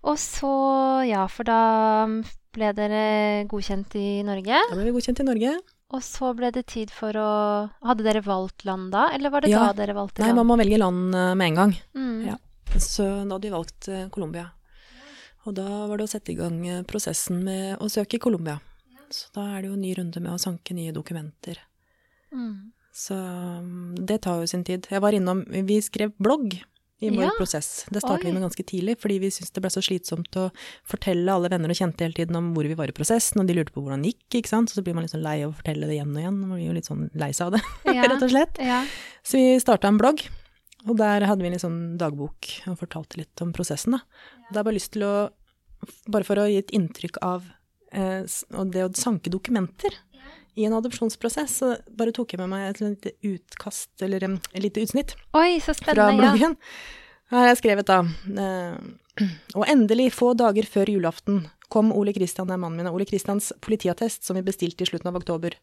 Og 0.08 0.16
så, 0.20 0.50
ja, 1.04 1.26
for 1.28 1.44
da 1.48 1.60
ble 2.54 2.70
dere 2.76 3.02
godkjent 3.50 3.94
i 4.00 4.22
Norge. 4.26 4.56
Da 4.70 4.76
ble 4.76 4.88
vi 4.88 4.94
godkjent 4.96 5.20
i 5.22 5.28
Norge. 5.28 5.52
Og 5.90 6.02
så 6.06 6.30
ble 6.38 6.52
det 6.54 6.68
tid 6.70 6.92
for 6.94 7.16
å 7.18 7.30
Hadde 7.82 8.04
dere 8.06 8.22
valgt 8.22 8.64
land 8.68 8.92
da, 8.94 9.08
eller 9.14 9.32
var 9.34 9.42
det 9.42 9.50
Ja. 9.50 9.66
da 9.66 9.72
dere 9.82 9.96
valgte 9.96 10.22
land? 10.22 10.30
Nei, 10.30 10.38
man 10.38 10.46
må 10.46 10.56
velge 10.60 10.78
land 10.78 11.14
eh, 11.14 11.34
med 11.34 11.46
en 11.50 11.58
gang. 11.58 11.76
Mm. 11.94 12.26
Ja. 12.28 12.36
Så 12.78 13.02
da 13.26 13.34
hadde 13.34 13.48
vi 13.48 13.54
valgt 13.54 13.88
eh, 13.88 14.08
Colombia. 14.14 14.50
Og 15.48 15.54
da 15.56 15.86
var 15.88 15.98
det 15.98 16.06
å 16.06 16.12
sette 16.12 16.32
i 16.32 16.38
gang 16.38 16.60
eh, 16.68 16.82
prosessen 16.86 17.42
med 17.44 17.80
å 17.82 17.88
søke 17.90 18.18
i 18.18 18.22
Colombia. 18.22 18.60
Så 19.10 19.32
da 19.34 19.48
er 19.56 19.62
det 19.62 19.70
jo 19.70 19.74
en 19.74 19.82
ny 19.82 19.94
runde 19.98 20.20
med 20.22 20.36
å 20.36 20.38
sanke 20.38 20.76
nye 20.76 20.94
dokumenter. 20.94 21.58
Mm. 22.30 22.70
Så 22.94 23.16
mm, 23.16 24.06
det 24.06 24.20
tar 24.22 24.42
jo 24.42 24.46
sin 24.50 24.62
tid. 24.66 24.86
Jeg 24.90 25.02
var 25.02 25.16
innom 25.16 25.42
Vi 25.66 25.80
skrev 25.82 26.12
blogg 26.18 26.60
i 27.00 27.08
vår 27.10 27.24
Ja. 27.24 27.30
prosess. 27.38 27.86
Det 27.90 28.02
startet 28.02 28.26
Oi. 28.26 28.30
vi 28.30 28.32
med 28.38 28.42
ganske 28.44 28.64
tidlig, 28.66 28.98
fordi 29.00 29.18
vi 29.20 29.30
syntes 29.32 29.52
det 29.56 29.62
ble 29.64 29.70
så 29.72 29.80
slitsomt 29.80 30.36
å 30.36 30.50
fortelle 30.84 31.32
alle 31.32 31.48
venner 31.48 31.70
og 31.72 31.76
kjente 31.78 32.04
hele 32.04 32.12
tiden 32.12 32.36
om 32.36 32.52
hvor 32.54 32.66
vi 32.68 32.74
var 32.76 32.88
i 32.88 32.92
prosessen, 32.96 33.40
og 33.40 33.46
de 33.48 33.54
lurte 33.56 33.72
på 33.72 33.80
hvordan 33.82 34.02
det 34.04 34.12
gikk, 34.14 34.40
ikke 34.42 34.48
sant. 34.52 34.68
Så 34.70 34.82
blir 34.84 34.94
man 34.94 35.04
litt 35.04 35.12
sånn 35.14 35.22
lei 35.24 35.42
av 35.42 35.52
å 35.54 35.56
fortelle 35.56 35.86
det 35.88 35.96
igjen 35.96 36.12
og 36.14 36.20
igjen. 36.20 36.40
Man 36.40 36.50
blir 36.58 36.66
jo 36.66 36.72
litt 36.76 36.86
sånn 36.90 37.10
lei 37.14 37.30
seg 37.32 37.46
av 37.46 37.52
det, 37.56 37.62
Ja. 37.96 38.02
rett 38.08 38.22
og 38.22 38.30
slett. 38.30 38.58
Ja. 38.60 38.82
Så 39.24 39.40
vi 39.40 39.56
starta 39.60 39.88
en 39.88 39.98
blogg, 39.98 40.26
og 40.88 40.96
der 40.96 41.24
hadde 41.28 41.40
vi 41.42 41.48
en 41.52 41.58
sånn 41.58 41.80
dagbok 42.00 42.50
og 42.68 42.78
fortalte 42.78 43.16
litt 43.20 43.40
om 43.40 43.52
prosessen. 43.52 43.92
Da. 43.92 44.00
Det 44.52 44.58
er 44.60 44.64
bare 44.64 44.76
lyst 44.76 44.92
til 44.92 45.02
å, 45.04 45.14
bare 46.08 46.24
for 46.24 46.36
å 46.36 46.48
gi 46.48 46.58
et 46.60 46.70
inntrykk 46.76 47.16
av 47.22 47.44
eh, 47.92 48.22
og 48.54 48.70
det 48.72 48.84
å 48.84 48.92
sanke 48.94 49.30
dokumenter 49.32 49.90
i 50.60 50.66
en 50.68 50.76
adopsjonsprosess, 50.76 51.58
så 51.62 51.74
bare 51.96 52.14
tok 52.16 52.34
jeg 52.34 52.42
med 52.42 52.50
meg 52.52 52.66
et 52.68 52.82
lite 52.84 53.14
utkast, 53.32 53.92
eller 54.04 54.26
et 54.28 54.64
lite 54.64 54.84
utsnitt 54.84 55.14
Oi, 55.38 55.60
så 55.62 55.72
fra 55.72 55.94
spennende. 55.94 56.26
Ja. 56.26 56.34
bloggen. 56.34 56.58
Her 57.30 57.44
har 57.44 57.52
jeg 57.52 57.60
skrevet 57.60 57.86
da 57.86 58.00
eh, 58.42 59.24
Og 59.54 59.64
endelig, 59.70 60.10
få 60.16 60.32
dager 60.38 60.66
før 60.66 60.90
julaften, 60.90 61.44
kom 61.70 61.92
Ole 61.94 62.12
Kristian, 62.16 62.48
det 62.50 62.56
er 62.56 62.62
mannen 62.62 62.82
min, 62.82 62.90
Ole 62.90 63.06
Kristians 63.06 63.52
politiattest 63.62 64.26
som 64.26 64.38
vi 64.38 64.44
bestilte 64.46 64.84
i 64.84 64.90
slutten 64.90 65.10
av 65.12 65.20
oktober. 65.20 65.54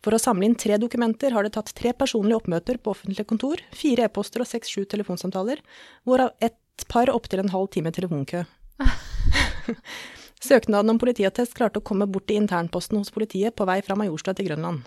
For 0.00 0.16
å 0.16 0.20
samle 0.22 0.46
inn 0.46 0.56
tre 0.56 0.78
dokumenter 0.80 1.34
har 1.34 1.44
det 1.44 1.52
tatt 1.56 1.74
tre 1.76 1.92
personlige 1.96 2.38
oppmøter 2.40 2.78
på 2.80 2.94
offentlige 2.94 3.28
kontor, 3.28 3.60
fire 3.76 4.06
e-poster 4.06 4.44
og 4.44 4.48
seks-sju 4.48 4.86
telefonsamtaler, 4.88 5.60
hvorav 6.08 6.32
et 6.40 6.86
par 6.88 7.10
opptil 7.12 7.42
en 7.42 7.52
halv 7.52 7.68
time 7.74 7.92
telefonkø. 7.92 8.46
Søknaden 10.40 10.90
om 10.94 10.98
politiattest 11.00 11.52
klarte 11.56 11.82
å 11.82 11.84
komme 11.84 12.06
bort 12.08 12.30
i 12.32 12.38
internposten 12.40 12.96
hos 12.96 13.12
politiet 13.12 13.56
på 13.56 13.66
vei 13.68 13.80
fra 13.84 13.96
Majorstua 13.98 14.32
til 14.36 14.48
Grønland. 14.48 14.86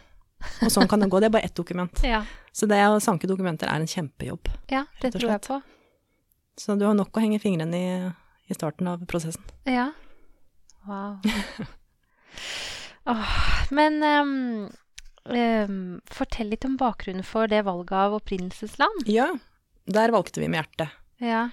Og 0.66 0.72
sånn 0.74 0.90
kan 0.92 1.00
det 1.00 1.08
gå, 1.12 1.20
det 1.22 1.30
er 1.30 1.36
bare 1.36 1.48
ett 1.48 1.56
dokument. 1.56 2.02
Ja. 2.04 2.24
Så 2.52 2.68
det 2.70 2.82
å 2.90 3.00
sanke 3.04 3.30
dokumenter 3.30 3.70
er 3.70 3.80
en 3.80 3.88
kjempejobb. 3.90 4.50
ja, 4.74 4.86
det 5.02 5.14
tror 5.16 5.30
jeg 5.36 5.44
på. 5.46 5.62
Så 6.60 6.76
du 6.78 6.86
har 6.86 6.98
nok 6.98 7.16
å 7.16 7.24
henge 7.24 7.40
fingrene 7.42 7.78
i, 7.80 7.94
i 8.50 8.58
starten 8.58 8.90
av 8.92 9.06
prosessen. 9.10 9.46
Ja. 9.70 9.92
Wow. 10.86 11.22
Åh, 13.14 13.38
men 13.72 14.04
um, 14.04 14.70
um, 15.30 15.80
fortell 16.12 16.52
litt 16.54 16.66
om 16.68 16.78
bakgrunnen 16.80 17.26
for 17.28 17.50
det 17.52 17.64
valget 17.68 17.96
av 18.00 18.18
opprinnelsesland. 18.20 19.08
Ja, 19.12 19.30
der 19.86 20.14
valgte 20.16 20.44
vi 20.44 20.50
med 20.52 20.62
hjertet. 20.64 21.00
Ja. 21.24 21.48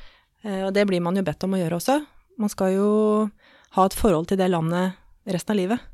Uh, 0.45 0.67
Og 0.69 0.75
det 0.77 0.87
blir 0.91 1.03
man 1.05 1.19
jo 1.19 1.25
bedt 1.27 1.47
om 1.47 1.57
å 1.57 1.61
gjøre 1.63 1.81
også. 1.81 2.01
Man 2.41 2.53
skal 2.53 2.75
jo 2.77 2.91
ha 3.77 3.87
et 3.87 3.97
forhold 3.97 4.31
til 4.31 4.41
det 4.41 4.51
landet 4.51 4.99
resten 5.31 5.55
av 5.55 5.61
livet. 5.61 5.91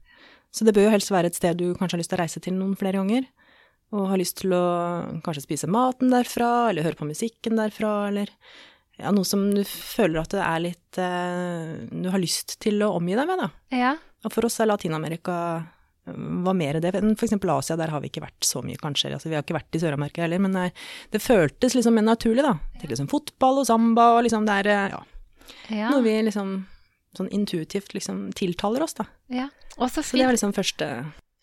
Så 0.54 0.64
det 0.64 0.72
bør 0.76 0.88
jo 0.88 0.94
helst 0.94 1.12
være 1.12 1.28
et 1.30 1.36
sted 1.36 1.58
du 1.58 1.74
kanskje 1.76 1.96
har 1.96 2.02
lyst 2.02 2.12
til 2.12 2.18
å 2.18 2.22
reise 2.22 2.40
til 2.42 2.56
noen 2.56 2.76
flere 2.78 3.02
ganger. 3.02 3.26
Og 3.94 4.08
har 4.10 4.18
lyst 4.18 4.40
til 4.40 4.54
å 4.56 4.64
kanskje 5.24 5.44
spise 5.44 5.68
maten 5.70 6.10
derfra, 6.10 6.70
eller 6.70 6.86
høre 6.86 6.98
på 6.98 7.08
musikken 7.08 7.58
derfra, 7.60 8.08
eller 8.08 8.32
ja, 8.96 9.12
noe 9.12 9.28
som 9.28 9.44
du 9.52 9.62
føler 9.68 10.22
at 10.22 10.32
det 10.32 10.42
er 10.42 10.60
litt 10.64 10.98
eh, 11.02 11.72
Du 11.92 12.08
har 12.08 12.22
lyst 12.22 12.56
til 12.64 12.80
å 12.80 12.94
omgi 12.96 13.16
deg 13.18 13.28
med, 13.28 13.42
da. 13.44 13.48
Ja. 13.76 13.94
Og 14.24 14.32
for 14.32 14.48
oss 14.48 14.56
er 14.62 14.70
Latin-Amerika 14.70 15.34
øh, 16.08 16.22
var 16.46 16.56
mer 16.56 16.80
det 16.80 16.94
enn 16.96 17.12
eksempel 17.12 17.52
Asia, 17.52 17.76
der 17.76 17.92
har 17.92 18.00
vi 18.00 18.08
ikke 18.08 18.24
vært 18.24 18.48
så 18.48 18.62
mye, 18.64 18.80
kanskje. 18.80 19.12
Altså, 19.12 19.28
vi 19.28 19.36
har 19.36 19.44
ikke 19.44 19.58
vært 19.58 19.76
i 19.76 19.82
Sør-Amerika 19.84 20.24
heller, 20.24 20.40
men 20.42 20.56
nei, 20.56 20.70
det 21.12 21.20
føltes 21.22 21.76
liksom 21.76 21.98
mer 21.98 22.08
naturlig, 22.08 22.46
da. 22.46 22.56
Til 22.80 22.94
liksom 22.94 23.12
fotball 23.12 23.60
og 23.60 23.68
samba 23.68 24.14
og 24.16 24.24
liksom 24.26 24.48
det 24.48 24.56
er, 24.62 24.72
øh, 24.72 24.96
ja, 24.96 25.52
ja. 25.82 25.92
noe 25.92 26.02
vi 26.06 26.16
liksom 26.30 26.56
sånn 27.18 27.30
intuitivt 27.32 27.94
liksom 27.96 28.32
tiltaler 28.36 28.82
oss, 28.86 28.94
da. 28.98 29.06
Ja. 29.28 29.48
Og 29.78 29.88
så 29.90 30.00
Så 30.02 30.16
det 30.16 30.22
fint. 30.22 30.26
var 30.26 30.36
liksom 30.36 30.54
første 30.56 30.90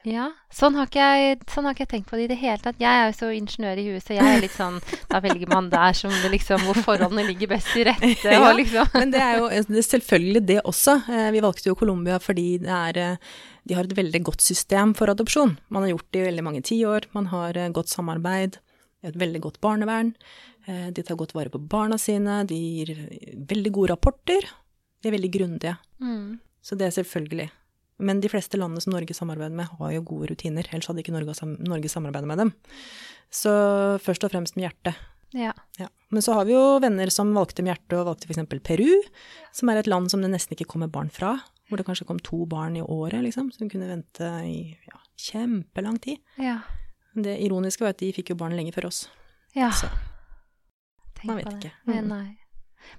Ja, 0.05 0.25
sånn 0.51 0.75
har, 0.75 0.88
jeg, 0.91 1.38
sånn 1.47 1.63
har 1.63 1.71
ikke 1.77 1.86
jeg 1.86 1.91
tenkt 1.93 2.09
på 2.09 2.17
det 2.19 2.23
i 2.25 2.27
det 2.33 2.38
hele 2.41 2.57
tatt. 2.59 2.75
Jeg 2.81 2.91
er 2.91 3.05
jo 3.07 3.13
så 3.15 3.29
ingeniør 3.31 3.77
i 3.79 3.86
huet, 3.88 4.03
så 4.03 4.17
jeg 4.17 4.25
er 4.27 4.41
litt 4.43 4.51
sånn 4.51 4.81
Da 5.07 5.21
velger 5.23 5.47
man 5.47 5.69
der 5.71 5.93
som 5.95 6.12
det 6.12 6.31
liksom 6.33 6.59
Hvor 6.67 6.75
forholdene 6.75 7.23
ligger 7.29 7.47
best 7.53 7.69
til 7.71 7.86
rette, 7.88 8.12
Ja, 8.36 8.51
liksom 8.51 8.89
Men 8.97 9.12
det 9.15 9.21
er 9.23 9.38
jo 9.39 9.47
det 9.47 9.77
er 9.79 9.88
selvfølgelig 9.88 10.45
det 10.49 10.59
også. 10.65 10.97
Eh, 11.07 11.29
Vi 11.31 11.39
valgte 11.45 11.69
jo 11.71 11.75
Colombia 11.79 12.19
fordi 12.19 12.57
det 12.65 12.67
er 12.69 12.97
eh, 12.99 13.17
De 13.65 13.75
har 13.79 13.83
et 13.88 13.95
veldig 13.95 14.23
godt 14.27 14.41
system 14.43 14.91
for 14.93 15.07
adopsjon. 15.07 15.55
Man 15.69 15.83
har 15.83 15.93
gjort 15.93 16.09
det 16.12 16.19
i 16.19 16.27
veldig 16.27 16.43
mange 16.43 16.62
tiår. 16.67 17.07
Man 17.13 17.27
har 17.31 17.55
eh, 17.55 17.69
godt 17.71 17.88
samarbeid, 17.88 18.57
et 19.07 19.15
veldig 19.15 19.39
godt 19.45 19.62
barnevern. 19.63 20.12
Eh, 20.67 20.89
De 20.91 21.01
tar 21.01 21.15
godt 21.15 21.31
vare 21.33 21.47
på 21.49 21.59
barna 21.63 21.95
sine. 21.97 22.41
De 22.45 22.55
gir 22.59 22.91
veldig 23.47 23.71
gode 23.71 23.93
rapporter. 23.95 24.43
De 25.03 25.09
er 25.11 25.17
veldig 25.17 25.33
grundige. 25.35 25.77
mm. 25.99 26.39
Så 26.63 26.77
det 26.79 26.85
er 26.87 26.93
selvfølgelig. 26.95 27.49
Men 27.99 28.21
de 28.23 28.29
fleste 28.31 28.55
landene 28.55 28.79
som 28.81 28.93
Norge 28.93 29.13
samarbeider 29.13 29.55
med, 29.55 29.67
har 29.77 29.89
jo 29.91 30.03
gode 30.07 30.29
rutiner. 30.31 30.67
Ellers 30.71 30.87
hadde 30.87 31.03
ikke 31.03 31.11
Norge, 31.11 31.35
sam 31.35 31.57
Norge 31.59 31.89
samarbeidet 31.91 32.29
med 32.29 32.39
dem. 32.39 32.51
Så 33.33 33.51
først 33.99 34.23
og 34.23 34.31
fremst 34.31 34.55
med 34.55 34.69
hjertet. 34.69 35.01
Ja. 35.33 35.51
Ja. 35.79 35.89
Men 36.13 36.21
så 36.21 36.35
har 36.37 36.45
vi 36.47 36.53
jo 36.53 36.79
venner 36.79 37.09
som 37.11 37.33
valgte 37.35 37.65
med 37.65 37.73
hjertet 37.73 37.97
og 37.99 38.07
valgte 38.11 38.29
f.eks. 38.29 38.63
Peru, 38.63 38.89
som 39.51 39.71
er 39.73 39.81
et 39.81 39.89
land 39.89 40.11
som 40.13 40.23
det 40.23 40.29
nesten 40.31 40.55
ikke 40.55 40.69
kommer 40.75 40.91
barn 40.93 41.11
fra. 41.13 41.35
Hvor 41.69 41.79
det 41.79 41.87
kanskje 41.87 42.07
kom 42.07 42.19
to 42.21 42.43
barn 42.49 42.77
i 42.77 42.83
året, 42.83 43.19
liksom, 43.23 43.49
som 43.55 43.69
kunne 43.71 43.89
vente 43.89 44.29
i 44.45 44.75
ja, 44.87 44.99
kjempelang 45.29 45.97
tid. 46.03 46.21
Ja. 46.37 46.59
Det 47.13 47.37
ironiske 47.45 47.85
var 47.85 47.95
at 47.95 48.01
de 48.01 48.11
fikk 48.13 48.33
jo 48.33 48.39
barn 48.39 48.55
lenge 48.57 48.73
før 48.75 48.89
oss. 48.91 49.07
ja. 49.57 49.71
Så 49.73 49.89
Tenk 51.17 51.29
man 51.29 51.39
vet 51.39 51.53
ikke. 51.55 51.73
Mm. 51.87 52.07
nei. 52.09 52.25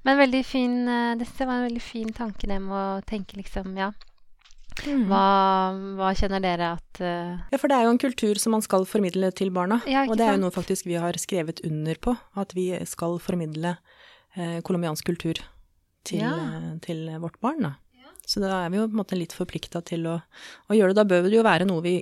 Men 0.05 0.19
veldig 0.21 0.43
fin 0.47 0.75
eh, 0.89 1.15
Dette 1.21 1.47
var 1.47 1.61
en 1.61 1.69
veldig 1.69 1.83
fin 1.85 2.11
tanke, 2.13 2.49
det 2.51 2.59
med 2.63 2.75
å 2.75 3.05
tenke 3.09 3.39
liksom 3.41 3.77
Ja, 3.79 3.93
hva, 4.85 5.25
hva 5.99 6.11
kjenner 6.19 6.43
dere 6.43 6.73
at 6.75 7.01
uh... 7.01 7.37
Ja, 7.53 7.59
for 7.61 7.71
det 7.71 7.77
er 7.79 7.87
jo 7.87 7.93
en 7.95 8.01
kultur 8.03 8.41
som 8.43 8.57
man 8.57 8.65
skal 8.65 8.87
formidle 8.91 9.31
til 9.37 9.53
barna. 9.55 9.79
Ja, 9.87 10.03
og 10.09 10.19
det 10.19 10.27
er 10.27 10.35
jo 10.35 10.43
noe 10.43 10.55
faktisk 10.55 10.89
vi 10.91 10.99
har 10.99 11.15
skrevet 11.21 11.63
under 11.67 12.01
på, 12.03 12.17
at 12.41 12.57
vi 12.57 12.67
skal 12.91 13.21
formidle 13.23 13.77
eh, 14.35 14.59
colombiansk 14.67 15.07
kultur 15.07 15.39
til, 16.05 16.25
Ja. 16.25 16.35
eh, 16.35 16.73
til 16.85 17.07
vårt 17.23 17.39
barn. 17.45 17.63
Da. 17.69 18.11
Så 18.27 18.43
da 18.43 18.65
er 18.65 18.73
vi 18.73 18.81
jo 18.81 18.89
på 18.89 18.97
en 18.97 19.03
måte 19.05 19.21
litt 19.21 19.37
forplikta 19.37 19.85
til 19.87 20.09
å, 20.11 20.19
å 20.67 20.77
gjøre 20.77 20.93
det. 20.93 21.01
Da 21.01 21.09
bør 21.09 21.29
det 21.29 21.39
jo 21.39 21.47
være 21.47 21.69
noe 21.71 21.85
vi 21.85 21.97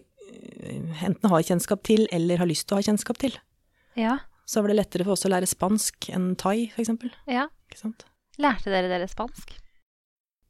enten 1.02 1.28
har 1.28 1.42
kjennskap 1.44 1.82
til 1.86 2.06
eller 2.14 2.40
har 2.40 2.48
lyst 2.48 2.68
til 2.68 2.76
å 2.76 2.80
ha 2.80 2.86
kjennskap 2.86 3.18
til. 3.20 3.34
Ja. 3.98 4.18
Så 4.48 4.62
var 4.62 4.72
det 4.72 4.78
lettere 4.78 5.04
for 5.06 5.14
oss 5.16 5.26
å 5.26 5.32
lære 5.32 5.48
spansk 5.50 6.08
enn 6.14 6.32
thai, 6.40 6.72
eksempel. 6.80 7.12
Ja. 7.30 7.48
Ikke 7.72 7.80
sant? 7.80 8.04
Lærte 8.42 8.68
dere 8.72 8.88
dere 8.92 9.08
spansk? 9.08 9.56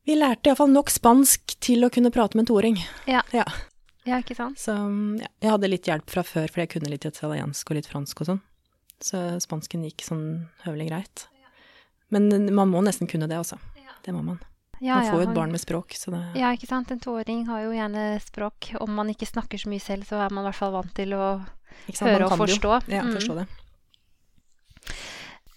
Vi 0.02 0.16
lærte 0.18 0.50
iallfall 0.50 0.72
nok 0.74 0.90
spansk 0.90 1.54
til 1.62 1.87
å 1.87 1.90
kunne 1.94 2.11
prate 2.11 2.35
med 2.35 2.42
en 2.48 2.50
toåring. 2.50 2.78
Ja. 3.06 3.22
Ja. 3.32 3.44
Ja, 4.02 4.18
ikke 4.18 4.35
sant? 4.35 4.58
Så 4.58 4.74
ja, 4.74 5.28
jeg 5.38 5.50
hadde 5.52 5.68
litt 5.70 5.87
hjelp 5.87 6.11
fra 6.11 6.24
før, 6.26 6.48
fordi 6.50 6.64
jeg 6.66 6.72
kunne 6.74 6.90
litt 6.90 7.06
italiensk 7.06 7.70
og 7.70 7.78
litt 7.78 7.87
fransk 7.87 8.24
og 8.24 8.32
sånn. 8.32 8.40
Så 9.02 9.20
spansken 9.42 9.85
gikk 9.87 10.02
sånn 10.02 10.24
høvelig 10.64 10.88
greit. 10.90 11.28
Men 12.11 12.50
man 12.54 12.68
må 12.74 12.82
nesten 12.82 13.06
kunne 13.08 13.28
det, 13.30 13.38
altså. 13.38 13.61
Det 14.02 14.11
må 14.12 14.24
man. 14.26 14.40
Man 14.82 15.06
får 15.06 15.20
jo 15.22 15.28
et 15.30 15.37
barn 15.37 15.52
med 15.54 15.62
språk, 15.62 15.94
så 15.94 16.11
det 16.11 16.20
Ja, 16.42 16.50
ikke 16.50 16.66
sant. 16.66 16.90
En 16.90 16.98
toåring 16.98 17.46
har 17.46 17.62
jo 17.62 17.70
gjerne 17.70 18.18
språk. 18.20 18.72
Om 18.82 18.90
man 18.98 19.08
ikke 19.14 19.30
snakker 19.30 19.62
så 19.62 19.70
mye 19.70 19.80
selv, 19.80 20.04
så 20.11 20.18
er 20.18 20.35
man 20.35 20.42
i 20.42 20.48
hvert 20.50 20.58
fall 20.58 20.74
vant 20.74 20.90
til 20.98 21.14
å 21.14 21.22
høre 22.02 22.26
og 22.26 22.35
jo. 22.35 22.40
forstå. 22.42 22.72
Ja, 22.90 23.02
Mm. 23.06 23.14
forstå 23.14 23.37
det. 23.38 23.46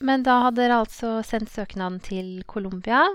Men 0.03 0.25
da 0.25 0.41
hadde 0.43 0.60
dere 0.60 0.81
altså 0.84 1.19
sendt 1.23 1.53
søknaden 1.53 2.01
til 2.03 2.43
Colombia, 2.47 3.05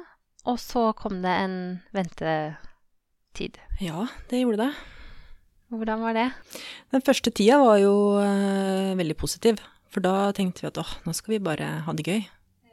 og 0.49 0.57
så 0.61 0.91
kom 0.97 1.21
det 1.25 1.35
en 1.43 1.57
ventetid. 1.93 3.61
Ja, 3.81 4.07
det 4.31 4.41
gjorde 4.41 4.65
det. 4.65 4.71
Hvordan 5.71 6.01
var 6.03 6.17
det? 6.17 6.29
Den 6.91 7.05
første 7.05 7.31
tida 7.31 7.61
var 7.63 7.77
jo 7.79 7.93
uh, 8.19 8.97
veldig 8.99 9.17
positiv, 9.21 9.61
for 9.93 10.03
da 10.03 10.33
tenkte 10.35 10.65
vi 10.65 10.71
at 10.71 10.81
åh, 10.83 10.97
nå 11.07 11.15
skal 11.15 11.37
vi 11.37 11.45
bare 11.45 11.69
ha 11.87 11.95
det 11.95 12.07
gøy. 12.09 12.25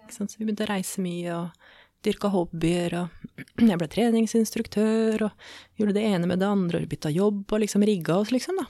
Så 0.09 0.25
vi 0.37 0.47
begynte 0.47 0.65
å 0.65 0.71
reise 0.71 1.03
mye 1.03 1.35
og 1.35 1.67
dyrka 2.05 2.31
hobbyer, 2.33 2.95
og 3.03 3.37
jeg 3.69 3.77
ble 3.77 3.89
treningsinstruktør 3.91 5.27
og 5.27 5.51
gjorde 5.77 5.97
det 5.99 6.07
ene 6.09 6.31
med 6.31 6.41
det 6.41 6.49
andre 6.49 6.81
og 6.81 6.89
bytta 6.89 7.11
jobb 7.13 7.43
og 7.51 7.63
liksom 7.65 7.85
rigga 7.85 8.21
oss, 8.23 8.33
liksom, 8.33 8.63
da. 8.63 8.69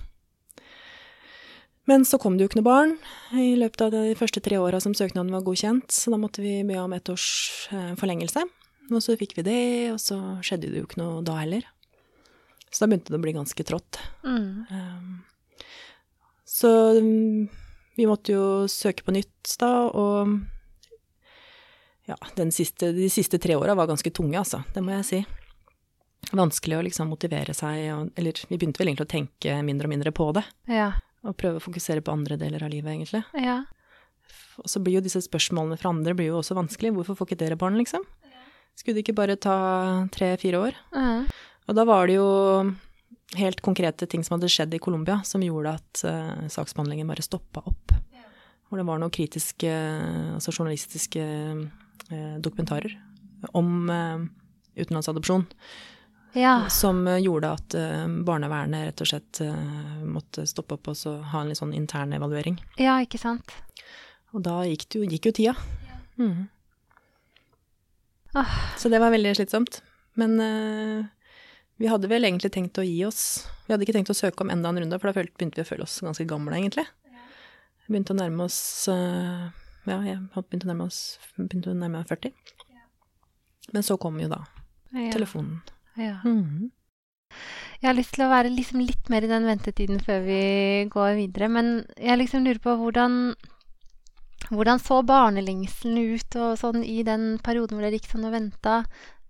Men 1.88 2.04
så 2.04 2.20
kom 2.20 2.36
det 2.36 2.44
jo 2.44 2.50
ikke 2.52 2.60
noe 2.60 2.68
barn 2.68 2.94
i 3.40 3.54
løpet 3.60 3.86
av 3.86 3.94
de 3.96 4.16
første 4.20 4.42
tre 4.44 4.60
åra 4.60 4.82
som 4.84 4.96
søknaden 4.98 5.32
var 5.32 5.46
godkjent, 5.48 5.88
så 5.94 6.12
da 6.12 6.20
måtte 6.20 6.44
vi 6.44 6.60
be 6.68 6.76
om 6.82 6.94
ett 6.96 7.08
års 7.14 7.28
eh, 7.72 7.94
forlengelse. 8.00 8.44
Og 8.92 9.00
så 9.04 9.16
fikk 9.20 9.38
vi 9.40 9.46
det, 9.48 9.62
og 9.94 10.02
så 10.04 10.18
skjedde 10.44 10.70
det 10.72 10.82
jo 10.82 10.88
ikke 10.88 11.00
noe 11.00 11.24
da 11.28 11.40
heller. 11.40 11.64
Så 12.68 12.84
da 12.84 12.92
begynte 12.92 13.14
det 13.14 13.20
å 13.20 13.24
bli 13.24 13.36
ganske 13.36 13.66
trått. 13.68 14.00
Mm. 14.28 14.68
Um, 14.68 15.18
Så 16.48 16.70
um, 17.00 17.48
vi 17.96 18.06
måtte 18.08 18.34
jo 18.34 18.68
søke 18.72 19.04
på 19.04 19.14
nytt 19.16 19.56
da, 19.60 19.72
og 19.88 20.40
ja, 22.08 22.16
den 22.36 22.54
siste, 22.56 22.94
de 22.96 23.10
siste 23.12 23.40
tre 23.40 23.56
åra 23.60 23.76
var 23.76 23.90
ganske 23.90 24.12
tunge, 24.16 24.40
altså. 24.40 24.64
Det 24.74 24.84
må 24.84 24.96
jeg 24.96 25.08
si. 25.08 25.20
Vanskelig 26.32 26.78
å 26.78 26.86
liksom 26.88 27.12
motivere 27.12 27.54
seg, 27.56 28.12
eller 28.16 28.40
vi 28.48 28.56
begynte 28.58 28.80
vel 28.82 28.92
egentlig 28.92 29.08
å 29.08 29.12
tenke 29.12 29.60
mindre 29.64 29.88
og 29.88 29.94
mindre 29.96 30.16
på 30.16 30.32
det. 30.36 30.44
Ja. 30.72 30.94
Og 31.26 31.36
prøve 31.40 31.60
å 31.60 31.64
fokusere 31.64 32.04
på 32.06 32.14
andre 32.14 32.38
deler 32.40 32.64
av 32.64 32.72
livet, 32.72 32.94
egentlig. 32.94 33.24
Ja. 33.42 33.62
Og 34.62 34.70
så 34.70 34.82
blir 34.84 35.00
jo 35.00 35.06
disse 35.06 35.22
spørsmålene 35.26 35.78
fra 35.80 35.92
andre 35.94 36.16
blir 36.18 36.32
jo 36.32 36.42
også 36.42 36.58
vanskelig. 36.58 36.94
Hvorfor 36.96 37.18
får 37.18 37.32
ikke 37.32 37.42
dere 37.44 37.60
barn, 37.60 37.78
liksom? 37.80 38.06
Skulle 38.78 39.00
det 39.00 39.08
ikke 39.08 39.18
bare 39.18 39.40
ta 39.42 39.58
tre-fire 40.14 40.60
år? 40.62 40.78
Ja. 40.94 41.24
Og 41.68 41.76
da 41.76 41.84
var 41.88 42.08
det 42.08 42.20
jo 42.20 42.28
helt 43.36 43.62
konkrete 43.66 44.08
ting 44.08 44.24
som 44.24 44.38
hadde 44.38 44.52
skjedd 44.52 44.76
i 44.78 44.82
Colombia, 44.82 45.20
som 45.28 45.44
gjorde 45.44 45.74
at 45.80 46.04
uh, 46.08 46.46
saksbehandlingen 46.52 47.10
bare 47.10 47.26
stoppa 47.26 47.66
opp. 47.68 47.96
Hvor 48.68 48.80
det 48.80 48.88
var 48.88 49.00
noen 49.00 49.14
kritiske, 49.16 49.72
altså 50.36 50.52
journalistiske 50.52 51.24
uh, 51.24 52.38
dokumentarer 52.44 52.98
om 53.56 53.90
uh, 53.90 54.24
utenlandsadopsjon, 54.78 55.46
Ja. 56.38 56.68
som 56.70 57.00
eh, 57.10 57.18
gjorde 57.24 57.50
at 57.58 57.74
eh, 57.78 58.04
barnevernet 58.28 58.92
rett 58.92 59.02
og 59.02 59.10
slett 59.10 59.40
eh, 59.42 60.04
måtte 60.06 60.46
stoppe 60.50 60.78
opp 60.78 60.92
og 60.92 60.98
så 61.00 61.16
ha 61.32 61.42
en 61.42 61.50
litt 61.50 61.58
sånn 61.60 61.74
intern 61.74 62.14
evaluering. 62.14 62.60
ja, 62.78 63.00
ikke 63.02 63.18
sant. 63.22 63.56
Og 64.36 64.44
da 64.46 64.60
gikk, 64.68 64.86
det 64.92 65.00
jo, 65.02 65.08
gikk 65.10 65.30
jo 65.32 65.36
tida. 65.40 65.56
Mhm. 66.22 66.48
Ah. 68.34 68.52
Så 68.78 68.90
det 68.90 69.00
var 69.00 69.10
veldig 69.14 69.32
slitsomt. 69.38 69.80
Men 70.20 70.40
uh, 70.42 71.06
vi 71.82 71.88
hadde 71.90 72.10
vel 72.12 72.26
egentlig 72.28 72.52
tenkt 72.54 72.78
å 72.78 72.86
gi 72.86 73.00
oss. 73.08 73.48
Vi 73.66 73.74
hadde 73.74 73.86
ikke 73.86 73.96
tenkt 73.96 74.12
å 74.14 74.18
søke 74.18 74.44
om 74.44 74.52
enda 74.54 74.70
en 74.70 74.80
runde, 74.84 75.00
for 75.00 75.10
da 75.10 75.16
begynte 75.24 75.58
vi 75.58 75.66
å 75.66 75.70
føle 75.70 75.86
oss 75.88 75.96
ganske 76.06 76.26
gamle, 76.30 76.54
egentlig. 76.58 76.86
Vi 77.88 77.94
begynte 77.96 78.14
å 78.14 78.20
nærme 78.20 78.46
oss 78.50 78.60
uh, 78.92 79.48
Ja, 79.88 80.02
jeg 80.04 80.20
begynte 80.36 80.68
å 80.68 80.72
nærme 80.74 80.90
oss 80.90 81.00
begynte 81.38 81.72
å 81.72 81.78
nærme 81.78 82.02
meg 82.02 82.10
40. 82.12 82.36
Men 83.74 83.84
så 83.88 83.98
kom 84.00 84.20
jo 84.22 84.30
da 84.32 84.44
Ja. 84.92 85.10
telefonen. 85.16 85.62
Ja. 85.98 86.20
Mhm. 86.24 86.72
Jeg 87.78 87.92
har 87.92 87.98
lyst 87.98 88.16
til 88.16 88.26
å 88.26 88.32
være 88.32 88.50
liksom 88.50 88.82
litt 88.82 89.10
mer 89.14 89.26
i 89.26 89.30
den 89.30 89.46
ventetiden 89.46 90.00
før 90.02 90.24
vi 90.26 90.42
går 90.90 91.12
videre, 91.20 91.50
men 91.52 91.68
jeg 92.00 92.18
liksom 92.18 92.46
lurer 92.46 92.62
på 92.64 92.74
hvordan 92.80 93.36
hvordan 94.48 94.80
så 94.80 95.02
barnelengselen 95.06 96.16
ut 96.16 96.38
og 96.40 96.56
sånn 96.58 96.84
i 96.86 97.02
den 97.06 97.36
perioden 97.44 97.78
hvor 97.78 97.86
dere 97.86 98.00
gikk 98.00 98.10
sånn 98.10 98.28
og 98.30 98.34
venta? 98.34 98.80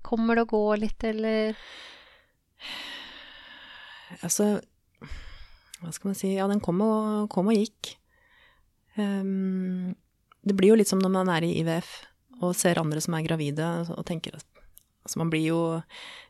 Kommer 0.06 0.38
det 0.38 0.46
å 0.46 0.52
gå 0.54 0.64
litt, 0.80 1.04
eller 1.04 1.58
Altså, 4.24 4.62
hva 5.82 5.92
skal 5.92 6.10
man 6.10 6.18
si 6.18 6.36
Ja, 6.38 6.48
den 6.50 6.62
kom 6.64 6.80
og, 6.86 7.28
kom 7.34 7.50
og 7.52 7.58
gikk. 7.58 7.98
Um, 8.98 9.94
det 10.48 10.56
blir 10.58 10.72
jo 10.72 10.78
litt 10.80 10.90
som 10.90 11.02
når 11.02 11.12
man 11.14 11.30
er 11.34 11.46
i 11.46 11.58
IVF 11.60 11.90
og 12.42 12.56
ser 12.58 12.80
andre 12.80 13.02
som 13.02 13.18
er 13.18 13.26
gravide, 13.26 13.66
og 13.94 14.06
tenker 14.08 14.38
at 14.38 14.46
Altså, 15.08 15.22
man 15.24 15.32
blir 15.32 15.48
jo 15.48 15.62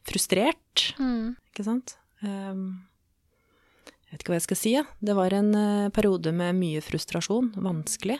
frustrert, 0.08 0.92
mm. 1.02 1.34
ikke 1.50 1.66
sant? 1.66 1.98
Um, 2.22 2.86
jeg 4.08 4.14
vet 4.14 4.24
ikke 4.24 4.32
hva 4.32 4.40
jeg 4.40 4.48
skal 4.48 4.60
si, 4.62 4.74
ja. 4.78 4.86
Det 5.04 5.18
var 5.18 5.34
en 5.36 5.50
uh, 5.58 5.94
periode 5.94 6.32
med 6.36 6.56
mye 6.62 6.84
frustrasjon, 6.86 7.56
vanskelig. 7.60 8.20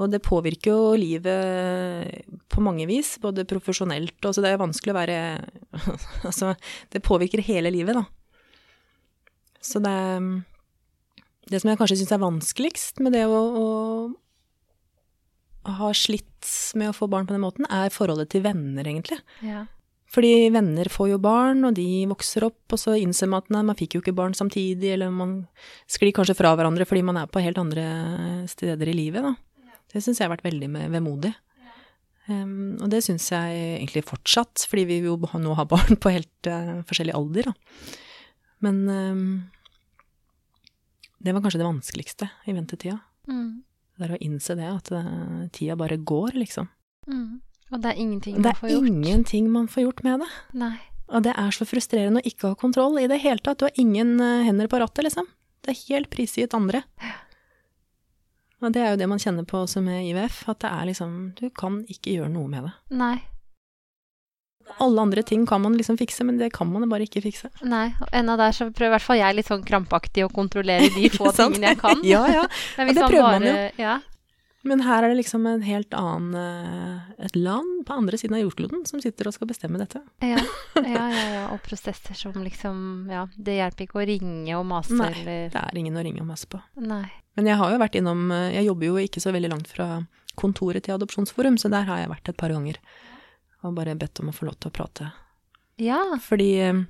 Og 0.00 0.08
det 0.08 0.22
påvirker 0.24 0.72
jo 0.72 0.94
livet 0.96 2.24
på 2.48 2.62
mange 2.64 2.86
vis, 2.88 3.16
både 3.20 3.44
profesjonelt 3.48 4.24
og 4.24 4.32
Så 4.32 4.40
det 4.40 4.54
er 4.54 4.62
vanskelig 4.62 4.94
å 4.94 4.96
være 4.96 5.18
Altså, 6.28 6.54
det 6.94 7.04
påvirker 7.04 7.44
hele 7.44 7.72
livet, 7.74 7.98
da. 7.98 8.06
Så 9.60 9.82
det 9.84 9.96
Det 11.50 11.60
som 11.60 11.68
jeg 11.68 11.80
kanskje 11.80 12.00
syns 12.00 12.14
er 12.16 12.24
vanskeligst 12.24 13.04
med 13.04 13.12
det 13.18 13.26
å, 13.28 13.36
å 13.36 13.66
ha 15.66 15.90
slitt 15.96 16.48
med 16.78 16.90
å 16.90 16.96
få 16.96 17.08
barn 17.10 17.28
på 17.28 17.34
den 17.36 17.44
måten, 17.44 17.68
er 17.68 17.92
forholdet 17.92 18.32
til 18.32 18.44
venner, 18.44 18.86
egentlig. 18.86 19.20
Ja. 19.44 19.66
Fordi 20.10 20.48
venner 20.50 20.88
får 20.90 21.12
jo 21.12 21.20
barn, 21.22 21.62
og 21.68 21.76
de 21.76 22.06
vokser 22.10 22.48
opp, 22.48 22.64
og 22.72 22.80
så 22.82 22.96
innser 22.98 23.30
man 23.30 23.44
at 23.44 23.52
nei, 23.54 23.62
man 23.68 23.78
fikk 23.78 23.94
jo 23.94 24.02
ikke 24.02 24.16
barn 24.16 24.34
samtidig, 24.34 24.96
eller 24.96 25.12
man 25.14 25.36
sklir 25.90 26.14
kanskje 26.16 26.34
fra 26.38 26.56
hverandre 26.58 26.86
fordi 26.88 27.04
man 27.06 27.20
er 27.20 27.30
på 27.30 27.42
helt 27.44 27.60
andre 27.62 27.84
steder 28.50 28.90
i 28.90 28.96
livet, 28.96 29.28
da. 29.28 29.36
Det 29.90 30.02
syns 30.02 30.20
jeg 30.20 30.28
har 30.28 30.34
vært 30.34 30.46
veldig 30.46 30.68
vemodig. 30.90 31.32
Um, 32.30 32.76
og 32.78 32.90
det 32.92 33.00
syns 33.02 33.24
jeg 33.32 33.62
egentlig 33.80 34.04
fortsatt, 34.06 34.66
fordi 34.70 34.84
vi 34.86 35.00
jo 35.02 35.16
nå 35.18 35.54
har 35.58 35.66
barn 35.70 35.98
på 35.98 36.12
helt 36.14 36.50
uh, 36.50 36.78
forskjellig 36.86 37.16
alder, 37.16 37.50
da. 37.50 37.96
Men 38.66 38.82
um, 38.90 39.24
det 41.20 41.34
var 41.34 41.42
kanskje 41.44 41.60
det 41.62 41.68
vanskeligste 41.68 42.30
i 42.48 42.54
ventetida. 42.56 42.98
Mm. 43.30 43.62
Det 44.00 44.08
er 44.08 44.16
å 44.16 44.22
innse 44.24 44.56
det, 44.56 44.68
at 44.72 44.90
det, 44.92 45.00
tida 45.52 45.76
bare 45.76 46.00
går, 46.00 46.38
liksom. 46.40 46.70
Mm. 47.10 47.40
Og 47.70 47.82
det 47.82 47.90
er 47.90 47.98
ingenting 48.02 48.38
man 48.40 48.56
får 48.56 48.70
gjort. 48.70 48.86
Det 48.86 48.88
er 48.88 48.94
ingenting 48.96 49.50
man 49.52 49.66
får 49.70 49.84
gjort 49.84 50.04
med 50.06 50.22
det. 50.24 50.30
Nei. 50.58 50.76
Og 51.10 51.24
det 51.26 51.34
er 51.38 51.52
så 51.54 51.66
frustrerende 51.66 52.22
å 52.22 52.30
ikke 52.30 52.52
ha 52.52 52.58
kontroll 52.58 52.96
i 53.02 53.08
det 53.10 53.18
hele 53.22 53.42
tatt. 53.42 53.60
Du 53.60 53.66
har 53.66 53.82
ingen 53.82 54.16
uh, 54.22 54.44
hender 54.46 54.70
på 54.70 54.80
rattet, 54.80 55.04
liksom. 55.06 55.28
Det 55.60 55.74
er 55.74 55.82
helt 55.90 56.10
prisgitt 56.12 56.56
andre. 56.56 56.82
Og 58.60 58.72
det 58.74 58.82
er 58.84 58.94
jo 58.94 59.00
det 59.00 59.08
man 59.10 59.20
kjenner 59.20 59.46
på 59.48 59.62
også 59.64 59.82
med 59.84 60.06
IVF, 60.10 60.42
at 60.52 60.62
det 60.64 60.70
er 60.70 60.88
liksom 60.90 61.12
Du 61.38 61.46
kan 61.56 61.80
ikke 61.88 62.16
gjøre 62.16 62.32
noe 62.32 62.48
med 62.52 62.68
det. 62.68 62.72
Nei. 62.96 63.16
Alle 64.78 65.02
andre 65.02 65.22
ting 65.26 65.46
kan 65.46 65.62
man 65.64 65.74
liksom 65.78 65.98
fikse, 66.00 66.24
men 66.24 66.38
det 66.38 66.52
kan 66.54 66.70
man 66.72 66.88
bare 66.90 67.06
ikke 67.08 67.22
fikse. 67.24 67.50
Nei. 67.66 67.90
Og 68.00 68.14
enda 68.16 68.36
der 68.40 68.54
så 68.56 68.68
prøver 68.70 68.92
i 68.92 68.96
hvert 68.96 69.06
fall 69.08 69.20
jeg 69.20 69.38
litt 69.38 69.50
sånn 69.50 69.64
krampaktig 69.66 70.24
å 70.26 70.30
kontrollere 70.32 70.92
de 70.94 71.10
få 71.16 71.32
tingene 71.36 71.74
jeg 71.74 71.80
kan. 71.82 72.04
Ja, 72.06 72.22
ja. 72.30 72.46
Men 72.78 72.92
og 72.92 72.94
det 72.94 73.02
man 73.02 73.12
prøver 73.12 73.36
man 73.38 73.48
jo. 73.50 73.58
Ja. 73.80 73.98
Men 74.62 74.82
her 74.84 75.02
er 75.02 75.08
det 75.08 75.22
liksom 75.22 75.46
en 75.48 75.62
helt 75.64 75.94
annen 75.96 76.34
eh, 76.36 77.24
Et 77.24 77.36
land 77.36 77.86
på 77.88 77.94
andre 77.96 78.18
siden 78.20 78.36
av 78.36 78.42
jordkloden 78.42 78.82
som 78.88 79.00
sitter 79.00 79.30
og 79.30 79.32
skal 79.32 79.48
bestemme 79.48 79.80
dette. 79.80 80.02
Ja, 80.20 80.42
ja, 80.76 81.04
ja, 81.08 81.24
ja. 81.32 81.44
Og 81.54 81.62
prosesser 81.64 82.16
som 82.18 82.36
liksom 82.44 83.08
Ja, 83.10 83.24
det 83.36 83.56
hjelper 83.56 83.86
ikke 83.86 84.02
å 84.02 84.06
ringe 84.10 84.58
og 84.58 84.66
mase 84.68 84.96
Nei. 84.98 85.10
eller 85.14 85.54
Det 85.54 85.62
er 85.64 85.80
ingen 85.80 85.96
å 85.96 86.04
ringe 86.04 86.20
og 86.20 86.28
masse 86.28 86.50
på. 86.50 86.60
Nei. 86.76 87.06
Men 87.38 87.48
jeg 87.48 87.56
har 87.56 87.72
jo 87.72 87.80
vært 87.80 87.96
innom 88.02 88.26
eh, 88.36 88.50
Jeg 88.58 88.68
jobber 88.68 88.90
jo 88.90 89.00
ikke 89.00 89.24
så 89.24 89.32
veldig 89.32 89.52
langt 89.54 89.72
fra 89.72 89.88
kontoret 90.40 90.84
til 90.84 90.94
Adopsjonsforum, 90.94 91.56
så 91.60 91.68
der 91.72 91.88
har 91.88 92.04
jeg 92.04 92.12
vært 92.12 92.28
et 92.30 92.38
par 92.40 92.52
ganger. 92.52 92.76
Og 93.66 93.74
bare 93.76 93.96
bedt 93.98 94.20
om 94.22 94.30
å 94.30 94.34
få 94.36 94.48
lov 94.48 94.56
til 94.60 94.70
å 94.70 94.74
prate. 94.74 95.10
Ja. 95.80 96.00
Fordi 96.22 96.48
eh, 96.64 96.80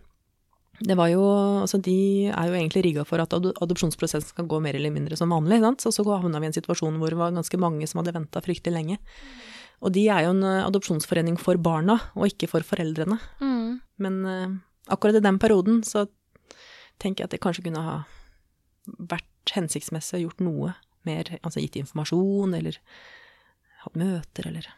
det 0.80 0.96
var 0.96 1.10
jo 1.12 1.22
Altså, 1.60 1.80
de 1.82 2.30
er 2.30 2.48
jo 2.48 2.56
egentlig 2.56 2.84
rigga 2.86 3.04
for 3.04 3.20
at 3.22 3.34
adopsjonsprosessen 3.36 4.30
skal 4.32 4.48
gå 4.50 4.60
mer 4.64 4.78
eller 4.78 4.92
mindre 4.94 5.18
som 5.18 5.32
vanlig, 5.34 5.60
sant. 5.64 5.82
Så 5.84 5.92
så 5.92 6.06
havna 6.08 6.40
vi 6.40 6.48
i 6.48 6.52
en 6.52 6.56
situasjon 6.56 6.98
hvor 7.00 7.12
det 7.12 7.20
var 7.20 7.34
ganske 7.36 7.60
mange 7.60 7.88
som 7.90 8.00
hadde 8.00 8.16
venta 8.16 8.42
fryktelig 8.44 8.74
lenge. 8.76 9.00
Og 9.80 9.92
de 9.96 10.06
er 10.12 10.26
jo 10.26 10.34
en 10.34 10.44
eh, 10.44 10.64
adopsjonsforening 10.66 11.38
for 11.40 11.60
barna, 11.60 11.98
og 12.14 12.28
ikke 12.30 12.48
for 12.52 12.64
foreldrene. 12.66 13.18
Mm. 13.40 13.80
Men 14.04 14.18
eh, 14.28 14.56
akkurat 14.92 15.18
i 15.20 15.24
den 15.24 15.38
perioden 15.40 15.82
så 15.86 16.06
tenker 17.00 17.24
jeg 17.24 17.30
at 17.30 17.36
det 17.36 17.42
kanskje 17.44 17.64
kunne 17.64 17.84
ha 17.84 17.98
vært 19.10 19.54
hensiktsmessig 19.54 20.18
å 20.18 20.24
gjort 20.26 20.42
noe 20.44 20.74
mer, 21.08 21.30
altså 21.40 21.62
gitt 21.62 21.78
informasjon, 21.80 22.52
eller 22.58 22.76
hatt 23.84 23.96
møter, 23.96 24.50
eller 24.50 24.68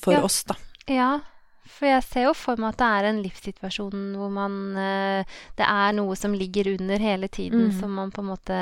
For 0.00 0.14
Ja. 0.16 0.22
oss, 0.24 0.42
da. 0.48 0.56
Ja, 0.88 1.20
for 1.66 1.86
jeg 1.88 2.02
ser 2.04 2.26
jo 2.28 2.34
for 2.36 2.56
meg 2.60 2.74
at 2.74 2.80
det 2.82 2.88
er 2.92 3.06
en 3.08 3.22
livssituasjon 3.24 4.02
hvor 4.18 4.30
man 4.30 4.76
eh, 4.76 5.24
Det 5.56 5.64
er 5.64 5.92
noe 5.96 6.14
som 6.16 6.34
ligger 6.36 6.74
under 6.78 6.98
hele 7.00 7.28
tiden, 7.28 7.68
Mhm. 7.70 7.80
som 7.80 7.90
man 7.94 8.10
på 8.12 8.20
en 8.20 8.28
måte 8.28 8.58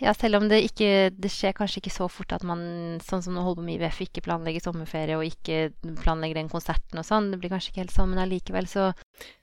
Ja, 0.00 0.12
selv 0.14 0.36
om 0.40 0.48
det 0.48 0.60
ikke 0.70 1.10
Det 1.14 1.30
skjer 1.32 1.52
kanskje 1.56 1.80
ikke 1.82 1.92
så 1.94 2.06
fort 2.10 2.32
at 2.32 2.44
man, 2.46 2.98
sånn 3.04 3.22
som 3.24 3.34
nå 3.34 3.42
holder 3.44 3.60
på 3.62 3.66
med 3.66 3.76
IVF, 3.80 4.00
ikke 4.06 4.22
planlegger 4.26 4.62
sommerferie 4.64 5.16
og 5.18 5.24
ikke 5.26 5.72
planlegger 6.02 6.40
den 6.40 6.48
konserten 6.52 7.00
og 7.00 7.06
sånn. 7.08 7.30
Det 7.32 7.40
blir 7.40 7.52
kanskje 7.52 7.72
ikke 7.72 7.84
helt 7.84 7.94
sånn, 7.94 8.10
men 8.14 8.22
allikevel 8.24 8.68
så 8.70 8.90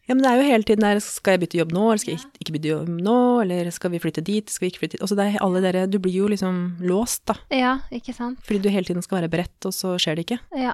Ja, 0.08 0.16
men 0.16 0.24
det 0.24 0.32
er 0.32 0.38
jo 0.42 0.48
hele 0.48 0.64
tiden 0.64 0.86
der 0.86 1.00
Skal 1.04 1.36
jeg 1.36 1.42
bytte 1.46 1.60
jobb 1.60 1.74
nå, 1.76 1.86
eller 1.92 1.98
skal 2.04 2.14
jeg 2.16 2.20
ikke- 2.24 2.42
ikke 2.44 2.54
bytte 2.58 2.72
jobb 2.74 2.90
nå, 3.04 3.18
eller 3.44 3.72
skal 3.72 3.92
vi 3.92 4.00
flytte 4.00 4.24
dit, 4.24 4.50
skal 4.50 4.66
vi 4.68 4.72
ikke 4.72 4.80
flytte 4.84 4.98
dit 4.98 5.02
Altså 5.02 5.16
det 5.16 5.26
er 5.36 5.40
alle 5.44 5.62
dere 5.62 5.88
Du 5.88 6.00
blir 6.00 6.14
jo 6.14 6.28
liksom 6.28 6.78
låst, 6.82 7.26
da. 7.26 7.36
Ja, 7.52 7.80
ikke 7.92 8.14
sant? 8.16 8.40
Fordi 8.44 8.62
du 8.62 8.70
hele 8.70 8.86
tiden 8.86 9.02
skal 9.04 9.22
være 9.22 9.30
beredt, 9.30 9.66
og 9.66 9.74
så 9.74 9.98
skjer 10.00 10.16
det 10.16 10.26
ikke. 10.28 10.40
Ja. 10.56 10.74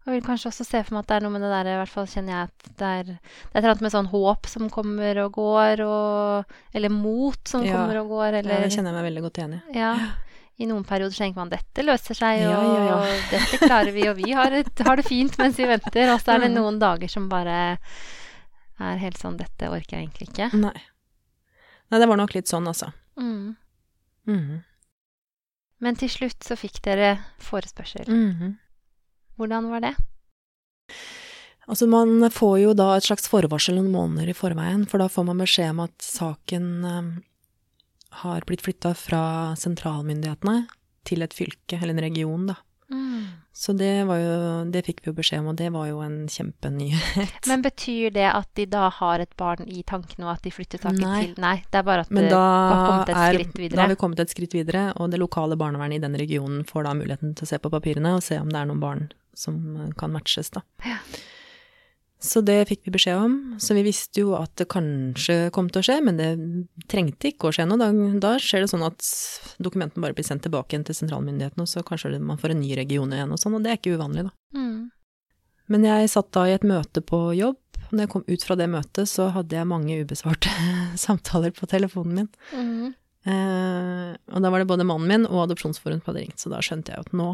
Og 0.00 0.08
jeg 0.08 0.14
vil 0.16 0.24
kanskje 0.30 0.48
også 0.48 0.64
se 0.64 0.80
for 0.86 0.94
meg 0.96 1.02
at 1.04 1.08
det 1.10 1.16
er 1.18 1.24
noe 1.26 1.32
med 1.34 1.42
det 1.44 1.50
der, 1.52 1.68
i 1.74 1.76
hvert 1.82 1.92
fall 1.92 2.06
kjenner 2.08 2.32
jeg 2.32 2.48
at 2.48 2.70
det 2.80 2.86
er, 2.88 3.04
det 3.04 3.12
er 3.12 3.58
et 3.58 3.58
eller 3.60 3.70
annet 3.74 3.82
med 3.84 3.92
sånn 3.92 4.08
håp 4.14 4.46
som 4.48 4.70
kommer 4.72 5.18
og 5.26 5.32
går, 5.36 5.82
og 5.84 6.54
Eller 6.74 6.88
mot 6.94 7.36
som 7.48 7.62
Ja. 7.66 7.74
kommer 7.76 8.00
og 8.00 8.08
går, 8.08 8.38
Ja, 8.40 8.42
det 8.64 8.72
kjenner 8.72 8.90
jeg 8.94 8.96
meg 8.96 9.06
veldig 9.10 9.22
godt 9.26 9.38
igjen 9.42 9.54
i. 9.58 9.60
Ja. 9.78 9.92
I 10.60 10.66
noen 10.68 10.84
perioder 10.84 11.16
tenker 11.16 11.36
man 11.40 11.48
dette 11.52 11.82
løser 11.84 12.16
seg, 12.16 12.40
Ja, 12.40 12.56
og 12.56 12.78
ja, 12.78 12.96
ja. 13.04 13.20
dette 13.30 13.58
klarer 13.66 13.92
vi, 13.92 14.08
og 14.08 14.16
vi 14.16 14.32
har, 14.32 14.52
et, 14.52 14.72
har 14.84 14.96
det 14.96 15.04
fint 15.06 15.36
mens 15.38 15.56
vi 15.56 15.64
venter. 15.68 16.10
Og 16.14 16.20
så 16.20 16.34
er 16.34 16.38
det 16.46 16.50
noen 16.52 16.78
dager 16.80 17.08
som 17.08 17.28
bare 17.28 17.78
er 18.80 18.96
helt 19.04 19.16
sånn 19.20 19.36
Dette 19.36 19.68
orker 19.68 19.98
jeg 19.98 20.08
egentlig 20.08 20.28
ikke. 20.32 20.50
Nei. 20.56 20.74
Nei, 21.90 21.98
det 22.00 22.08
var 22.08 22.16
nok 22.16 22.34
litt 22.34 22.48
sånn, 22.48 22.66
altså. 22.68 22.92
Mm. 23.20 23.56
Mhm. 24.26 24.64
Men 25.80 25.96
til 25.96 26.08
slutt 26.12 26.40
så 26.44 26.56
fikk 26.60 26.80
dere 26.84 27.18
forespørsel. 27.40 28.04
Mhm. 28.08 28.58
Hvordan 29.40 29.70
var 29.72 29.86
det? 29.88 29.94
Altså, 31.70 31.86
man 31.86 32.30
får 32.34 32.56
jo 32.64 32.72
da 32.74 32.92
et 32.96 33.06
slags 33.06 33.28
forvarsel 33.30 33.78
noen 33.78 33.92
måneder 33.94 34.32
i 34.32 34.36
forveien, 34.36 34.86
for 34.90 35.02
da 35.02 35.06
får 35.10 35.28
man 35.28 35.42
beskjed 35.44 35.70
om 35.74 35.84
at 35.84 35.94
saken 36.02 36.66
eh, 36.88 37.12
har 38.24 38.48
blitt 38.48 38.64
flytta 38.66 38.92
fra 38.98 39.22
sentralmyndighetene 39.58 40.64
til 41.06 41.22
et 41.24 41.36
fylke, 41.36 41.78
eller 41.78 41.94
en 41.94 42.04
region, 42.08 42.50
da. 42.50 42.58
Mm. 42.90 43.28
Så 43.54 43.70
det 43.78 44.02
var 44.08 44.18
jo 44.18 44.38
Det 44.74 44.80
fikk 44.82 45.04
vi 45.04 45.12
jo 45.12 45.14
beskjed 45.14 45.44
om, 45.44 45.52
og 45.52 45.58
det 45.60 45.68
var 45.70 45.86
jo 45.86 46.00
en 46.02 46.24
kjempenyhet. 46.26 47.46
Men 47.46 47.62
betyr 47.62 48.10
det 48.16 48.26
at 48.26 48.48
de 48.58 48.66
da 48.66 48.88
har 48.96 49.22
et 49.22 49.30
barn 49.38 49.62
i 49.70 49.84
tankene, 49.86 50.26
og 50.26 50.32
at 50.32 50.42
de 50.42 50.50
flytter 50.54 50.82
saken 50.82 50.98
Nei. 51.04 51.20
til 51.22 51.38
Nei, 51.44 51.54
det 51.70 51.78
er 51.78 51.86
bare 51.86 52.02
at 52.02 52.10
Men 52.10 52.26
det 52.26 52.40
har 52.40 52.82
kommet 52.88 53.12
et 53.14 53.14
er, 53.14 53.38
skritt 53.38 53.76
da 53.76 53.84
har 53.84 53.94
vi 53.94 54.00
kommet 54.00 54.24
et 54.24 54.34
skritt 54.34 54.58
videre, 54.58 54.88
og 54.98 55.14
det 55.14 55.22
lokale 55.22 55.58
barnevernet 55.60 56.00
i 56.00 56.02
den 56.02 56.18
regionen 56.18 56.66
får 56.66 56.88
da 56.88 56.98
muligheten 56.98 57.38
til 57.38 57.46
å 57.46 57.52
se 57.52 57.62
på 57.62 57.70
papirene 57.70 58.16
og 58.18 58.26
se 58.26 58.42
om 58.42 58.50
det 58.50 58.58
er 58.58 58.70
noen 58.72 58.82
barn 58.82 59.06
som 59.40 59.60
eh, 59.76 59.92
kan 59.98 60.12
matches, 60.14 60.52
da. 60.54 60.64
Ja. 60.86 60.98
Så 62.20 62.42
det 62.44 62.66
fikk 62.68 62.82
vi 62.84 62.92
beskjed 62.92 63.16
om. 63.16 63.36
Så 63.58 63.74
vi 63.74 63.82
visste 63.86 64.20
jo 64.20 64.34
at 64.36 64.52
det 64.60 64.68
kanskje 64.68 65.48
kom 65.56 65.70
til 65.72 65.80
å 65.80 65.86
skje, 65.86 65.96
men 66.04 66.18
det 66.20 66.28
trengte 66.92 67.30
ikke 67.30 67.48
å 67.48 67.54
skje 67.56 67.64
noe. 67.68 67.80
Da, 67.80 67.88
da 68.20 68.34
skjer 68.36 68.66
det 68.66 68.70
sånn 68.74 68.84
at 68.84 69.00
dokumentene 69.56 70.04
bare 70.04 70.16
blir 70.16 70.28
sendt 70.28 70.44
tilbake 70.44 70.74
igjen 70.76 70.84
til 70.84 70.98
sentralmyndighetene, 70.98 71.64
og 71.64 71.70
så 71.72 71.84
kanskje 71.86 72.18
man 72.20 72.40
får 72.40 72.52
en 72.52 72.60
ny 72.60 72.74
region 72.76 73.14
igjen 73.16 73.32
og 73.32 73.40
sånn, 73.40 73.56
og 73.56 73.64
det 73.64 73.72
er 73.72 73.80
ikke 73.80 73.96
uvanlig, 73.96 74.26
da. 74.28 74.34
Mm. 74.58 74.90
Men 75.72 75.86
jeg 75.86 76.10
satt 76.12 76.28
da 76.36 76.44
i 76.44 76.54
et 76.58 76.66
møte 76.66 77.00
på 77.06 77.22
jobb. 77.38 77.60
og 77.86 77.94
Når 77.94 78.04
jeg 78.04 78.12
kom 78.12 78.24
ut 78.26 78.44
fra 78.44 78.56
det 78.58 78.68
møtet, 78.68 79.08
så 79.08 79.30
hadde 79.32 79.56
jeg 79.56 79.70
mange 79.70 80.00
ubesvarte 80.02 80.52
samtaler 81.06 81.54
på 81.56 81.70
telefonen 81.70 82.20
min. 82.20 82.28
Mm. 82.52 82.90
Eh, 83.30 84.12
og 84.32 84.44
da 84.44 84.52
var 84.52 84.60
det 84.60 84.68
både 84.68 84.84
mannen 84.88 85.08
min 85.08 85.28
og 85.28 85.46
Adopsjonsforum 85.46 86.02
som 86.02 86.12
hadde 86.12 86.26
ringt, 86.26 86.40
så 86.40 86.52
da 86.52 86.60
skjønte 86.64 86.92
jeg 86.92 87.00
jo 87.00 87.08
at 87.08 87.16
nå 87.16 87.30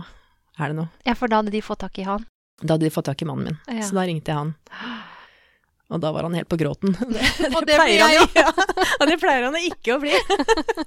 er 0.58 0.72
det 0.72 0.76
noe. 0.78 0.88
Ja, 1.04 1.14
for 1.18 1.28
da 1.32 1.36
hadde 1.42 1.52
de 1.54 1.62
fått 1.64 1.82
tak 1.84 1.98
i 1.98 2.06
han. 2.06 2.24
Da 2.62 2.74
hadde 2.74 2.86
de 2.86 2.90
fått 2.94 3.04
tak 3.10 3.20
i 3.22 3.28
mannen 3.28 3.44
min, 3.44 3.58
Ja. 3.78 3.84
så 3.84 3.94
da 3.98 4.06
ringte 4.08 4.32
jeg 4.32 4.36
han. 4.38 4.54
Og 5.86 6.00
da 6.02 6.10
var 6.10 6.24
han 6.26 6.34
helt 6.34 6.48
på 6.50 6.56
gråten. 6.58 6.96
Det, 7.14 7.50
Og 7.54 7.66
det 7.68 7.76
pleier 7.78 8.02
han, 8.02 8.28
ja, 8.40 8.50
og 9.00 9.06
det 9.06 9.18
pleier 9.22 9.44
han 9.46 9.56
ikke 9.60 9.94
å 9.94 10.00
bli. 10.02 10.14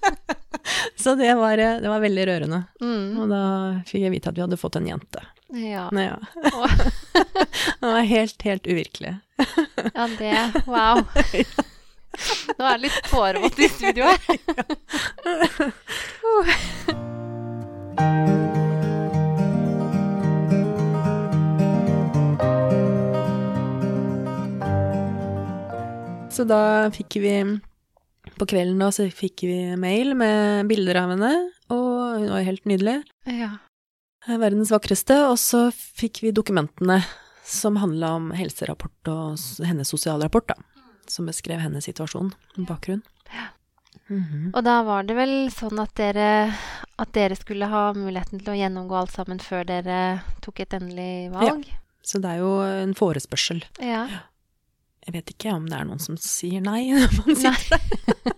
så 1.03 1.13
det 1.15 1.29
var, 1.39 1.55
det 1.57 1.87
var 1.87 2.01
veldig 2.03 2.25
rørende. 2.27 2.63
Mm. 2.81 3.19
Og 3.21 3.29
da 3.31 3.43
fikk 3.87 4.03
jeg 4.03 4.11
vite 4.17 4.33
at 4.33 4.35
vi 4.35 4.43
hadde 4.43 4.59
fått 4.59 4.75
en 4.81 4.89
jente. 4.89 5.23
Ja. 5.55 5.85
Nei, 5.95 6.09
ja. 6.09 6.17
Det 7.79 7.87
var 7.87 8.03
helt, 8.05 8.41
helt 8.45 8.67
uvirkelig. 8.67 9.15
Ja, 9.95 10.09
det 10.19 10.35
Wow. 10.67 11.05
Nå 12.59 12.65
er 12.67 12.75
det 12.75 12.81
litt 12.83 12.99
tårevått 13.07 13.59
i 13.63 13.69
studio 13.71 14.03
her. 14.09 14.19
Så 26.39 26.45
da 26.47 26.87
fikk 26.95 27.17
vi 27.19 27.33
På 28.39 28.45
kvelden 28.47 28.79
da 28.79 28.87
så 28.95 29.09
fikk 29.11 29.43
vi 29.43 29.75
mail 29.75 30.13
med 30.15 30.69
bilder 30.69 31.01
av 31.01 31.09
henne, 31.11 31.31
og 31.73 32.21
hun 32.21 32.29
var 32.31 32.45
helt 32.47 32.63
nydelig. 32.69 33.01
Ja. 33.27 33.57
Verdens 34.29 34.71
vakreste. 34.71 35.17
Og 35.27 35.35
så 35.41 35.65
fikk 35.73 36.21
vi 36.23 36.31
dokumentene 36.35 37.01
som 37.43 37.79
handla 37.81 38.13
om 38.19 38.29
helserapport 38.37 39.11
og 39.11 39.65
hennes 39.65 39.91
sosialrapport, 39.91 40.53
da. 40.53 40.85
Som 41.09 41.27
beskrev 41.27 41.59
hennes 41.59 41.89
situasjon 41.89 42.31
bakgrunn. 42.69 43.01
-hmm. 44.09 44.49
Og 44.53 44.63
da 44.63 44.81
var 44.83 45.03
det 45.03 45.15
vel 45.17 45.35
sånn 45.51 45.79
at 45.81 45.93
dere, 45.99 46.53
at 46.97 47.13
dere 47.13 47.35
skulle 47.35 47.69
ha 47.71 47.93
muligheten 47.93 48.39
til 48.39 48.53
å 48.53 48.57
gjennomgå 48.59 48.95
alt 48.95 49.11
sammen 49.11 49.39
før 49.39 49.67
dere 49.67 50.21
tok 50.41 50.59
et 50.59 50.73
endelig 50.73 51.31
valg? 51.35 51.67
Ja. 51.67 51.79
Så 52.01 52.21
det 52.23 52.29
er 52.29 52.37
jo 52.37 52.53
en 52.63 52.95
forespørsel. 52.97 53.63
Ja. 53.83 54.07
Jeg 55.09 55.15
vet 55.15 55.31
ikke 55.33 55.53
om 55.57 55.65
det 55.65 55.73
er 55.79 55.87
noen 55.89 56.01
som 56.03 56.17
sier 56.21 56.61
nei 56.61 56.83
når 56.93 57.15
man 57.17 57.39
sitter 57.39 57.71
der. 57.73 58.35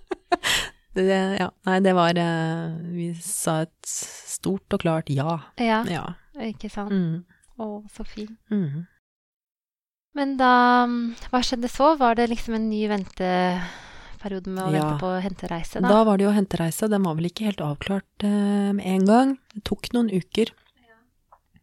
det, 0.95 1.19
ja, 1.41 1.49
nei, 1.67 1.79
det 1.83 1.93
var 1.97 2.15
eh, 2.19 2.77
Vi 2.95 3.09
sa 3.19 3.57
et 3.65 3.91
stort 3.91 4.71
og 4.77 4.85
klart 4.85 5.11
ja. 5.11 5.35
Ja, 5.59 5.81
Ja. 5.91 6.05
ikke 6.47 6.71
sant? 6.71 6.95
Mm. 6.95 7.25
Å, 7.59 7.67
så 7.91 8.05
fint. 8.07 8.37
Mm. 8.53 8.85
Men 10.17 10.31
da 10.39 10.53
Hva 11.31 11.41
skjedde 11.45 11.69
så? 11.71 11.91
Var 11.99 12.15
det 12.19 12.29
liksom 12.31 12.55
en 12.57 12.69
ny 12.71 12.81
venteperiode 12.91 14.47
med 14.55 14.63
å 14.63 14.71
Ja. 14.71 14.87
vente 14.87 15.03
på 15.03 15.11
hentereise, 15.27 15.83
da? 15.83 15.91
Da 15.91 16.01
var 16.07 16.17
det 16.17 16.25
jo 16.29 16.33
hentereise. 16.35 16.89
Den 16.91 17.03
var 17.03 17.15
vel 17.19 17.29
ikke 17.29 17.51
helt 17.51 17.61
avklart 17.67 18.25
eh, 18.27 18.71
med 18.79 18.83
en 18.95 19.05
gang. 19.07 19.35
Det 19.53 19.63
tok 19.67 19.91
noen 19.95 20.09
uker. 20.11 20.55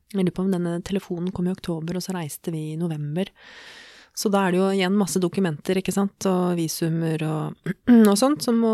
Jeg 0.09 0.23
lurer 0.23 0.33
på 0.33 0.45
om 0.47 0.53
denne 0.55 0.79
telefonen 0.85 1.33
kom 1.37 1.49
i 1.49 1.53
oktober, 1.53 1.99
og 1.99 2.05
så 2.05 2.15
reiste 2.17 2.53
vi 2.55 2.71
i 2.73 2.79
november. 2.81 3.29
Så 4.19 4.31
da 4.35 4.47
er 4.49 4.55
det 4.55 4.59
jo 4.59 4.69
igjen 4.75 4.97
masse 4.99 5.21
dokumenter, 5.23 5.79
ikke 5.79 5.93
sant, 5.95 6.27
og 6.27 6.57
visumer 6.59 7.23
og, 7.23 7.73
og 8.11 8.17
sånt 8.19 8.43
som 8.43 8.59
må 8.59 8.73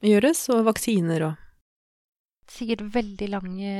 gjøres, 0.00 0.46
og 0.54 0.64
vaksiner 0.70 1.26
og 1.28 1.46
Sikkert 2.50 2.80
veldig 2.90 3.26
lange 3.30 3.72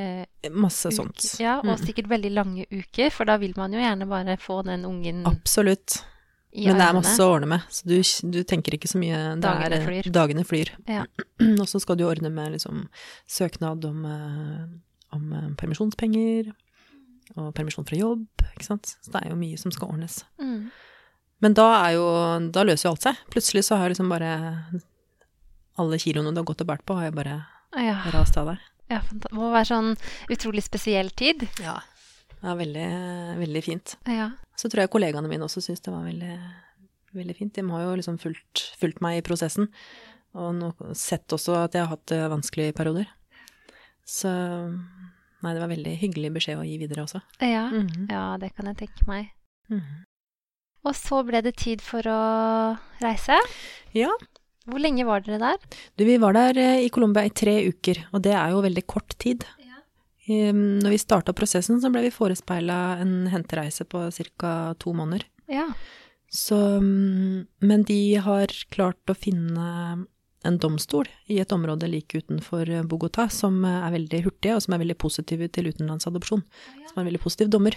masse 0.55 0.87
uker. 0.93 0.95
sånt. 0.95 1.25
Ja, 1.43 1.57
og 1.59 1.65
Mm. 1.73 1.81
sikkert 1.89 2.07
veldig 2.07 2.31
lange 2.31 2.67
uker, 2.71 3.11
for 3.11 3.25
da 3.27 3.35
vil 3.43 3.53
man 3.57 3.73
jo 3.75 3.81
gjerne 3.81 4.07
bare 4.07 4.37
få 4.39 4.61
den 4.65 4.85
ungen 4.87 5.25
Absolutt. 5.27 6.05
Men 6.55 6.77
det 6.79 6.85
er 6.87 6.95
masse 6.95 7.19
å 7.19 7.33
ordne 7.35 7.49
med, 7.49 7.61
så 7.71 7.83
du, 7.87 7.97
du 8.31 8.43
tenker 8.45 8.75
ikke 8.77 8.87
så 8.91 8.99
mye. 8.99 9.19
Det 9.35 9.43
Dagene 9.43 9.75
er, 9.81 9.87
flyr. 9.87 10.11
Dagene 10.15 10.45
flyr. 10.47 10.71
Ja. 10.87 11.05
Og 11.63 11.67
så 11.67 11.81
skal 11.83 11.97
du 11.99 12.05
ordne 12.07 12.31
med 12.31 12.53
liksom 12.53 12.85
søknad 13.27 13.85
om, 13.91 14.05
eh, 14.07 14.65
om 15.17 15.33
eh, 15.33 15.49
permisjonspenger, 15.59 16.53
og 17.39 17.53
permisjon 17.55 17.87
fra 17.87 17.99
jobb, 17.99 18.27
ikke 18.55 18.67
sant. 18.67 18.95
Så 19.03 19.11
det 19.15 19.25
er 19.25 19.31
jo 19.31 19.37
mye 19.39 19.59
som 19.59 19.71
skal 19.75 19.89
ordnes. 19.95 20.23
Mm. 20.43 20.71
Men 21.41 21.55
da 21.57 21.67
er 21.87 21.95
jo, 21.97 22.07
da 22.53 22.65
løser 22.69 22.89
jo 22.89 22.93
alt 22.95 23.07
seg. 23.07 23.21
Plutselig 23.33 23.63
så 23.65 23.77
har 23.79 23.87
jeg 23.89 23.95
liksom 23.97 24.11
bare 24.13 24.33
alle 25.81 25.99
kiloene 26.03 26.35
du 26.35 26.41
har 26.43 26.49
gått 26.51 26.61
og 26.65 26.69
båret 26.69 26.85
på, 26.85 26.97
har 26.99 27.09
jo 27.09 27.17
bare 27.17 27.39
Ja, 27.81 27.97
rast 28.13 28.37
av 28.37 28.51
deg. 28.51 28.59
ja, 28.91 28.99
det 29.13 29.31
må 29.33 29.49
være 29.53 29.69
sånn 29.71 29.95
utrolig 30.35 30.65
spesiell 30.67 31.09
tid. 31.17 31.47
Ja. 31.63 31.79
Det 32.41 32.49
er 32.49 32.57
veldig, 32.59 32.89
veldig 33.41 33.63
fint. 33.65 33.97
Ja. 34.09 34.31
Så 34.57 34.69
tror 34.69 34.83
jeg 34.85 34.91
kollegaene 34.93 35.29
mine 35.29 35.45
også 35.47 35.61
syns 35.65 35.81
det 35.85 35.93
var 35.93 36.05
veldig, 36.09 36.37
veldig 37.17 37.37
fint. 37.37 37.55
De 37.57 37.65
har 37.71 37.83
jo 37.87 37.97
liksom 38.01 38.19
fulgt, 38.21 38.67
fulgt 38.81 39.01
meg 39.05 39.19
i 39.21 39.25
prosessen, 39.25 39.69
og 40.37 40.53
nå 40.57 40.71
sett 40.97 41.33
også 41.37 41.57
at 41.65 41.75
jeg 41.77 41.85
har 41.87 41.93
hatt 41.95 42.13
eh, 42.17 42.29
vanskelige 42.33 42.77
perioder. 42.77 43.09
Så 44.09 44.29
nei, 44.29 45.53
det 45.55 45.61
var 45.63 45.71
veldig 45.73 45.97
hyggelig 46.01 46.33
beskjed 46.37 46.61
å 46.61 46.67
gi 46.69 46.77
videre 46.81 47.05
også. 47.07 47.21
Ja. 47.41 47.67
Mhm. 47.73 48.09
ja, 48.11 48.25
det 48.41 48.53
kan 48.57 48.67
jeg 48.73 48.77
tenke 48.85 49.07
meg. 49.09 49.31
Mhm. 49.73 50.05
Og 50.87 50.97
så 50.97 51.21
ble 51.27 51.43
det 51.45 51.57
tid 51.61 51.83
for 51.85 52.07
å 52.09 52.21
reise. 53.03 53.37
Ja. 53.97 54.11
Hvor 54.71 54.83
lenge 54.83 55.07
var 55.09 55.25
dere 55.25 55.41
der? 55.43 55.79
Du, 55.99 56.05
vi 56.09 56.19
var 56.21 56.37
der 56.37 56.61
eh, 56.61 56.85
i 56.87 56.93
Colombia 56.93 57.27
i 57.27 57.33
tre 57.35 57.57
uker, 57.69 58.05
og 58.15 58.23
det 58.25 58.37
er 58.37 58.55
jo 58.55 58.63
veldig 58.65 58.85
kort 58.89 59.17
tid. 59.21 59.45
Ja. 59.65 59.81
Når 60.31 60.93
vi 60.93 61.01
starta 61.01 61.35
prosessen, 61.37 61.81
så 61.83 61.91
ble 61.93 62.05
vi 62.07 62.15
forespeila 62.15 63.01
en 63.03 63.25
hentereise 63.33 63.87
på 63.89 64.07
ca. 64.39 64.53
to 64.79 64.95
måneder. 64.95 65.27
Ja. 65.51 65.67
Så, 66.31 66.57
mm, 66.79 67.47
men 67.67 67.85
de 67.89 68.01
har 68.23 68.53
klart 68.71 69.11
å 69.11 69.19
finne 69.19 70.07
en 70.47 70.57
domstol 70.57 71.09
i 71.29 71.41
et 71.43 71.53
område 71.53 71.89
like 71.91 72.23
utenfor 72.23 72.69
Bogotá 72.89 73.27
som 73.33 73.59
er 73.67 73.91
veldig 73.93 74.23
hurtige, 74.25 74.55
og 74.57 74.63
som 74.65 74.77
er 74.77 74.85
veldig 74.85 74.97
positive 75.03 75.51
til 75.53 75.69
utenlandsadopsjon. 75.73 76.45
Som 76.87 76.95
er 76.95 77.03
en 77.03 77.11
veldig 77.11 77.25
positiv 77.25 77.51
dommer. 77.53 77.77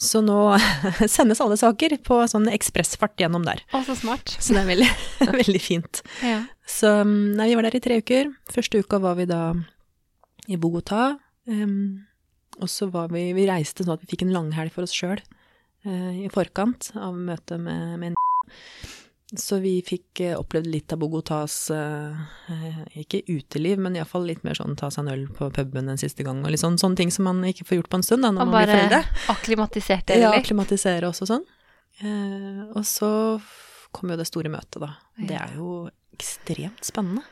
Så 0.00 0.22
nå 0.24 0.38
sendes 1.14 1.42
alle 1.44 1.58
saker 1.60 1.98
på 2.06 2.22
sånn 2.30 2.48
ekspressfart 2.52 3.20
gjennom 3.20 3.44
der. 3.46 3.62
Å, 3.76 3.82
så 3.84 3.96
smart. 3.98 4.32
Så 4.38 4.56
det 4.56 4.62
er 4.62 4.70
veldig, 4.70 4.92
veldig 5.42 5.62
fint. 5.62 6.02
Ja. 6.24 6.44
Så 6.68 6.92
mm, 7.04 7.34
nei, 7.36 7.50
vi 7.50 7.58
var 7.58 7.68
der 7.68 7.76
i 7.76 7.82
tre 7.84 8.00
uker. 8.00 8.32
Første 8.52 8.80
uka 8.80 9.00
var 9.02 9.18
vi 9.20 9.28
da 9.28 9.42
i 10.48 10.56
Bogotá. 10.60 11.18
Um, 11.50 12.06
og 12.60 12.68
så 12.68 12.88
var 12.92 13.12
vi 13.12 13.30
Vi 13.36 13.46
reiste 13.48 13.84
sånn 13.84 13.94
at 13.94 14.02
vi 14.04 14.10
fikk 14.10 14.26
en 14.26 14.34
langhelg 14.34 14.72
for 14.74 14.84
oss 14.84 14.94
sjøl 14.94 15.20
i 15.80 16.26
forkant 16.28 16.90
av 16.92 17.14
møtet 17.16 17.56
med, 17.56 17.94
med 17.96 18.10
en 18.10 18.18
Så 19.36 19.60
vi 19.62 19.76
fikk 19.86 20.20
eh, 20.24 20.34
opplevd 20.34 20.66
litt 20.66 20.92
av 20.92 20.98
Bogotas 20.98 21.54
eh, 21.70 22.22
eh, 22.50 22.80
Ikke 23.04 23.20
uteliv, 23.28 23.78
men 23.78 23.94
iallfall 23.94 24.26
litt 24.26 24.42
mer 24.46 24.58
sånn 24.58 24.74
ta 24.78 24.88
seg 24.90 25.04
en 25.04 25.12
øl 25.12 25.22
på 25.36 25.52
puben 25.54 25.90
en 25.92 26.00
siste 26.00 26.26
gang, 26.26 26.42
og 26.42 26.50
litt 26.50 26.62
sånn, 26.62 26.80
sånne 26.80 26.98
ting 26.98 27.14
som 27.14 27.28
man 27.28 27.44
ikke 27.46 27.68
får 27.68 27.80
gjort 27.80 27.92
på 27.92 28.00
en 28.00 28.06
stund 28.08 28.26
da, 28.26 28.32
når 28.34 28.48
Og 28.48 28.50
man 28.50 28.66
blir 28.66 28.74
bare 28.74 29.02
akklimatiserte 29.30 30.10
det 30.10 30.18
litt? 30.18 30.26
Ja, 30.26 30.34
akklimatisere 30.34 31.10
også 31.12 31.30
sånn. 31.30 31.46
Og 32.74 32.82
så 32.88 33.10
kom 33.94 34.10
jo 34.10 34.18
det 34.18 34.26
store 34.26 34.50
møtet, 34.50 34.80
da. 34.82 34.94
Det 35.18 35.36
er 35.36 35.54
jo 35.58 35.84
ekstremt 36.16 36.86
spennende. 36.86 37.22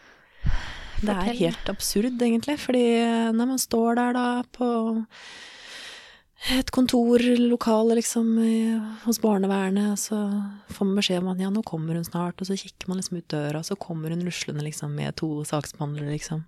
Det 1.01 1.15
er 1.15 1.39
helt 1.41 1.71
absurd, 1.71 2.21
egentlig, 2.21 2.59
fordi 2.61 2.85
når 3.35 3.55
man 3.55 3.63
står 3.63 3.99
der 3.99 4.19
da 4.19 4.27
på 4.55 4.69
et 6.55 6.71
kontorlokale 6.71 7.97
liksom 7.99 8.29
hos 9.03 9.19
barnevernet, 9.21 9.99
så 9.99 10.19
får 10.71 10.87
man 10.87 11.01
beskjed 11.01 11.23
om 11.23 11.33
at 11.33 11.41
ja, 11.43 11.51
nå 11.51 11.65
kommer 11.67 11.99
hun 11.99 12.07
snart, 12.07 12.39
og 12.39 12.47
så 12.47 12.57
kikker 12.57 12.91
man 12.91 13.01
liksom 13.01 13.19
ut 13.19 13.29
døra, 13.33 13.59
og 13.59 13.67
så 13.67 13.77
kommer 13.81 14.15
hun 14.15 14.23
ruslende 14.27 14.63
liksom 14.63 14.95
med 14.95 15.17
to 15.19 15.43
saksbehandlere, 15.49 16.13
liksom. 16.15 16.45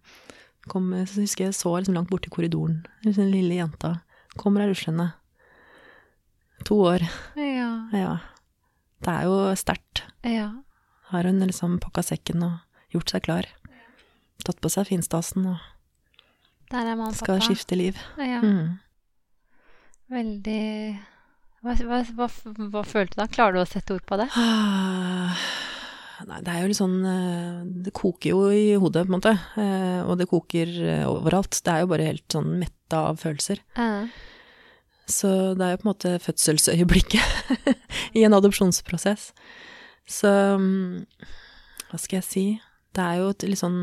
Kom, 0.70 0.92
så 1.08 1.24
husker 1.24 1.48
jeg 1.48 1.56
så 1.58 1.72
liksom 1.76 1.96
langt 1.96 2.10
borte 2.12 2.30
i 2.30 2.34
korridoren, 2.34 2.84
den 3.02 3.32
lille 3.32 3.58
jenta, 3.58 3.96
kommer 4.38 4.62
her 4.62 4.70
ruslende. 4.70 5.10
To 6.68 6.76
år. 6.84 7.06
Ja. 7.40 7.70
Ja. 7.96 8.18
Det 9.00 9.14
er 9.14 9.28
jo 9.30 9.38
sterkt. 9.56 10.04
ja. 10.22 10.50
Har 11.10 11.26
hun 11.26 11.40
liksom 11.42 11.80
pakka 11.82 12.04
sekken 12.06 12.44
og 12.46 12.92
gjort 12.94 13.10
seg 13.10 13.24
klar. 13.26 13.46
Tatt 14.46 14.60
på 14.62 14.70
seg 14.70 14.86
finstasen 14.86 15.48
og 15.50 15.58
skal 17.18 17.40
skifte 17.42 17.74
liv. 17.74 17.98
Ja. 18.14 18.38
Mm. 18.38 18.78
Veldig 20.10 20.60
hva, 21.60 21.74
hva, 21.76 21.98
hva, 22.16 22.26
hva 22.72 22.82
følte 22.88 23.14
du 23.14 23.20
da? 23.20 23.26
Klarer 23.30 23.58
du 23.58 23.60
å 23.62 23.68
sette 23.68 23.92
ord 23.94 24.06
på 24.08 24.16
det? 24.16 24.26
Nei, 26.30 26.38
det 26.44 26.52
er 26.52 26.58
jo 26.60 26.70
litt 26.70 26.78
sånn 26.78 26.96
eh, 27.08 27.60
Det 27.86 27.92
koker 27.96 28.34
jo 28.34 28.40
i 28.52 28.74
hodet, 28.80 29.06
på 29.06 29.12
en 29.12 29.16
måte. 29.16 29.32
eh, 29.60 30.00
Og 30.04 30.18
det 30.20 30.28
koker 30.28 30.72
eh, 30.84 31.06
overalt. 31.08 31.60
Det 31.64 31.72
er 31.72 31.84
jo 31.84 31.90
bare 31.92 32.08
helt 32.10 32.26
sånn 32.32 32.50
metta 32.60 33.04
av 33.10 33.20
følelser. 33.22 33.62
Uh. 33.78 34.08
Så 35.10 35.30
det 35.58 35.66
er 35.66 35.74
jo 35.74 35.80
på 35.80 35.86
en 35.86 35.92
måte 35.92 36.12
fødselsøyeblikket 36.22 37.74
i 38.18 38.24
en 38.26 38.36
adopsjonsprosess. 38.36 39.30
Så 40.10 40.30
mm, 40.60 41.06
hva 41.90 41.98
skal 42.00 42.20
jeg 42.20 42.28
si? 42.28 42.44
Det 42.94 43.04
er 43.04 43.20
jo 43.22 43.32
et 43.32 43.46
litt 43.48 43.62
sånn 43.62 43.80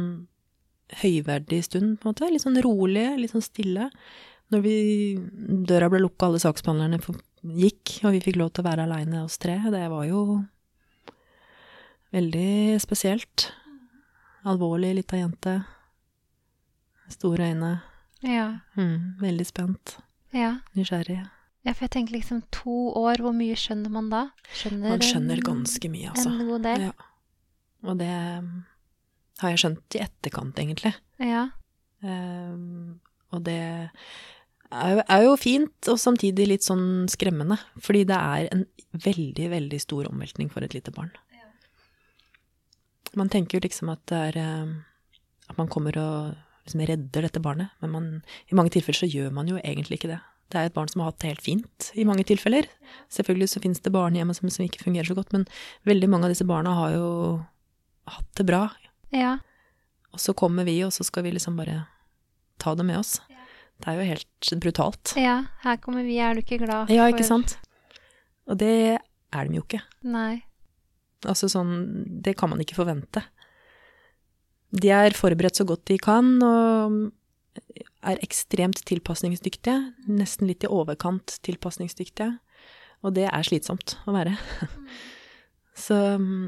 høyverdig 1.01 1.61
stund, 1.67 1.97
på 1.99 2.07
en 2.07 2.13
måte. 2.13 2.29
Litt 2.31 2.45
sånn 2.45 2.61
rolig, 2.63 3.09
litt 3.19 3.33
sånn 3.33 3.43
stille. 3.43 3.89
Når 4.53 4.61
vi, 4.63 4.77
døra 5.67 5.89
ble 5.91 5.99
lukka, 6.03 6.29
alle 6.29 6.39
saksbehandlerne 6.39 6.99
gikk, 7.57 7.97
og 8.07 8.13
vi 8.15 8.21
fikk 8.23 8.39
lov 8.39 8.53
til 8.53 8.63
å 8.63 8.69
være 8.69 8.85
aleine 8.87 9.23
oss 9.25 9.37
tre, 9.41 9.57
det 9.73 9.83
var 9.91 10.05
jo 10.07 10.21
veldig 12.15 12.77
spesielt. 12.81 13.49
Alvorlig 14.47 14.93
lita 14.95 15.19
jente. 15.19 15.57
Store 17.11 17.51
øyne. 17.51 17.81
ja. 18.23 18.59
Mm, 18.75 19.19
veldig 19.19 19.45
spent. 19.47 19.97
ja. 20.33 20.57
Nysgjerrig. 20.75 21.25
Ja, 21.67 21.73
for 21.73 21.83
jeg 21.83 21.91
tenker 21.97 22.15
liksom 22.15 22.41
to 22.55 22.93
år, 22.95 23.19
hvor 23.19 23.33
mye 23.35 23.55
skjønner 23.59 23.91
man 23.91 24.07
da? 24.11 24.29
Skjønner 24.55 24.93
Man 24.93 25.03
skjønner 25.03 25.41
ganske 25.43 25.89
mye, 25.91 26.13
altså. 26.13 26.31
En 26.31 26.47
god 26.47 26.63
del. 26.63 26.85
Ja. 26.87 26.93
Og 27.83 27.97
det 27.99 28.13
um, 28.39 28.53
har 29.41 29.51
jeg 29.51 29.61
skjønt 29.63 29.97
i 29.97 30.03
etterkant, 30.05 30.61
egentlig. 30.63 30.93
Ja. 31.19 31.49
Um, 31.99 33.01
og 33.35 33.43
det 33.43 33.59
er 34.71 34.95
jo, 34.95 35.03
er 35.07 35.23
jo 35.25 35.35
fint, 35.39 35.89
og 35.91 35.99
samtidig 36.01 36.47
litt 36.49 36.65
sånn 36.65 37.07
skremmende. 37.11 37.59
Fordi 37.83 38.03
det 38.09 38.17
er 38.17 38.49
en 38.53 38.65
veldig, 39.05 39.47
veldig 39.53 39.79
stor 39.81 40.09
omveltning 40.11 40.51
for 40.53 40.65
et 40.65 40.75
lite 40.77 40.93
barn. 40.95 41.11
Man 43.17 43.31
tenker 43.33 43.57
jo 43.57 43.63
liksom 43.63 43.89
at 43.89 44.03
det 44.11 44.17
er 44.29 44.61
um, 44.61 44.73
At 45.47 45.57
man 45.57 45.69
kommer 45.71 45.95
og 45.97 46.35
liksom 46.67 46.83
redder 46.83 47.23
dette 47.23 47.39
barnet, 47.39 47.71
men 47.79 47.91
man, 47.93 48.07
i 48.51 48.55
mange 48.57 48.73
tilfeller 48.75 48.99
så 48.99 49.07
gjør 49.07 49.31
man 49.31 49.47
jo 49.47 49.55
egentlig 49.61 50.01
ikke 50.01 50.09
det. 50.11 50.19
Det 50.51 50.59
er 50.59 50.67
et 50.67 50.75
barn 50.75 50.89
som 50.91 50.99
har 50.99 51.13
hatt 51.13 51.21
det 51.23 51.31
helt 51.31 51.43
fint 51.43 51.87
i 51.95 52.03
mange 52.07 52.25
tilfeller. 52.27 52.67
Selvfølgelig 53.11 53.47
så 53.53 53.61
finnes 53.63 53.79
det 53.83 53.93
barnehjem 53.95 54.33
som, 54.35 54.51
som 54.51 54.65
ikke 54.65 54.83
fungerer 54.83 55.07
så 55.07 55.15
godt, 55.15 55.31
men 55.35 55.47
veldig 55.87 56.09
mange 56.11 56.27
av 56.27 56.35
disse 56.35 56.47
barna 56.47 56.75
har 56.75 56.97
jo 56.97 57.07
hatt 58.11 58.27
det 58.39 58.47
bra. 58.47 58.65
Ja. 59.15 59.37
Og 60.11 60.19
så 60.23 60.35
kommer 60.35 60.67
vi, 60.67 60.81
og 60.83 60.91
så 60.95 61.07
skal 61.07 61.23
vi 61.23 61.33
liksom 61.35 61.55
bare 61.59 61.85
ta 62.59 62.75
det 62.75 62.87
med 62.87 62.99
oss. 62.99 63.17
Det 63.77 63.91
er 63.91 63.99
jo 63.99 64.09
helt 64.09 64.51
brutalt. 64.63 65.13
ja. 65.19 65.37
Her 65.63 65.79
kommer 65.83 66.05
vi, 66.05 66.17
er 66.19 66.33
du 66.37 66.41
ikke 66.41 66.59
glad 66.63 66.87
for 66.87 66.95
Ja, 66.95 67.07
ikke 67.11 67.27
sant? 67.27 67.57
Og 68.47 68.57
det 68.61 68.97
er 68.97 69.49
de 69.49 69.59
jo 69.59 69.65
ikke. 69.65 69.81
Nei. 70.07 70.43
Altså 71.27 71.49
sånn, 71.51 71.73
det 72.23 72.37
kan 72.39 72.51
man 72.51 72.61
ikke 72.63 72.77
forvente. 72.77 73.23
De 74.71 74.91
er 74.91 75.15
forberedt 75.15 75.59
så 75.59 75.65
godt 75.67 75.85
de 75.89 75.97
kan, 76.01 76.35
og 76.43 76.97
er 78.07 78.21
ekstremt 78.23 78.81
tilpasningsdyktige. 78.87 79.93
Nesten 80.07 80.49
litt 80.49 80.65
i 80.65 80.71
overkant 80.71 81.37
tilpasningsdyktige. 81.47 82.37
Og 83.05 83.13
det 83.17 83.27
er 83.29 83.45
slitsomt 83.45 83.97
å 84.07 84.13
være. 84.15 84.35
Så 85.87 85.97
mm, 86.21 86.47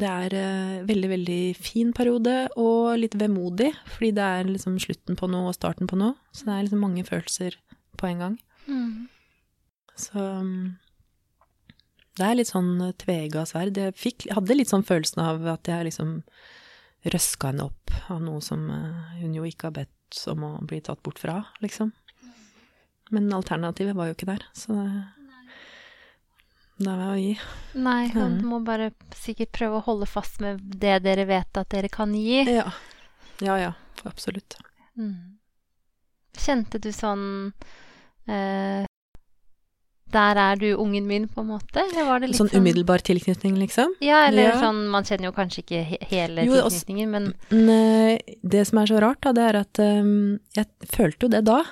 det 0.00 0.08
er 0.08 0.34
en 0.38 0.88
veldig, 0.88 1.08
veldig 1.12 1.42
fin 1.58 1.92
periode, 1.96 2.34
og 2.60 2.98
litt 3.00 3.16
vemodig, 3.18 3.70
fordi 3.94 4.10
det 4.16 4.26
er 4.26 4.50
liksom 4.50 4.78
slutten 4.82 5.18
på 5.18 5.28
noe 5.30 5.50
og 5.50 5.56
starten 5.56 5.90
på 5.90 5.98
noe. 6.00 6.16
Så 6.32 6.48
det 6.48 6.54
er 6.54 6.66
liksom 6.66 6.84
mange 6.84 7.04
følelser 7.06 7.56
på 7.98 8.10
en 8.10 8.22
gang. 8.24 8.36
Mm. 8.68 9.08
Så 9.98 10.18
mm, 10.18 10.62
det 12.18 12.26
er 12.26 12.38
litt 12.38 12.50
sånn 12.50 12.72
tvega 13.00 13.44
sverd. 13.48 13.78
Jeg 13.78 13.96
fikk, 13.98 14.28
hadde 14.34 14.56
litt 14.58 14.70
sånn 14.70 14.86
følelsen 14.86 15.22
av 15.24 15.46
at 15.54 15.70
jeg 15.70 15.90
liksom 15.90 16.18
røska 17.08 17.52
henne 17.52 17.68
opp 17.68 17.94
av 18.10 18.20
noe 18.22 18.42
som 18.42 18.64
eh, 18.74 19.18
hun 19.22 19.36
jo 19.36 19.46
ikke 19.46 19.70
har 19.70 19.76
bedt 19.76 20.22
om 20.30 20.44
å 20.48 20.52
bli 20.66 20.80
tatt 20.84 21.02
bort 21.04 21.20
fra, 21.22 21.40
liksom. 21.62 21.92
Men 23.14 23.30
alternativet 23.32 23.96
var 23.96 24.10
jo 24.10 24.16
ikke 24.16 24.28
der, 24.28 24.42
så 24.56 24.74
det, 24.74 24.86
det 26.78 26.92
var 26.94 27.08
å 27.10 27.18
gi. 27.18 27.32
Nei, 27.74 28.04
man 28.14 28.36
mm. 28.38 28.44
må 28.46 28.60
bare 28.66 28.92
sikkert 29.18 29.50
prøve 29.56 29.80
å 29.80 29.86
holde 29.88 30.06
fast 30.06 30.38
med 30.42 30.62
det 30.78 31.00
dere 31.02 31.24
vet 31.26 31.58
at 31.58 31.70
dere 31.74 31.90
kan 31.90 32.14
gi. 32.14 32.44
Ja. 32.46 32.68
Ja, 33.42 33.58
ja, 33.58 33.72
absolutt. 34.06 34.56
Mm. 34.98 35.38
Kjente 36.38 36.78
du 36.82 36.90
sånn 36.94 37.52
eh, 38.26 38.84
Der 40.14 40.40
er 40.42 40.58
du, 40.58 40.68
ungen 40.74 41.06
min, 41.06 41.26
på 41.30 41.42
en 41.42 41.50
måte? 41.52 41.82
Eller 41.82 42.06
var 42.06 42.22
det 42.22 42.30
litt 42.30 42.38
Sånn 42.38 42.50
umiddelbar 42.54 43.02
tilknytning, 43.06 43.56
liksom? 43.62 43.94
Ja, 44.02 44.24
eller 44.28 44.50
Ja. 44.50 44.56
sånn 44.62 44.84
Man 44.90 45.06
kjenner 45.06 45.30
jo 45.30 45.34
kanskje 45.36 45.62
ikke 45.64 45.82
he 45.86 45.98
hele 46.10 46.46
Jo, 46.46 46.58
altså- 46.62 46.84
tilknytningen, 46.84 47.34
men 47.50 47.70
eh, 47.74 48.18
det 48.42 48.66
som 48.66 48.82
er 48.82 48.90
så 48.90 49.02
rart, 49.02 49.20
da, 49.22 49.34
det 49.34 49.46
er 49.48 49.60
at 49.62 49.82
um, 49.82 50.38
jeg 50.54 50.66
følte 50.94 51.26
jo 51.26 51.32
det 51.34 51.44
da. 51.46 51.62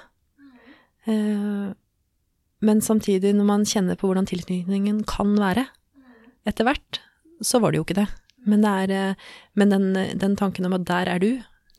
Eh, 1.07 1.74
men 2.64 2.80
samtidig, 2.82 3.34
når 3.36 3.48
man 3.48 3.66
kjenner 3.68 3.98
på 3.98 4.09
hvordan 4.09 4.28
tilknytningen 4.28 5.02
kan 5.09 5.34
være 5.38 5.66
etter 6.48 6.66
hvert, 6.68 7.00
så 7.44 7.61
var 7.61 7.72
det 7.72 7.80
jo 7.80 7.86
ikke 7.86 7.98
det. 8.00 8.09
Men, 8.46 8.62
det 8.62 8.72
er, 8.84 8.94
eh, 8.94 9.30
men 9.59 9.72
den, 9.74 9.86
den 10.18 10.36
tanken 10.38 10.68
om 10.68 10.76
at 10.78 10.86
der 10.88 11.11
er 11.16 11.22
du, 11.22 11.30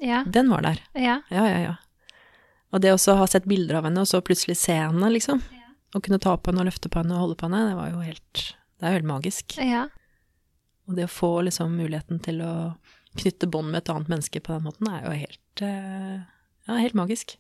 ja. 0.04 0.24
den 0.28 0.52
var 0.52 0.66
der. 0.66 0.82
Ja. 0.94 1.22
Ja, 1.34 1.46
ja, 1.48 1.60
ja. 1.64 1.76
Og 2.76 2.84
det 2.84 2.92
å 2.94 3.16
ha 3.18 3.28
sett 3.32 3.48
bilder 3.48 3.80
av 3.80 3.88
henne, 3.88 4.04
og 4.04 4.10
så 4.10 4.20
plutselig 4.22 4.58
se 4.60 4.76
henne, 4.76 5.12
liksom. 5.14 5.42
Og 5.96 6.04
kunne 6.04 6.20
ta 6.22 6.34
på 6.36 6.52
henne 6.52 6.66
og 6.66 6.68
løfte 6.68 6.92
på 6.92 7.00
henne 7.00 7.16
og 7.16 7.24
holde 7.24 7.38
på 7.40 7.48
henne, 7.48 7.70
det 7.70 7.78
var 7.78 7.94
jo 7.94 8.04
helt 8.04 8.42
Det 8.78 8.86
er 8.86 8.92
jo 8.92 9.00
helt 9.00 9.14
magisk. 9.14 9.58
ja. 9.64 9.88
Og 10.88 10.96
det 10.96 11.04
å 11.04 11.12
få 11.12 11.42
liksom 11.44 11.74
muligheten 11.76 12.22
til 12.24 12.38
å 12.46 12.52
knytte 13.20 13.50
bånd 13.52 13.74
med 13.74 13.82
et 13.82 13.90
annet 13.92 14.12
menneske 14.12 14.40
på 14.40 14.54
den 14.54 14.64
måten, 14.68 14.88
er 14.88 15.04
jo 15.04 15.16
helt 15.16 15.64
eh, 15.66 16.20
Ja, 16.68 16.78
helt 16.80 16.96
magisk. 16.96 17.36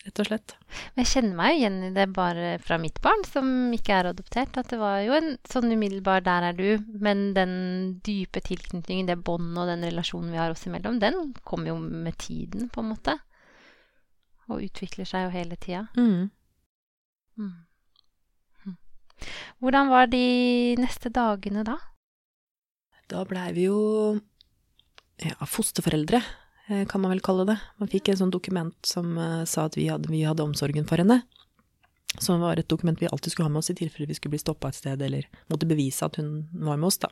Rett 0.00 0.20
og 0.22 0.28
slett. 0.30 0.54
Men 0.94 1.04
jeg 1.04 1.10
kjenner 1.10 1.36
meg 1.36 1.50
jo 1.50 1.58
igjen 1.58 1.74
i 1.84 1.90
det 1.92 2.06
bare 2.16 2.54
fra 2.64 2.78
mitt 2.80 2.96
barn, 3.04 3.20
som 3.28 3.48
ikke 3.76 3.98
er 3.98 4.08
adoptert. 4.08 4.56
At 4.56 4.70
det 4.72 4.78
var 4.80 5.02
jo 5.04 5.12
en 5.12 5.34
sånn 5.44 5.68
umiddelbar 5.74 6.24
'der 6.24 6.46
er 6.48 6.56
du', 6.56 6.84
men 7.04 7.34
den 7.36 7.52
dype 8.00 8.40
tilknytningen, 8.40 9.10
det 9.10 9.18
båndet 9.20 9.60
og 9.60 9.68
den 9.68 9.84
relasjonen 9.84 10.32
vi 10.32 10.40
har 10.40 10.54
oss 10.54 10.64
imellom, 10.64 11.00
den 11.00 11.34
kommer 11.44 11.74
jo 11.74 11.76
med 11.78 12.16
tiden, 12.16 12.70
på 12.72 12.80
en 12.80 12.92
måte. 12.94 13.18
Og 14.48 14.64
utvikler 14.64 15.04
seg 15.04 15.28
jo 15.28 15.36
hele 15.36 15.56
tida. 15.56 15.86
Mm. 15.96 16.30
Mm. 17.36 17.52
Mm. 18.64 18.76
Hvordan 19.60 19.92
var 19.92 20.06
de 20.06 20.76
neste 20.80 21.12
dagene 21.12 21.62
da? 21.62 21.76
Da 23.06 23.24
blei 23.28 23.52
vi 23.52 23.68
jo 23.68 24.16
ja, 25.20 25.36
fosterforeldre, 25.44 26.22
kan 26.88 27.02
man 27.02 27.10
vel 27.14 27.22
kalle 27.24 27.46
det. 27.48 27.58
Man 27.82 27.90
fikk 27.90 28.10
en 28.10 28.20
sånn 28.20 28.32
dokument 28.34 28.76
som 28.86 29.16
eh, 29.18 29.42
sa 29.48 29.66
at 29.66 29.78
vi 29.78 29.88
hadde, 29.90 30.10
vi 30.12 30.22
hadde 30.26 30.46
omsorgen 30.46 30.86
for 30.88 31.02
henne. 31.02 31.20
Som 32.18 32.42
var 32.42 32.58
et 32.58 32.68
dokument 32.70 32.98
vi 33.00 33.08
alltid 33.10 33.32
skulle 33.32 33.48
ha 33.48 33.52
med 33.52 33.62
oss 33.62 33.72
i 33.72 33.78
tilfelle 33.78 34.08
vi 34.10 34.16
skulle 34.18 34.34
bli 34.34 34.42
stoppa 34.42 34.70
et 34.70 34.78
sted, 34.78 35.02
eller 35.02 35.28
måtte 35.50 35.68
bevise 35.70 36.06
at 36.06 36.18
hun 36.20 36.48
var 36.52 36.78
med 36.78 36.90
oss, 36.90 37.00
da. 37.02 37.10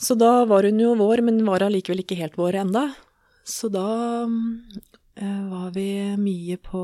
Så 0.00 0.16
da 0.18 0.44
var 0.48 0.66
hun 0.68 0.80
jo 0.80 0.94
vår, 0.98 1.22
men 1.24 1.44
var 1.46 1.64
allikevel 1.64 2.02
ikke 2.02 2.18
helt 2.18 2.36
vår 2.40 2.60
enda. 2.64 2.88
Så 3.44 3.70
da 3.72 3.88
eh, 4.24 5.42
var 5.52 5.70
vi 5.76 5.88
mye 6.20 6.58
på 6.60 6.82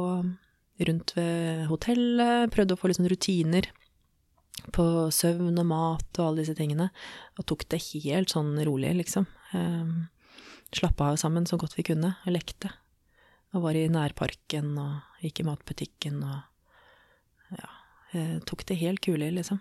rundt 0.81 1.13
ved 1.17 1.67
hotellet, 1.69 2.53
prøvde 2.55 2.77
å 2.77 2.81
få 2.81 2.89
litt 2.89 3.01
sånn 3.01 3.11
rutiner 3.13 3.69
på 4.73 4.85
søvn 5.13 5.59
og 5.61 5.67
mat 5.69 6.21
og 6.21 6.25
alle 6.27 6.45
disse 6.45 6.57
tingene, 6.57 6.89
og 7.37 7.47
tok 7.49 7.67
det 7.73 7.83
helt 7.91 8.33
sånn 8.33 8.55
rolig, 8.65 8.93
liksom. 9.03 9.27
Um, 9.57 10.09
Slappa 10.75 11.11
av 11.11 11.19
sammen 11.19 11.47
så 11.47 11.59
godt 11.59 11.75
vi 11.79 11.87
kunne, 11.91 12.15
og 12.25 12.35
lekte. 12.35 12.71
Og 13.55 13.65
var 13.65 13.75
i 13.75 13.89
nærparken 13.91 14.77
og 14.79 15.25
gikk 15.25 15.43
i 15.43 15.49
matbutikken 15.49 16.21
og 16.23 17.57
ja, 17.57 17.71
Jeg 18.15 18.45
tok 18.47 18.63
det 18.67 18.79
helt 18.79 19.03
kulig, 19.03 19.33
liksom. 19.35 19.59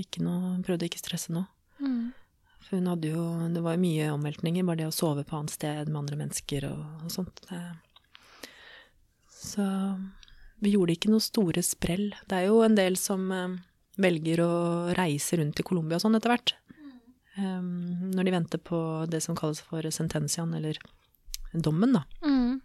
Ikke 0.00 0.22
noe, 0.24 0.54
prøvde 0.64 0.88
ikke 0.88 1.00
stresse 1.00 1.32
noe. 1.34 1.48
Mm. 1.80 2.12
For 2.60 2.76
hun 2.76 2.88
hadde 2.90 3.12
jo 3.12 3.22
Det 3.54 3.62
var 3.64 3.80
mye 3.80 4.10
omveltninger, 4.14 4.64
bare 4.64 4.82
det 4.82 4.88
å 4.88 4.94
sove 4.94 5.24
på 5.24 5.36
annet 5.36 5.56
sted 5.56 5.88
med 5.88 6.00
andre 6.02 6.20
mennesker 6.20 6.68
og, 6.70 6.80
og 7.04 7.12
sånt. 7.12 7.44
Så 9.40 9.64
vi 10.60 10.74
gjorde 10.74 10.96
ikke 10.96 11.12
noe 11.12 11.24
store 11.24 11.64
sprell. 11.64 12.10
Det 12.28 12.36
er 12.36 12.50
jo 12.50 12.60
en 12.64 12.76
del 12.76 12.98
som 13.00 13.30
eh, 13.32 13.56
velger 14.00 14.42
å 14.44 14.52
reise 14.96 15.38
rundt 15.40 15.60
i 15.60 15.66
Colombia 15.66 15.96
og 15.96 16.04
sånn 16.04 16.18
etter 16.18 16.34
hvert. 16.34 16.54
Um, 17.40 18.10
når 18.12 18.26
de 18.26 18.34
venter 18.34 18.60
på 18.60 18.78
det 19.08 19.22
som 19.24 19.36
kalles 19.38 19.62
for 19.64 19.86
sentensian, 19.94 20.52
eller 20.54 20.76
dommen, 21.52 21.94
da. 21.96 22.04
Mm. 22.26 22.60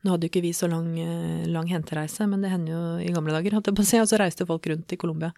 Nå 0.00 0.14
hadde 0.14 0.26
jo 0.28 0.32
ikke 0.32 0.44
vi 0.44 0.52
så 0.56 0.68
lang, 0.70 0.94
eh, 0.98 1.48
lang 1.52 1.68
hentereise, 1.68 2.24
men 2.26 2.40
det 2.40 2.52
hender 2.52 2.72
jo 2.72 2.84
i 3.04 3.12
gamle 3.12 3.34
dager, 3.36 3.56
holdt 3.56 3.68
jeg 3.68 3.76
på 3.76 3.84
å 3.84 3.88
si, 3.90 3.98
og 4.00 4.08
så 4.08 4.20
reiste 4.20 4.46
folk 4.48 4.68
rundt 4.70 4.92
i 4.92 4.98
Colombia. 5.00 5.32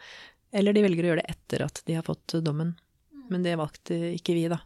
Eller 0.55 0.77
de 0.77 0.85
velger 0.85 1.07
å 1.07 1.11
gjøre 1.11 1.25
det 1.25 1.35
etter 1.35 1.65
at 1.67 1.81
de 1.89 1.97
har 1.99 2.07
fått 2.07 2.37
dommen. 2.45 2.77
Men 3.33 3.43
det 3.43 3.57
valgte 3.59 3.97
ikke 4.13 4.37
vi, 4.37 4.47
da. 4.53 4.61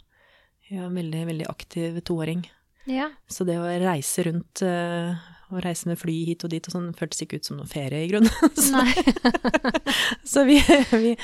Jeg 0.68 0.82
er 0.82 0.88
en 0.88 0.98
veldig, 0.98 1.22
veldig 1.30 1.46
aktiv 1.48 2.00
toåring. 2.04 2.44
Ja. 2.90 3.08
Så 3.30 3.46
det 3.48 3.56
å 3.58 3.66
reise 3.66 4.26
rundt 4.26 4.62
eh, 4.66 5.16
og 5.48 5.62
reise 5.64 5.88
med 5.88 5.98
fly 5.98 6.16
hit 6.26 6.44
og 6.44 6.52
dit 6.52 6.68
og 6.68 6.74
sånn, 6.74 6.90
føltes 6.98 7.22
ikke 7.24 7.40
ut 7.40 7.48
som 7.48 7.60
noe 7.60 7.70
ferie, 7.70 8.04
i 8.04 8.10
grunnen. 8.10 8.30
så 8.66 8.82
så 10.34 10.44
vi, 10.44 10.58
vi, 10.92 11.14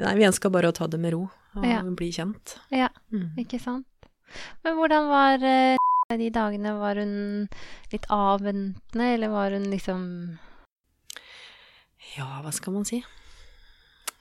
nei, 0.00 0.14
vi 0.16 0.28
ønska 0.30 0.50
bare 0.54 0.72
å 0.72 0.76
ta 0.76 0.88
det 0.88 1.00
med 1.02 1.12
ro 1.16 1.26
og 1.58 1.66
Ja. 1.68 1.82
bli 1.82 2.10
kjent. 2.12 2.56
Ja. 2.70 2.88
Mm. 3.12 3.30
Ikke 3.38 3.60
sant? 3.60 3.86
Men 4.64 4.74
hvordan 4.76 5.08
var 5.08 5.42
eh, 5.42 5.76
de 6.16 6.30
dagene? 6.30 6.74
Var 6.78 7.00
hun 7.00 7.48
litt 7.92 8.06
avventende, 8.12 9.14
eller 9.14 9.28
var 9.32 9.50
hun 9.56 9.64
liksom 9.72 10.38
Ja, 12.16 12.40
hva 12.42 12.52
skal 12.52 12.72
man 12.72 12.84
si? 12.88 13.02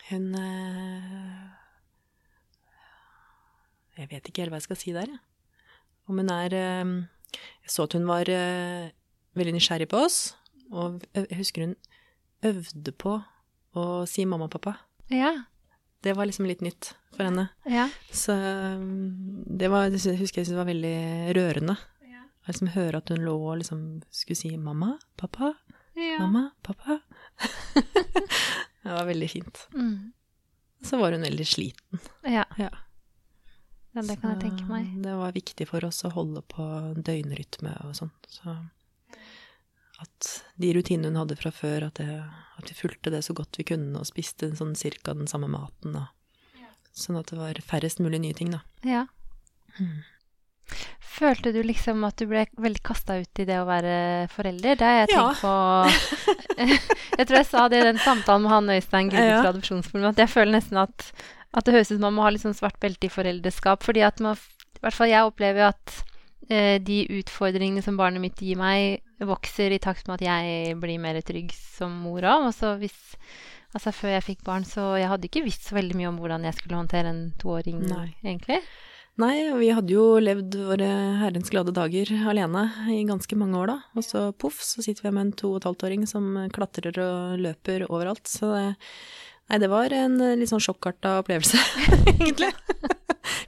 Hun 0.09 0.33
eh, 0.35 1.47
Jeg 3.97 4.09
vet 4.11 4.27
ikke 4.29 4.43
helt 4.45 4.53
hva 4.53 4.59
jeg 4.61 4.67
skal 4.67 4.79
si 4.79 4.93
der, 4.95 5.07
jeg. 5.09 5.19
Om 6.07 6.21
hun 6.21 6.29
er 6.31 6.53
eh, 6.53 6.91
Jeg 7.63 7.71
så 7.73 7.83
at 7.88 7.93
hun 7.97 8.05
var 8.07 8.29
veldig 9.38 9.53
nysgjerrig 9.57 9.89
på 9.91 9.99
oss, 10.05 10.35
og 10.71 11.03
jeg 11.13 11.38
husker 11.38 11.65
hun 11.67 11.75
øvde 12.47 12.91
på 12.95 13.17
å 13.77 13.83
si 14.09 14.23
mamma 14.25 14.47
og 14.47 14.53
pappa. 14.55 14.73
Ja. 15.11 15.33
Det 16.08 16.16
var 16.16 16.30
liksom 16.30 16.47
litt 16.47 16.64
nytt 16.64 16.93
for 17.12 17.28
henne. 17.28 17.49
Ja. 17.68 17.89
Så 18.16 18.32
um, 18.32 19.43
det 19.60 19.68
var, 19.74 19.91
det 19.91 19.99
husker 19.99 20.41
jeg 20.41 20.47
syntes 20.47 20.55
var 20.55 20.70
veldig 20.72 20.97
rørende. 21.36 21.76
Å 22.47 22.53
liksom 22.53 22.70
høre 22.78 23.01
at 23.01 23.10
hun 23.12 23.26
lå 23.28 23.34
og 23.36 23.58
liksom 23.60 23.80
skulle 24.08 24.39
si 24.39 24.53
mamma, 24.55 24.93
pappa, 25.20 25.49
ja. 25.99 26.22
mamma, 26.22 26.45
pappa. 26.64 27.01
det 28.86 28.93
var 28.93 29.03
veldig 29.10 29.28
fint. 29.28 29.66
Mm. 29.74 30.14
Så 30.88 30.99
var 31.01 31.12
hun 31.12 31.26
veldig 31.28 31.47
sliten. 31.47 31.99
Ja. 32.24 32.45
Ja. 32.55 32.70
ja, 33.91 33.99
det 33.99 34.16
kan 34.22 34.32
jeg 34.32 34.45
tenke 34.45 34.70
meg. 34.70 34.93
Det 35.03 35.18
var 35.20 35.36
viktig 35.36 35.68
for 35.68 35.84
oss 35.89 36.05
å 36.08 36.14
holde 36.16 36.45
på 36.47 36.70
døgnrytme 36.95 37.76
og 37.84 37.97
sånn. 37.99 38.16
Så 38.32 38.55
at 40.03 40.27
de 40.61 40.73
rutinene 40.75 41.09
hun 41.09 41.21
hadde 41.23 41.35
fra 41.39 41.49
før, 41.51 41.87
at, 41.89 41.97
det, 42.01 42.23
at 42.59 42.69
vi 42.69 42.75
fulgte 42.77 43.09
det 43.13 43.23
så 43.25 43.33
godt 43.37 43.57
vi 43.57 43.63
kunne 43.65 43.97
og 43.97 44.05
spiste 44.09 44.51
sånn 44.57 44.75
cirka 44.77 45.15
den 45.17 45.27
samme 45.31 45.47
maten. 45.49 45.93
Da. 45.97 46.07
sånn 46.97 47.17
at 47.19 47.29
det 47.29 47.37
var 47.37 47.57
færrest 47.65 47.99
mulig 48.01 48.19
nye 48.23 48.33
ting, 48.37 48.49
da. 48.53 48.61
Ja. 48.85 49.03
Mm. 49.79 50.03
Følte 51.17 51.51
du 51.55 51.61
liksom 51.63 52.03
at 52.05 52.17
du 52.19 52.25
ble 52.29 52.43
veldig 52.61 52.81
kasta 52.85 53.15
ut 53.21 53.39
i 53.41 53.45
det 53.47 53.55
å 53.61 53.65
være 53.69 54.27
forelder? 54.33 54.75
Det 54.77 54.85
har 54.85 54.97
jeg 55.05 55.13
Ja. 55.15 55.27
på 55.39 55.53
Jeg 57.17 57.25
tror 57.27 57.37
jeg 57.39 57.47
sa 57.49 57.67
det 57.69 57.79
i 57.81 57.87
den 57.87 57.97
samtalen 58.01 58.43
med 58.45 58.51
han 58.53 58.69
Øystein 58.75 59.09
Gulli 59.09 59.23
Ja. 59.29 59.39
fra 59.41 59.49
Adopsjonsforum, 59.53 60.09
at 60.11 60.17
jeg 60.21 60.29
føler 60.29 60.57
nesten 60.59 60.77
at, 60.81 61.07
at 61.53 61.65
det 61.65 61.73
høres 61.73 61.89
ut 61.91 61.95
som 61.97 62.05
man 62.09 62.17
må 62.17 62.25
ha 62.27 62.33
litt 62.33 62.43
sånn 62.45 62.57
svart 62.57 62.77
belte 62.83 63.07
i 63.09 63.13
foreldreskap. 63.13 63.81
Fordi 63.87 64.03
at 64.05 64.19
man 64.21 64.35
I 64.37 64.83
hvert 64.83 64.93
fall 64.93 65.09
jeg 65.09 65.25
opplever 65.25 65.63
jo 65.63 65.69
at 65.71 65.95
de 66.47 66.97
utfordringene 67.17 67.83
som 67.83 67.97
barnet 67.99 68.23
mitt 68.23 68.39
gir 68.39 68.55
meg, 68.59 69.01
vokser 69.19 69.73
i 69.75 69.81
takt 69.83 70.07
med 70.07 70.21
at 70.21 70.27
jeg 70.27 70.77
blir 70.79 71.01
mer 71.03 71.19
trygg 71.25 71.51
som 71.51 71.91
mor 72.05 72.23
òg. 72.23 72.47
Altså 72.51 72.77
Altså 73.75 73.91
før 73.91 74.15
jeg 74.15 74.25
fikk 74.25 74.43
barn, 74.47 74.63
så 74.65 74.93
jeg 74.97 75.09
hadde 75.11 75.27
ikke 75.27 75.43
visst 75.45 75.67
så 75.67 75.75
veldig 75.77 75.97
mye 75.99 76.11
om 76.11 76.19
hvordan 76.21 76.45
jeg 76.47 76.55
skulle 76.57 76.79
håndtere 76.79 77.11
en 77.11 77.25
toåring, 77.41 77.81
Nei. 77.89 78.13
egentlig. 78.23 78.61
Nei, 79.17 79.33
vi 79.57 79.71
hadde 79.73 79.93
jo 79.95 80.19
levd 80.21 80.55
våre 80.67 80.87
herrens 81.23 81.49
glade 81.49 81.73
dager 81.73 82.11
alene 82.29 82.67
i 82.93 82.99
ganske 83.07 83.37
mange 83.39 83.57
år 83.57 83.71
da. 83.71 83.77
Og 83.97 84.05
så 84.05 84.27
poff, 84.37 84.59
så 84.61 84.83
sitter 84.85 85.07
vi 85.07 85.13
med 85.15 85.23
en 85.25 85.31
to 85.41 85.55
og 85.55 85.59
et 85.59 85.65
halvt 85.65 85.85
åring 85.89 86.03
som 86.09 86.27
klatrer 86.53 86.99
og 87.01 87.41
løper 87.41 87.87
overalt. 87.89 88.29
Så 88.29 88.51
det, 88.53 88.75
nei, 89.49 89.59
det 89.63 89.69
var 89.71 89.93
en 89.95 90.19
eh, 90.23 90.35
litt 90.39 90.51
sånn 90.51 90.63
sjokkarta 90.63 91.17
opplevelse, 91.23 91.59
egentlig. 92.13 92.51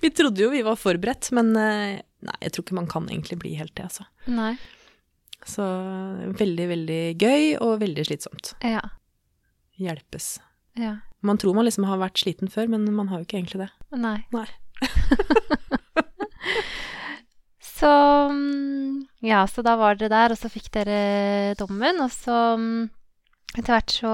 vi 0.04 0.12
trodde 0.16 0.44
jo 0.46 0.52
vi 0.54 0.64
var 0.66 0.80
forberedt, 0.80 1.32
men 1.36 1.54
eh, 1.60 2.00
nei, 2.26 2.38
jeg 2.46 2.56
tror 2.56 2.68
ikke 2.68 2.80
man 2.82 2.92
kan 2.92 3.10
egentlig 3.10 3.40
bli 3.44 3.56
helt 3.60 3.76
det, 3.80 3.90
altså. 3.90 4.08
Nei. 4.32 4.54
Så 5.48 5.66
veldig, 6.40 6.66
veldig 6.74 7.04
gøy 7.16 7.44
og 7.64 7.80
veldig 7.84 8.04
slitsomt. 8.10 8.54
Ja. 8.66 8.84
Hjelpes. 9.80 10.34
Ja. 10.80 10.98
Man 11.26 11.40
tror 11.40 11.56
man 11.56 11.66
liksom 11.68 11.88
har 11.88 12.00
vært 12.02 12.20
sliten 12.22 12.52
før, 12.52 12.68
men 12.72 12.86
man 12.96 13.08
har 13.12 13.22
jo 13.22 13.28
ikke 13.28 13.40
egentlig 13.40 13.64
det. 13.64 13.72
Nei. 13.96 14.20
Nei. 14.36 14.48
Så 17.80 17.90
mm, 18.30 19.08
Ja, 19.24 19.48
så 19.48 19.64
da 19.64 19.76
var 19.80 19.96
dere 19.96 20.12
der, 20.12 20.34
og 20.34 20.40
så 20.40 20.52
fikk 20.52 20.68
dere 20.76 21.56
dommen, 21.60 22.02
og 22.04 22.12
så 22.12 22.36
mm, 22.60 22.90
etter 23.56 23.72
hvert 23.72 23.94
så 24.02 24.14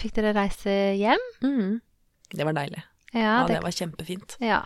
fikk 0.00 0.14
dere 0.18 0.34
reise 0.36 0.72
hjem. 0.98 1.22
Mm. 1.44 1.80
Det 2.32 2.44
var 2.48 2.56
deilig. 2.58 2.82
Ja, 3.14 3.20
Ja, 3.20 3.36
det, 3.46 3.54
det 3.56 3.62
var 3.64 3.72
kjempefint. 3.72 4.36
ja, 4.42 4.60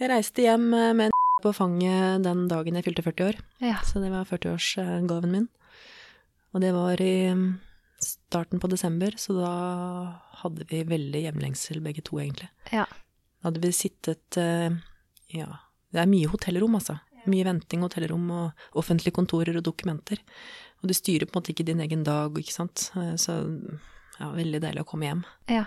Jeg 0.00 0.08
reiste 0.10 0.42
hjem 0.46 0.70
eh, 0.74 0.92
med 0.96 1.10
en 1.10 1.20
på 1.44 1.52
fanget 1.52 2.22
den 2.24 2.46
dagen 2.48 2.74
jeg 2.78 2.84
fylte 2.86 3.02
40 3.04 3.26
år, 3.28 3.40
ja. 3.60 3.76
så 3.84 4.00
det 4.00 4.08
var 4.12 4.24
40-årsgaven 4.24 5.28
min. 5.34 5.48
Og 6.54 6.62
det 6.62 6.70
var 6.72 7.00
i 7.02 7.28
mm, 7.34 7.58
starten 8.00 8.60
på 8.62 8.70
desember, 8.72 9.12
så 9.20 9.34
da 9.36 9.50
hadde 10.40 10.64
vi 10.70 10.84
veldig 10.88 11.24
hjemlengsel 11.26 11.82
begge 11.84 12.04
to, 12.06 12.20
egentlig. 12.22 12.48
ja. 12.72 12.86
Da 13.42 13.50
hadde 13.50 13.60
vi 13.60 13.74
sittet 13.76 14.38
eh, 14.40 14.70
Ja, 15.36 15.50
det 15.92 16.00
er 16.00 16.08
mye 16.08 16.30
hotellrom, 16.32 16.78
altså. 16.78 16.94
Mye 17.28 17.44
venting, 17.44 17.82
hotellrom 17.84 18.24
og 18.32 18.62
offentlige 18.80 19.12
kontorer 19.16 19.58
og 19.58 19.64
dokumenter. 19.66 20.22
Og 20.80 20.88
du 20.88 20.94
styrer 20.96 21.26
på 21.28 21.34
en 21.36 21.42
måte 21.42 21.52
ikke 21.52 21.66
din 21.68 21.82
egen 21.84 22.06
dag, 22.08 22.32
ikke 22.40 22.54
sant. 22.56 22.86
Eh, 22.96 23.16
Så 23.20 23.36
ja, 24.20 24.30
veldig 24.34 24.62
deilig 24.62 24.84
å 24.84 24.88
komme 24.88 25.10
hjem. 25.10 25.26
ja. 25.52 25.66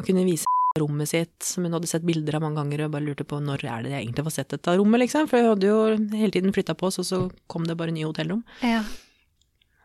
Og 0.00 0.06
kunne 0.08 0.24
vise 0.24 0.48
rommet 0.80 1.10
sitt, 1.10 1.42
som 1.44 1.66
hun 1.66 1.74
hadde 1.76 1.88
sett 1.90 2.06
bilder 2.06 2.38
av 2.38 2.44
mange 2.46 2.56
ganger, 2.56 2.86
og 2.86 2.94
bare 2.94 3.04
lurte 3.04 3.26
på 3.28 3.40
når 3.42 3.66
er 3.68 3.82
det 3.84 3.90
jeg 3.92 4.04
egentlig 4.06 4.24
får 4.28 4.34
sett 4.38 4.52
dette 4.54 4.76
rommet, 4.78 5.02
liksom. 5.02 5.26
For 5.28 5.40
jeg 5.40 5.50
hadde 5.50 5.68
jo 5.68 5.80
hele 6.16 6.32
tiden 6.32 6.54
flytta 6.56 6.76
på 6.78 6.88
oss, 6.88 7.00
og 7.02 7.08
så 7.08 7.18
kom 7.52 7.66
det 7.68 7.76
bare 7.76 7.92
nye 7.94 8.08
hotellrom. 8.08 8.44
ja. 8.64 8.84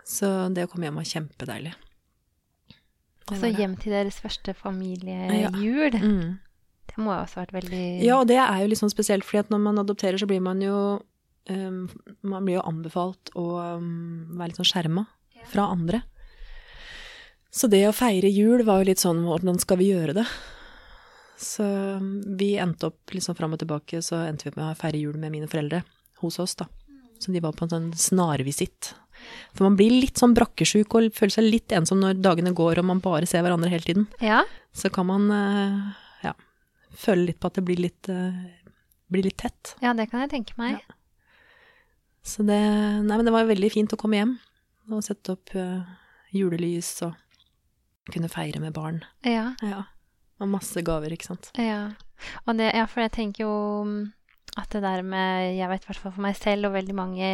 Så 0.05 0.27
det 0.53 0.67
å 0.67 0.69
komme 0.69 0.85
hjem 0.85 0.99
var 0.99 1.07
kjempedeilig. 1.09 1.71
Og 3.25 3.39
så 3.41 3.49
hjem 3.49 3.73
til 3.81 3.95
deres 3.95 4.19
første 4.21 4.53
familiejul. 4.53 5.97
Mm. 5.97 6.35
Det 6.85 6.97
må 7.01 7.09
jo 7.09 7.21
også 7.23 7.39
ha 7.39 7.45
vært 7.47 7.55
veldig 7.55 7.85
Ja, 8.05 8.19
og 8.19 8.27
det 8.29 8.37
er 8.37 8.59
jo 8.61 8.69
litt 8.69 8.81
sånn 8.83 8.93
spesielt, 8.93 9.25
fordi 9.25 9.41
at 9.41 9.49
når 9.53 9.63
man 9.65 9.81
adopterer, 9.81 10.19
så 10.21 10.27
blir 10.29 10.43
man 10.45 10.61
jo 10.61 10.75
um, 11.49 11.79
Man 12.21 12.45
blir 12.45 12.59
jo 12.59 12.67
anbefalt 12.69 13.33
å 13.33 13.47
um, 13.79 14.37
være 14.37 14.51
litt 14.51 14.61
sånn 14.61 14.69
skjerma 14.69 15.07
fra 15.49 15.65
andre. 15.73 16.03
Så 17.55 17.69
det 17.71 17.85
å 17.87 17.93
feire 17.95 18.27
jul 18.27 18.65
var 18.67 18.81
jo 18.81 18.89
litt 18.89 18.99
sånn 18.99 19.21
Hvordan 19.23 19.59
skal 19.61 19.79
vi 19.79 19.91
gjøre 19.93 20.15
det? 20.17 20.25
Så 21.39 21.63
um, 21.63 22.09
vi 22.39 22.55
endte 22.59 22.89
opp 22.89 23.13
sånn 23.19 23.35
fram 23.37 23.55
og 23.55 23.61
tilbake, 23.61 24.01
så 24.03 24.21
endte 24.27 24.49
vi 24.49 24.53
med 24.57 24.69
å 24.73 24.77
feire 24.79 24.99
jul 24.99 25.15
med 25.19 25.33
mine 25.33 25.47
foreldre 25.51 25.81
hos 26.21 26.39
oss, 26.39 26.55
da. 26.59 26.67
Så 27.19 27.31
de 27.31 27.41
var 27.43 27.55
på 27.55 27.65
en 27.65 27.71
sånn 27.71 27.89
snarvisitt. 27.99 28.93
For 29.55 29.65
man 29.67 29.75
blir 29.79 29.91
litt 29.91 30.19
sånn 30.19 30.35
brakkesjuk 30.35 30.95
og 30.95 31.09
føler 31.15 31.33
seg 31.35 31.47
litt 31.47 31.75
ensom 31.75 31.99
når 32.03 32.19
dagene 32.23 32.51
går 32.55 32.79
og 32.81 32.87
man 32.87 33.01
bare 33.03 33.27
ser 33.27 33.43
hverandre 33.45 33.71
hele 33.71 33.87
tiden 33.87 34.07
Ja. 34.23 34.41
så 34.75 34.91
kan 34.91 35.07
man 35.07 35.27
eh, 35.31 35.77
ja, 36.27 36.33
føle 36.91 37.29
litt 37.31 37.39
på 37.39 37.47
at 37.51 37.59
det 37.59 37.63
blir 37.67 37.79
litt, 37.79 38.09
eh, 38.11 38.41
blir 39.11 39.27
litt 39.27 39.37
tett. 39.39 39.75
ja, 39.83 39.93
det 39.95 40.09
kan 40.11 40.23
jeg 40.25 40.33
tenke 40.35 40.55
meg. 40.59 40.83
Så 42.25 42.43
det, 42.43 42.59
nei, 42.59 43.15
men 43.15 43.25
det 43.27 43.33
var 43.35 43.47
veldig 43.47 43.71
fint 43.71 43.95
å 43.95 43.99
komme 43.99 44.19
hjem 44.19 44.35
og 44.91 45.03
sette 45.07 45.35
opp 45.35 45.55
eh, 45.55 45.83
julelys 46.35 46.91
og 47.07 47.15
kunne 48.11 48.29
feire 48.29 48.59
med 48.61 48.73
barn. 48.75 49.03
Ja. 49.25 49.53
Ja. 49.65 49.83
Og 50.39 50.49
masse 50.51 50.81
gaver, 50.85 51.13
ikke 51.15 51.29
sant. 51.31 51.51
Ja. 51.57 51.91
Og 52.45 52.57
det, 52.59 52.73
ja, 52.75 52.85
for 52.85 53.01
jeg 53.05 53.11
tenker 53.15 53.45
jo 53.45 53.53
mm, 53.87 54.11
at 54.55 54.69
det 54.71 54.81
der 54.85 55.01
med 55.03 55.57
Jeg 55.57 55.67
vet 55.67 55.83
i 55.83 55.87
hvert 55.89 55.99
fall 55.99 56.13
for 56.15 56.23
meg 56.23 56.35
selv 56.39 56.69
og 56.69 56.75
veldig 56.77 56.93
mange 56.95 57.29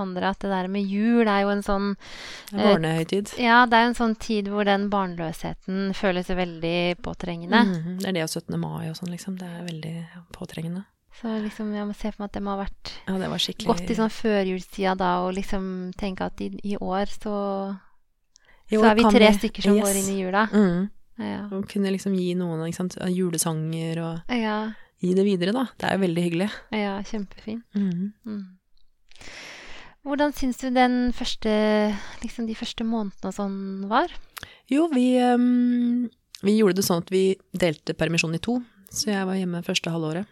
andre 0.00 0.30
at 0.30 0.38
det 0.40 0.48
der 0.52 0.68
med 0.72 0.88
jul 0.88 1.28
er 1.28 1.42
jo 1.44 1.50
en 1.52 1.64
sånn 1.64 1.90
Barnehøytid. 1.96 2.62
Eh, 2.62 2.70
Barnehøytid. 2.72 3.32
Ja, 3.44 3.58
det 3.68 3.76
er 3.76 3.84
jo 3.84 3.90
en 3.90 3.98
sånn 3.98 4.16
tid 4.20 4.48
hvor 4.52 4.64
den 4.68 4.88
barnløsheten 4.92 5.92
føles 5.96 6.28
veldig 6.32 6.96
påtrengende. 7.04 7.60
Mhm, 7.68 7.98
Det 8.00 8.08
er 8.08 8.12
det 8.16 8.24
og 8.24 8.32
17. 8.32 8.56
mai 8.60 8.88
og 8.88 8.96
sånn, 8.96 9.12
liksom. 9.12 9.36
Det 9.40 9.48
er 9.48 9.68
veldig 9.68 9.96
påtrengende. 10.32 10.84
Så 11.20 11.28
liksom, 11.42 11.74
jeg 11.76 11.84
må 11.86 11.92
se 11.94 12.08
for 12.10 12.22
meg 12.22 12.30
at 12.30 12.36
det 12.38 12.42
må 12.42 12.54
ha 12.56 12.62
vært 12.64 12.92
Ja, 13.06 13.18
det 13.20 13.28
var 13.28 13.38
skikkelig 13.44 13.68
godt 13.68 13.90
i 13.92 13.96
sånn 13.98 14.12
førjulstida 14.12 14.94
da, 14.96 15.10
og 15.26 15.34
liksom 15.36 15.92
tenke 16.00 16.24
at 16.24 16.40
i, 16.40 16.48
i 16.72 16.76
år 16.80 17.04
så, 17.12 17.34
I 18.72 18.80
så 18.80 18.88
er 18.88 18.98
vi 18.98 19.04
tre 19.06 19.20
tre 19.20 19.30
stykker 19.36 19.66
som 19.66 19.76
yes. 19.76 19.84
går 19.84 20.00
inn 20.00 20.10
i 20.12 20.18
jula. 20.22 20.46
Mm. 20.52 20.90
Ja. 21.22 21.42
Og 21.52 21.68
kunne 21.70 21.92
liksom 21.92 22.16
gi 22.16 22.32
noen 22.38 22.64
ikke 22.66 22.80
sant, 22.80 22.96
julesanger 23.12 24.00
og 24.02 24.32
Ja, 24.32 24.72
gi 25.02 25.12
det 25.18 25.26
videre, 25.26 25.54
da. 25.54 25.66
Det 25.76 25.88
er 25.88 25.98
jo 25.98 26.04
veldig 26.06 26.26
hyggelig. 26.26 26.50
ja 26.72 26.96
kjempefint. 27.06 27.64
Mm. 27.76 28.12
Mm. 28.24 28.42
Hvordan 30.02 30.34
syns 30.34 30.58
du 30.58 30.70
den 30.74 31.12
første, 31.14 31.50
liksom 32.24 32.48
de 32.48 32.56
første 32.58 32.82
månedene 32.82 33.30
og 33.30 33.36
sånn 33.36 33.58
var? 33.90 34.10
Jo, 34.72 34.88
vi, 34.90 35.14
um, 35.22 36.08
vi 36.42 36.56
gjorde 36.56 36.80
det 36.80 36.86
sånn 36.88 37.04
at 37.04 37.12
vi 37.12 37.36
delte 37.54 37.94
permisjonen 37.94 38.40
i 38.40 38.42
to, 38.42 38.56
så 38.90 39.12
jeg 39.12 39.28
var 39.28 39.38
hjemme 39.38 39.62
første 39.62 39.92
halvåret. 39.94 40.26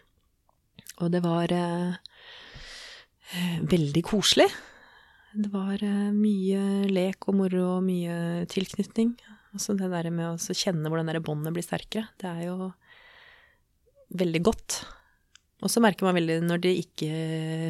Og 1.00 1.12
det 1.14 1.22
var 1.24 1.52
eh, 1.54 1.94
veldig 3.70 4.02
koselig. 4.04 4.48
Det 5.30 5.50
var 5.52 5.78
eh, 5.86 6.08
mye 6.10 6.88
lek 6.90 7.28
og 7.30 7.36
moro 7.38 7.66
og 7.76 7.84
mye 7.86 8.46
tilknytning. 8.50 9.12
Altså 9.54 9.76
det 9.78 9.90
der 9.92 10.08
med 10.14 10.32
å 10.32 10.54
kjenne 10.54 10.90
hvordan 10.90 11.10
det 11.10 11.22
båndet 11.26 11.54
blir 11.54 11.66
sterkere, 11.66 12.10
det 12.18 12.26
er 12.30 12.48
jo 12.48 12.70
veldig 14.18 14.42
godt. 14.46 14.80
Og 15.60 15.70
så 15.70 15.82
merker 15.82 16.06
man 16.06 16.18
veldig 16.18 16.40
når 16.46 16.64
det 16.64 16.74
ikke 16.82 17.12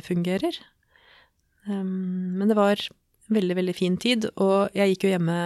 fungerer. 0.06 0.56
Um, 1.66 2.38
men 2.40 2.48
det 2.48 2.56
var 2.56 2.80
veldig, 3.32 3.56
veldig 3.58 3.76
fin 3.76 3.96
tid. 4.00 4.28
Og 4.40 4.72
jeg 4.76 4.94
gikk 4.94 5.06
jo 5.06 5.14
hjemme 5.14 5.36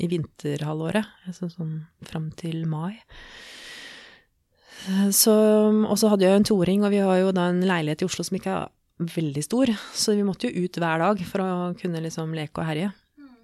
i 0.00 0.08
vinterhalvåret, 0.10 1.08
altså 1.28 1.48
sånn 1.52 1.78
fram 2.04 2.30
til 2.40 2.64
mai. 2.68 3.00
Og 4.84 5.16
så 5.16 6.10
hadde 6.12 6.26
jeg 6.26 6.42
en 6.42 6.48
toåring, 6.50 6.84
og 6.84 6.92
vi 6.92 7.00
har 7.00 7.22
jo 7.22 7.32
da 7.32 7.48
en 7.48 7.64
leilighet 7.64 8.04
i 8.04 8.08
Oslo 8.08 8.26
som 8.26 8.36
ikke 8.36 8.52
er 8.52 8.72
veldig 8.98 9.42
stor, 9.44 9.70
så 9.92 10.14
vi 10.14 10.26
måtte 10.26 10.48
jo 10.48 10.64
ut 10.64 10.78
hver 10.78 11.02
dag 11.02 11.22
for 11.26 11.42
å 11.42 11.48
kunne 11.78 12.02
liksom 12.04 12.34
leke 12.36 12.62
og 12.62 12.68
herje. 12.68 12.90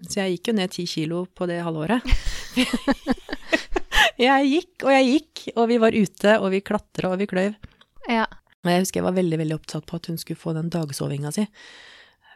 Så 0.07 0.23
jeg 0.23 0.37
gikk 0.37 0.51
jo 0.51 0.57
ned 0.57 0.73
ti 0.73 0.87
kilo 0.89 1.25
på 1.37 1.49
det 1.51 1.59
halvåret. 1.65 2.07
jeg 4.27 4.49
gikk 4.49 4.87
og 4.87 4.93
jeg 4.95 5.09
gikk, 5.11 5.43
og 5.57 5.69
vi 5.69 5.79
var 5.83 5.97
ute, 5.97 6.37
og 6.39 6.49
vi 6.55 6.63
klatra 6.65 7.13
og 7.13 7.21
vi 7.21 7.29
kløyv. 7.31 7.59
Ja. 8.09 8.27
Og 8.65 8.73
jeg 8.73 8.85
husker 8.85 9.01
jeg 9.01 9.09
var 9.09 9.17
veldig, 9.17 9.41
veldig 9.43 9.57
opptatt 9.57 9.87
på 9.89 10.01
at 10.01 10.09
hun 10.11 10.21
skulle 10.21 10.41
få 10.41 10.55
den 10.57 10.73
dagsovinga 10.73 11.33
si. 11.37 11.47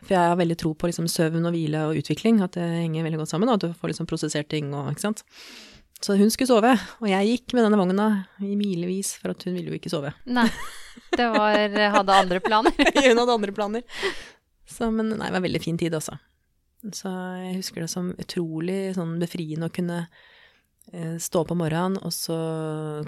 For 0.05 0.17
jeg 0.17 0.33
har 0.33 0.37
veldig 0.37 0.57
tro 0.61 0.75
på 0.77 0.91
liksom 0.91 1.09
søvn 1.09 1.49
og 1.49 1.55
hvile 1.55 1.87
og 1.89 2.01
utvikling, 2.01 2.43
at 2.45 2.59
det 2.59 2.67
henger 2.67 3.07
veldig 3.07 3.23
godt 3.23 3.33
sammen, 3.33 3.49
og 3.49 3.57
at 3.57 3.65
du 3.65 3.79
får 3.79 3.95
liksom 3.95 4.09
prosessert 4.11 4.51
ting 4.53 4.75
og 4.77 4.91
ikke 4.93 5.07
sant. 5.07 5.25
Så 6.05 6.19
hun 6.21 6.29
skulle 6.33 6.51
sove, 6.51 6.75
og 7.01 7.09
jeg 7.09 7.31
gikk 7.31 7.55
med 7.57 7.65
denne 7.65 7.81
vogna 7.81 8.09
i 8.45 8.57
milevis, 8.59 9.15
for 9.23 9.33
at 9.33 9.47
hun 9.47 9.57
ville 9.57 9.73
jo 9.73 9.79
ikke 9.79 9.93
sove. 9.93 10.13
Nei. 10.29 10.51
Det 11.17 11.27
var 11.35 11.79
Hadde 11.99 12.21
andre 12.25 12.41
planer. 12.43 12.77
hun 13.09 13.21
hadde 13.23 13.35
andre 13.39 13.55
planer. 13.57 13.83
Så, 14.69 14.91
men 14.91 15.13
nei, 15.13 15.29
det 15.29 15.35
var 15.35 15.41
en 15.43 15.47
veldig 15.49 15.63
fin 15.63 15.79
tid, 15.79 15.95
altså. 15.95 16.17
Så 16.93 17.09
jeg 17.41 17.59
husker 17.61 17.85
det 17.85 17.91
som 17.93 18.13
utrolig 18.21 18.79
sånn 18.97 19.17
befriende 19.21 19.71
å 19.71 19.73
kunne 19.73 20.03
eh, 20.93 21.17
stå 21.23 21.45
opp 21.45 21.55
om 21.55 21.63
morgenen, 21.63 21.97
og 22.05 22.13
så 22.13 22.37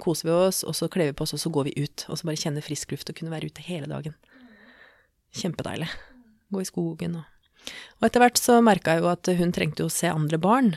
koser 0.01 0.29
vi 0.29 0.35
oss, 0.35 0.63
og 0.65 0.77
så 0.77 0.89
kler 0.93 1.11
vi 1.11 1.17
på 1.17 1.27
oss, 1.27 1.35
og 1.37 1.43
så 1.43 1.51
går 1.53 1.69
vi 1.69 1.75
ut. 1.85 2.07
Og 2.09 2.17
så 2.17 2.29
bare 2.29 2.41
kjenne 2.41 2.65
frisk 2.65 2.95
luft 2.95 3.11
og 3.11 3.19
kunne 3.19 3.33
være 3.33 3.51
ute 3.51 3.65
hele 3.67 3.89
dagen. 3.91 4.17
Kjempedeilig. 5.37 5.89
Gå 6.53 6.63
i 6.63 6.69
skogen 6.69 7.19
og 7.21 7.33
Og 7.99 8.05
etter 8.07 8.21
hvert 8.21 8.39
så 8.39 8.61
merka 8.63 8.93
jeg 8.95 9.01
jo 9.03 9.09
at 9.11 9.27
hun 9.35 9.49
trengte 9.51 9.83
jo 9.83 9.89
å 9.89 9.91
se 9.91 10.07
andre 10.07 10.37
barn. 10.39 10.69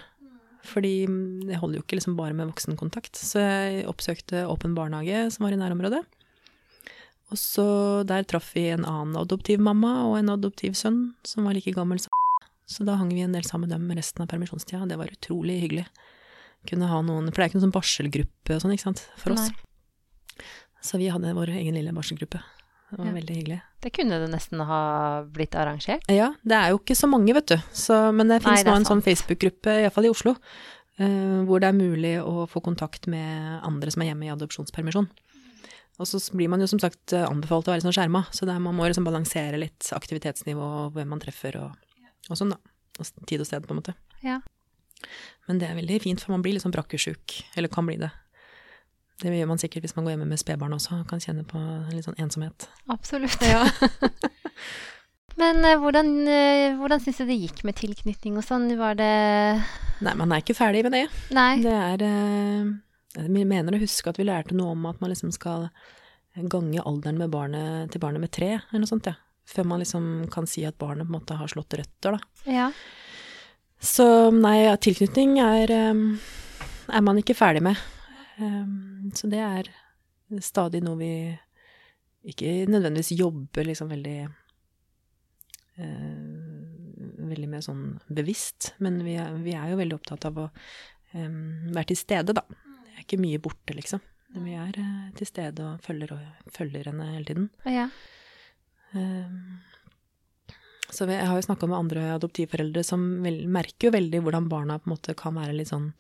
Fordi 0.66 1.06
det 1.46 1.60
holder 1.60 1.78
jo 1.78 1.84
ikke 1.84 1.96
liksom 2.00 2.16
bare 2.18 2.34
med 2.34 2.50
voksenkontakt. 2.50 3.14
Så 3.16 3.38
jeg 3.38 3.84
oppsøkte 3.86 4.42
Åpen 4.50 4.74
barnehage, 4.74 5.28
som 5.30 5.46
var 5.46 5.54
i 5.54 5.60
nærområdet. 5.60 6.02
Og 7.30 7.38
så 7.38 7.64
der 8.08 8.24
traff 8.26 8.52
vi 8.56 8.68
en 8.74 8.84
annen 8.88 9.16
adoptivmamma 9.20 9.92
og 10.08 10.16
en 10.18 10.32
adoptivsønn 10.34 11.00
som 11.26 11.46
var 11.46 11.54
like 11.54 11.72
gammel 11.76 12.00
som 12.02 12.10
Så 12.70 12.84
da 12.86 12.94
hang 12.98 13.08
vi 13.10 13.22
en 13.22 13.32
del 13.34 13.42
sammen 13.46 13.68
med 13.68 13.74
dem 13.78 13.90
resten 13.98 14.22
av 14.22 14.28
permisjonstida, 14.30 14.82
og 14.82 14.88
det 14.90 14.98
var 14.98 15.10
utrolig 15.10 15.56
hyggelig. 15.64 15.86
Kunne 16.70 16.86
ha 16.90 17.00
noen 17.02 17.26
For 17.30 17.40
det 17.40 17.44
er 17.44 17.50
ikke 17.50 17.58
noen 17.58 17.66
sånn 17.68 17.74
barselgruppe 17.78 18.54
og 18.54 18.62
sånn, 18.62 18.74
ikke 18.76 18.86
sant, 18.88 19.02
for 19.18 19.34
oss. 19.34 19.48
Nei. 19.50 20.44
Så 20.80 20.98
vi 21.00 21.08
hadde 21.12 21.34
vår 21.36 21.50
egen 21.58 21.74
lille 21.76 21.92
barselgruppe. 21.92 22.40
Det 22.90 22.98
var 22.98 23.06
Ja. 23.06 23.12
veldig 23.12 23.36
hyggelig. 23.36 23.60
Det 23.80 23.92
kunne 23.92 24.18
det 24.18 24.30
nesten 24.30 24.60
ha 24.66 25.22
blitt 25.22 25.54
arrangert. 25.54 26.02
Ja, 26.08 26.34
det 26.44 26.56
er 26.56 26.70
jo 26.70 26.78
ikke 26.78 26.96
så 26.98 27.08
mange, 27.08 27.32
vet 27.34 27.46
du. 27.46 27.56
Så, 27.72 28.12
men 28.12 28.28
det 28.28 28.42
fins 28.42 28.64
nå 28.64 28.74
en 28.74 28.84
sånn. 28.84 29.02
Facebook-gruppe, 29.02 29.82
iallfall 29.84 30.06
i 30.06 30.10
Oslo, 30.10 30.34
uh, 30.98 31.44
hvor 31.46 31.60
det 31.60 31.68
er 31.70 31.78
mulig 31.78 32.16
å 32.22 32.48
få 32.50 32.60
kontakt 32.62 33.06
med 33.06 33.60
andre 33.62 33.90
som 33.90 34.02
er 34.02 34.10
hjemme 34.10 34.26
i 34.26 34.34
adopsjonspermisjon. 34.34 35.08
Og 36.00 36.08
så 36.08 36.20
blir 36.32 36.48
man 36.48 36.62
jo 36.62 36.68
som 36.70 36.80
sagt 36.80 37.12
eh, 37.12 37.26
anbefalt 37.26 37.68
å 37.68 37.74
være 37.74 37.84
sånn 37.84 37.94
skjerma, 37.96 38.24
så 38.32 38.48
det 38.48 38.54
er, 38.54 38.62
man 38.64 38.76
må 38.76 38.88
liksom 38.88 39.04
balansere 39.04 39.60
litt 39.60 39.90
aktivitetsnivå 39.92 40.70
og 40.84 40.96
hvem 40.96 41.12
man 41.12 41.20
treffer 41.20 41.58
og, 41.60 41.76
og 42.30 42.40
sånn, 42.40 42.54
da. 42.54 42.60
Og 43.00 43.28
tid 43.28 43.42
og 43.42 43.48
sted, 43.48 43.64
på 43.64 43.74
en 43.74 43.80
måte. 43.80 43.94
Ja. 44.24 44.40
Men 45.48 45.60
det 45.60 45.68
er 45.68 45.78
veldig 45.78 46.00
fint, 46.04 46.24
for 46.24 46.34
man 46.34 46.42
blir 46.44 46.56
litt 46.56 46.64
sånn 46.64 46.74
brakkesjuk, 46.74 47.36
eller 47.56 47.72
kan 47.72 47.88
bli 47.88 47.98
det. 48.00 48.10
Det 49.20 49.32
gjør 49.36 49.50
man 49.50 49.60
sikkert 49.60 49.84
hvis 49.84 49.96
man 49.96 50.06
går 50.06 50.14
hjemme 50.14 50.28
med 50.30 50.40
spedbarn 50.40 50.76
også, 50.76 51.02
kan 51.08 51.20
kjenne 51.20 51.44
på 51.48 51.60
en 51.60 51.92
litt 51.92 52.06
sånn 52.08 52.16
ensomhet. 52.20 52.68
Absolutt. 52.92 53.44
Ja. 53.44 53.66
Men 55.40 55.64
eh, 55.64 55.78
hvordan, 55.80 56.12
uh, 56.26 56.76
hvordan 56.80 57.00
syns 57.00 57.20
du 57.20 57.28
det 57.28 57.38
gikk 57.38 57.62
med 57.68 57.76
tilknytning 57.78 58.36
og 58.40 58.44
sånn? 58.44 58.66
Var 58.76 58.96
det 58.98 59.12
Nei, 60.04 60.14
man 60.16 60.32
er 60.32 60.42
ikke 60.42 60.56
ferdig 60.56 60.82
med 60.86 60.96
det. 60.96 61.04
Nei. 61.36 61.52
Det 61.64 61.72
er 61.76 62.04
eh, 62.04 62.70
Jeg 63.16 63.30
mener 63.32 63.74
å 63.74 63.80
huske 63.82 64.10
at 64.10 64.20
vi 64.20 64.28
lærte 64.28 64.54
noe 64.54 64.76
om 64.76 64.86
at 64.90 65.00
man 65.02 65.10
liksom 65.10 65.32
skal 65.34 65.68
gange 66.50 66.82
alderen 66.86 67.18
med 67.18 67.32
barnet, 67.32 67.90
til 67.90 68.02
barnet 68.02 68.22
med 68.22 68.30
tre, 68.34 68.52
eller 68.60 68.84
noe 68.84 68.90
sånt, 68.90 69.08
ja. 69.10 69.16
før 69.48 69.66
man 69.72 69.82
liksom 69.82 70.04
kan 70.30 70.46
si 70.46 70.62
at 70.66 70.78
barnet 70.78 71.08
på 71.08 71.10
en 71.10 71.16
måte 71.18 71.38
har 71.38 71.50
slått 71.50 71.74
røtter, 71.80 72.16
da. 72.16 72.50
Ja. 72.50 72.68
Så 73.80 74.06
nei, 74.34 74.68
tilknytning 74.84 75.38
er, 75.42 75.72
um, 75.90 76.04
er 76.92 77.04
man 77.04 77.18
ikke 77.18 77.34
ferdig 77.38 77.64
med. 77.64 77.80
Um, 78.38 79.10
så 79.16 79.30
det 79.32 79.40
er 79.42 79.72
stadig 80.44 80.84
noe 80.84 81.00
vi 81.00 81.12
ikke 82.30 82.68
nødvendigvis 82.68 83.14
jobber 83.16 83.66
liksom 83.68 83.90
veldig 83.90 84.18
uh, 85.80 86.28
Veldig 87.30 87.46
mer 87.48 87.62
sånn 87.64 87.84
bevisst, 88.12 88.74
men 88.82 88.98
vi 89.04 89.14
er, 89.20 89.32
vi 89.40 89.52
er 89.56 89.70
jo 89.70 89.76
veldig 89.78 89.96
opptatt 89.96 90.24
av 90.28 90.38
å 90.42 90.46
um, 91.14 91.70
være 91.72 91.92
til 91.92 91.98
stede, 92.00 92.34
da. 92.36 92.42
Ikke 93.10 93.24
mye 93.26 93.40
borte, 93.42 93.74
liksom. 93.74 93.98
Vi 94.38 94.54
er 94.54 94.76
uh, 94.78 95.08
til 95.18 95.26
stede 95.26 95.64
og 95.66 95.82
følger, 95.82 96.14
og 96.14 96.54
følger 96.54 96.86
henne 96.86 97.08
hele 97.10 97.26
tiden. 97.26 97.48
Ja. 97.66 97.88
Um, 98.94 99.58
så 100.94 101.08
jeg 101.10 101.26
har 101.26 101.34
jo 101.34 101.42
snakka 101.42 101.66
med 101.66 101.78
andre 101.78 102.04
adoptivforeldre 102.14 102.84
som 102.86 103.02
vel, 103.24 103.42
merker 103.50 103.88
jo 103.88 103.96
veldig 103.98 104.22
hvordan 104.22 104.46
barna 104.50 104.78
på 104.78 104.86
en 104.86 104.94
måte 104.94 105.14
kan 105.18 105.34
være 105.34 105.56
litt 105.58 105.72
sånn 105.72 105.90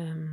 um, 0.00 0.24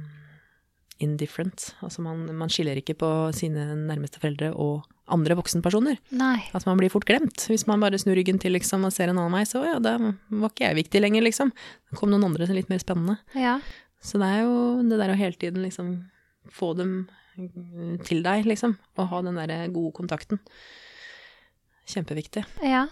indifferent. 1.04 1.74
Altså 1.84 2.04
man, 2.08 2.24
man 2.40 2.52
skiller 2.52 2.80
ikke 2.80 2.96
på 3.04 3.12
sine 3.36 3.74
nærmeste 3.76 4.24
foreldre 4.24 4.54
og 4.56 4.88
andre 5.12 5.36
voksenpersoner. 5.36 6.00
Nei. 6.16 6.38
At 6.56 6.64
man 6.68 6.80
blir 6.80 6.92
fort 6.92 7.08
glemt. 7.10 7.50
Hvis 7.52 7.66
man 7.68 7.84
bare 7.84 8.00
snur 8.00 8.16
ryggen 8.16 8.40
til 8.40 8.56
liksom, 8.56 8.86
og 8.88 8.96
ser 8.96 9.12
en 9.12 9.20
annen 9.20 9.36
vei, 9.36 9.44
så 9.48 9.66
ja, 9.68 9.76
da 9.84 9.98
var 10.00 10.54
ikke 10.54 10.70
jeg 10.70 10.80
viktig 10.80 11.04
lenger, 11.04 11.28
liksom. 11.28 11.52
Det 11.92 12.00
kom 12.00 12.12
noen 12.14 12.24
andre 12.30 12.48
som 12.48 12.56
er 12.56 12.62
litt 12.62 12.72
mer 12.72 12.84
spennende. 12.84 13.18
Ja. 13.36 13.58
Så 14.04 14.20
det 14.20 14.30
er 14.30 14.44
jo 14.44 14.56
det 14.84 15.00
der 15.00 15.14
å 15.14 15.20
hele 15.20 15.40
tiden 15.40 15.64
liksom 15.64 15.94
få 16.52 16.74
dem 16.76 16.96
mm, 17.38 18.02
til 18.04 18.24
deg, 18.26 18.48
liksom. 18.50 18.76
Og 18.98 19.10
ha 19.14 19.22
den 19.24 19.40
der 19.40 19.72
gode 19.74 19.94
kontakten. 19.96 20.42
Kjempeviktig. 21.90 22.44
Ja. 22.64 22.88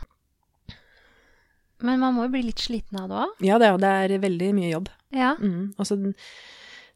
Men 1.82 2.02
man 2.02 2.16
må 2.16 2.28
jo 2.28 2.34
bli 2.36 2.46
litt 2.48 2.62
sliten 2.62 3.00
av 3.02 3.10
det 3.10 3.20
òg. 3.26 3.38
Ja, 3.44 3.60
det 3.62 3.68
er, 3.68 3.78
det 3.82 3.92
er 3.92 4.24
veldig 4.24 4.50
mye 4.58 4.72
jobb. 4.72 4.92
Ja. 5.16 5.34
Mm. 5.42 5.74
Altså, 5.82 5.98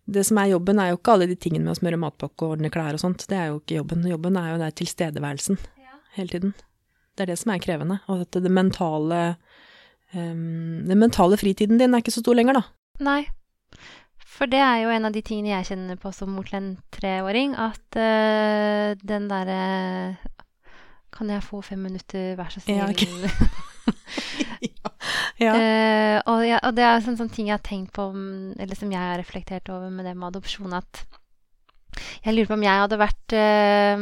det 0.05 0.23
som 0.27 0.39
er 0.39 0.51
jobben, 0.53 0.79
er 0.79 0.91
jo 0.91 0.99
ikke 0.99 1.15
alle 1.15 1.27
de 1.29 1.37
tingene 1.39 1.65
med 1.65 1.75
å 1.75 1.79
smøre 1.79 1.99
matpakke 1.99 2.45
og 2.45 2.57
ordne 2.57 2.71
klær 2.73 2.97
og 2.97 3.01
sånt. 3.01 3.25
Det 3.29 3.37
er 3.39 3.49
jo 3.49 3.59
ikke 3.59 3.79
jobben. 3.79 4.05
Jobben 4.07 4.37
er 4.39 4.51
jo 4.53 4.61
der 4.61 4.75
tilstedeværelsen 4.77 5.59
hele 6.15 6.31
tiden. 6.31 6.53
Det 7.15 7.25
er 7.25 7.31
det 7.31 7.39
som 7.41 7.53
er 7.53 7.63
krevende. 7.63 7.99
Og 8.11 8.25
at 8.27 8.37
det 8.43 8.51
mentale 8.51 9.21
um, 10.13 10.83
Den 10.85 10.99
mentale 11.01 11.39
fritiden 11.39 11.81
din 11.81 11.95
er 11.95 12.03
ikke 12.03 12.13
så 12.13 12.23
stor 12.23 12.37
lenger, 12.37 12.59
da. 12.59 12.63
Nei. 13.03 13.21
For 14.35 14.45
det 14.51 14.59
er 14.59 14.81
jo 14.83 14.89
en 14.91 15.07
av 15.07 15.13
de 15.15 15.21
tingene 15.23 15.53
jeg 15.53 15.67
kjenner 15.71 15.95
på 16.01 16.11
som 16.15 16.33
mor 16.35 16.43
til 16.49 16.57
en 16.59 16.71
treåring, 16.91 17.53
at 17.55 17.95
uh, 17.95 18.91
den 18.99 19.29
derre 19.31 19.59
Kan 21.15 21.29
jeg 21.31 21.39
få 21.45 21.61
fem 21.63 21.79
minutter, 21.87 22.33
vær 22.35 22.49
så 22.51 22.59
snill? 22.59 22.81
Ja, 22.81 22.89
okay. 22.91 23.07
ja. 25.45 25.53
uh, 25.55 26.17
og, 26.33 26.41
ja, 26.47 26.57
og 26.67 26.75
det 26.75 26.83
er 26.83 26.97
en 26.97 27.05
sånn, 27.05 27.15
sånn 27.19 27.29
ting 27.31 27.47
jeg 27.47 27.55
har 27.55 27.63
tenkt 27.63 27.93
på, 27.95 28.09
mm, 28.11 28.57
eller 28.59 28.75
som 28.79 28.91
jeg 28.91 28.99
har 28.99 29.15
reflektert 29.21 29.69
over 29.71 29.87
med 29.93 30.03
det 30.09 30.15
med 30.17 30.27
adopsjon, 30.33 30.73
at 30.75 31.05
jeg 32.25 32.33
lurer 32.35 32.49
på 32.49 32.57
om 32.57 32.65
jeg 32.65 32.81
hadde 32.83 32.97
vært 32.99 33.31
eh, 33.39 33.97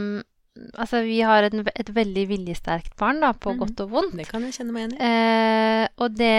Altså, 0.77 0.99
vi 1.05 1.17
har 1.25 1.41
et, 1.47 1.53
et 1.81 1.89
veldig 1.95 2.23
viljesterkt 2.29 2.93
barn, 2.97 3.19
da, 3.23 3.31
på 3.33 3.49
Mhm. 3.55 3.59
godt 3.61 3.79
og 3.85 3.89
vondt. 3.89 4.17
Det 4.19 4.27
kan 4.29 4.43
jeg 4.45 4.53
kjenne 4.53 4.71
meg 4.73 4.81
igjen 4.83 4.99
i. 4.99 5.01
Eh, 5.07 5.85
og 5.97 6.13
det 6.17 6.33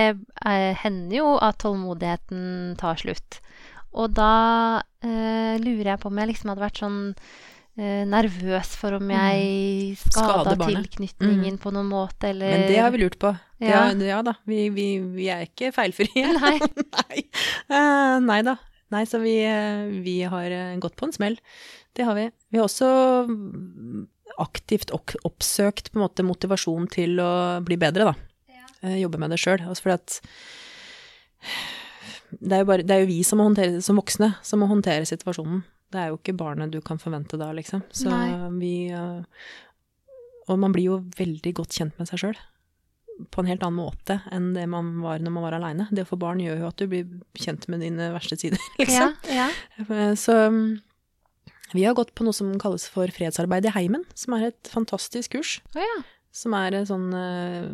er, 0.46 0.74
hender 0.84 1.16
jo 1.18 1.32
at 1.42 1.58
tålmodigheten 1.64 2.76
tar 2.78 2.94
slutt. 3.02 3.40
Og 3.94 4.14
da 4.14 4.82
eh, 5.04 5.54
lurer 5.62 5.94
jeg 5.94 6.02
på 6.02 6.10
om 6.10 6.20
jeg 6.20 6.32
liksom 6.32 6.50
hadde 6.50 6.64
vært 6.64 6.80
sånn 6.82 7.00
eh, 7.78 8.02
nervøs 8.10 8.74
for 8.80 8.98
om 8.98 9.12
jeg 9.14 9.96
skada 10.02 10.56
tilknytningen 10.58 11.56
mm. 11.56 11.60
på 11.62 11.72
noen 11.74 11.90
måte, 11.92 12.32
eller 12.32 12.56
Men 12.56 12.66
det 12.70 12.80
har 12.82 12.94
vi 12.94 13.02
lurt 13.04 13.18
på. 13.22 13.34
Ja, 13.62 13.86
Ja. 13.92 14.06
ja 14.10 14.22
da. 14.26 14.36
Vi, 14.50 14.66
vi, 14.74 14.88
vi 15.14 15.30
er 15.32 15.46
ikke 15.46 15.70
feilfrie. 15.74 16.26
Nei. 16.40 16.56
nei. 16.58 17.26
Uh, 17.70 18.18
nei 18.24 18.40
da. 18.46 18.58
Nei, 18.94 19.04
så 19.10 19.18
vi, 19.22 19.38
eh, 19.42 19.86
vi 20.04 20.20
har 20.28 20.50
eh, 20.54 20.74
gått 20.82 20.96
på 20.98 21.08
en 21.08 21.14
smell. 21.14 21.38
Det 21.96 22.04
har 22.06 22.18
vi. 22.18 22.28
Vi 22.52 22.60
har 22.60 22.68
også 22.68 22.90
mm, 23.26 24.04
aktivt 24.42 24.92
oppsøkt 24.94 25.90
på 25.90 25.98
en 25.98 26.04
måte 26.04 26.26
motivasjon 26.26 26.86
til 26.92 27.18
å 27.22 27.32
bli 27.64 27.78
bedre, 27.80 28.12
da. 28.12 28.14
Ja. 28.54 28.94
Jobbe 29.00 29.18
med 29.22 29.32
det 29.32 29.40
sjøl. 29.40 29.64
Altså 29.64 29.86
fordi 29.86 29.96
at 29.96 30.18
det 32.40 32.56
er, 32.56 32.62
jo 32.62 32.70
bare, 32.70 32.86
det 32.86 32.94
er 32.94 33.04
jo 33.04 33.10
vi 33.10 33.20
som, 33.26 33.40
må 33.40 33.48
håndtere, 33.48 33.82
som 33.84 33.98
voksne 34.00 34.30
som 34.46 34.62
må 34.62 34.68
håndtere 34.70 35.06
situasjonen. 35.08 35.62
Det 35.94 36.00
er 36.00 36.10
jo 36.10 36.18
ikke 36.18 36.34
barnet 36.36 36.72
du 36.74 36.80
kan 36.84 36.98
forvente 36.98 37.38
da, 37.38 37.52
liksom. 37.54 37.84
Så 37.94 38.10
Nei. 38.10 38.32
vi 38.58 38.72
eh, 38.90 39.44
Og 40.50 40.58
man 40.60 40.74
blir 40.74 40.90
jo 40.90 40.98
veldig 41.18 41.54
godt 41.60 41.76
kjent 41.76 42.00
med 42.00 42.10
seg 42.10 42.22
sjøl. 42.24 42.40
På 43.30 43.44
en 43.44 43.50
helt 43.50 43.62
annen 43.62 43.78
måte 43.78 44.18
enn 44.34 44.50
det 44.56 44.64
man 44.70 44.96
var 45.04 45.22
når 45.22 45.34
man 45.36 45.46
var 45.46 45.58
aleine. 45.60 45.86
Det 45.94 46.02
å 46.02 46.10
få 46.10 46.18
barn 46.20 46.42
gjør 46.42 46.64
jo 46.64 46.70
at 46.72 46.82
du 46.82 46.88
blir 46.90 47.06
kjent 47.38 47.68
med 47.70 47.84
dine 47.84 48.10
verste 48.16 48.38
sider, 48.40 48.58
liksom. 48.80 49.14
Ja, 49.30 49.46
ja. 49.86 50.10
Så 50.18 50.34
mm, 50.50 50.66
vi 51.74 51.86
har 51.86 51.94
gått 51.94 52.14
på 52.18 52.26
noe 52.26 52.34
som 52.34 52.50
kalles 52.62 52.88
for 52.90 53.10
fredsarbeid 53.14 53.70
i 53.70 53.76
heimen, 53.76 54.02
som 54.18 54.34
er 54.36 54.50
et 54.50 54.70
fantastisk 54.70 55.36
kurs. 55.36 55.56
Oh, 55.74 55.80
ja. 55.82 56.02
Som 56.34 56.54
er 56.58 56.80
sånn 56.90 57.08
eh, 57.14 57.70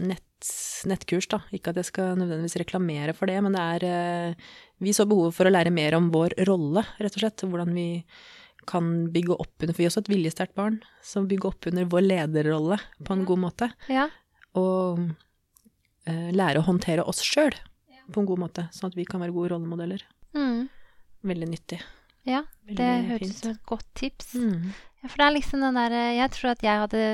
nett, 0.00 0.50
nettkurs, 0.88 1.28
da. 1.30 1.40
Ikke 1.54 1.72
at 1.72 1.80
jeg 1.80 1.88
skal 1.90 2.16
nødvendigvis 2.20 2.58
reklamere 2.62 3.14
for 3.16 3.30
det, 3.30 3.38
men 3.44 3.56
det 3.56 3.62
er 3.76 3.86
eh, 3.88 4.52
Vi 4.82 4.94
så 4.96 5.06
behovet 5.06 5.36
for 5.36 5.46
å 5.46 5.52
lære 5.52 5.70
mer 5.74 5.94
om 5.98 6.10
vår 6.14 6.34
rolle, 6.48 6.82
rett 6.98 7.18
og 7.18 7.22
slett. 7.24 7.44
Hvordan 7.46 7.74
vi 7.76 8.04
kan 8.66 9.08
bygge 9.12 9.34
opp 9.42 9.62
under 9.64 9.74
For 9.74 9.82
vi 9.82 9.86
er 9.88 9.90
også 9.90 10.04
et 10.04 10.12
viljesterkt 10.12 10.54
barn, 10.58 10.80
som 11.02 11.26
bygger 11.30 11.50
opp 11.50 11.66
under 11.70 11.88
vår 11.90 12.04
lederrolle 12.06 12.78
på 13.02 13.16
en 13.16 13.24
god 13.28 13.42
måte. 13.48 13.70
ja. 13.90 14.08
Og 14.58 15.00
eh, 16.04 16.28
lære 16.34 16.60
å 16.60 16.66
håndtere 16.66 17.06
oss 17.08 17.22
sjøl 17.24 17.54
på 18.12 18.20
en 18.20 18.26
god 18.28 18.40
måte, 18.42 18.66
sånn 18.74 18.90
at 18.90 18.96
vi 18.98 19.06
kan 19.08 19.22
være 19.22 19.32
gode 19.32 19.54
rollemodeller. 19.54 20.02
Mm. 20.36 20.66
Veldig 21.24 21.48
nyttig. 21.48 21.78
ja. 22.28 22.42
Veldig 22.68 22.76
Det 22.76 22.90
høres 23.08 23.30
ut 23.30 23.38
som 23.38 23.50
et 23.54 23.62
godt 23.66 23.86
tips. 23.96 24.34
Mm. 24.34 24.74
Ja, 25.02 25.08
for 25.08 25.16
det 25.16 25.26
er 25.26 25.34
liksom 25.38 25.64
den 25.64 25.74
derre 25.80 26.02
Jeg 26.14 26.30
tror 26.36 26.50
at 26.52 26.62
jeg 26.62 26.82
hadde 26.84 27.04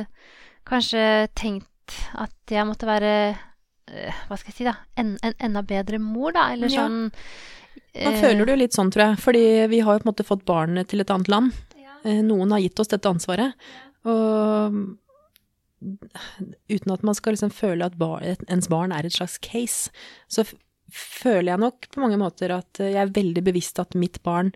kanskje 0.68 1.05
tenkt 1.39 1.68
at 2.14 2.53
jeg 2.55 2.66
måtte 2.68 2.86
være 2.89 3.12
eh, 3.89 4.14
Hva 4.28 4.36
skal 4.39 4.53
jeg 4.53 4.57
si, 4.61 4.64
da? 4.68 4.74
En, 5.01 5.16
en 5.22 5.34
enda 5.49 5.62
bedre 5.62 5.99
mor, 6.03 6.32
da? 6.36 6.51
Eller 6.53 6.68
Ja. 6.72 6.84
sånn 6.86 7.11
Man 7.95 8.14
eh, 8.14 8.20
føler 8.20 8.45
det 8.47 8.53
jo 8.55 8.61
litt 8.62 8.76
sånn, 8.76 8.91
tror 8.95 9.05
jeg. 9.09 9.18
Fordi 9.24 9.45
vi 9.72 9.80
har 9.80 9.97
jo 9.97 10.03
på 10.03 10.09
en 10.09 10.12
måte 10.12 10.26
fått 10.28 10.45
barnet 10.49 10.89
til 10.93 11.01
et 11.01 11.11
annet 11.11 11.28
land. 11.32 11.53
Ja. 11.78 11.97
Eh, 12.05 12.20
Noen 12.22 12.51
har 12.55 12.61
gitt 12.62 12.78
oss 12.82 12.91
dette 12.93 13.09
ansvaret. 13.11 13.55
Og 14.05 14.97
uten 16.68 16.93
at 16.93 17.05
man 17.07 17.14
skal 17.14 17.36
liksom 17.36 17.53
føle 17.55 17.86
at 17.86 17.97
bar, 17.99 18.24
ens 18.51 18.68
barn 18.70 18.93
er 18.95 19.07
et 19.07 19.14
slags 19.14 19.39
case, 19.39 19.93
så 20.30 20.45
føler 20.91 21.53
jeg 21.53 21.62
nok 21.62 21.89
på 21.93 22.01
mange 22.03 22.18
måter 22.20 22.51
at 22.55 22.80
eh, 22.80 22.95
jeg 22.95 23.03
er 23.05 23.12
veldig 23.14 23.43
bevisst 23.47 23.78
at 23.82 23.95
mitt 23.99 24.18
barn 24.26 24.53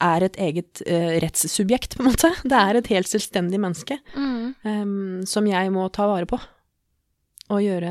er 0.00 0.24
et 0.26 0.36
eget 0.40 0.80
uh, 0.86 1.10
rettssubjekt, 1.22 1.96
på 1.98 2.04
en 2.04 2.10
måte. 2.12 2.30
Det 2.44 2.56
er 2.56 2.78
et 2.80 2.90
helt 2.94 3.10
selvstendig 3.10 3.60
menneske 3.60 3.98
Mm. 4.16 4.54
um, 4.64 5.20
som 5.28 5.46
jeg 5.46 5.70
må 5.74 5.88
ta 5.92 6.06
vare 6.10 6.26
på. 6.30 6.38
Og 7.50 7.58
gjøre 7.64 7.90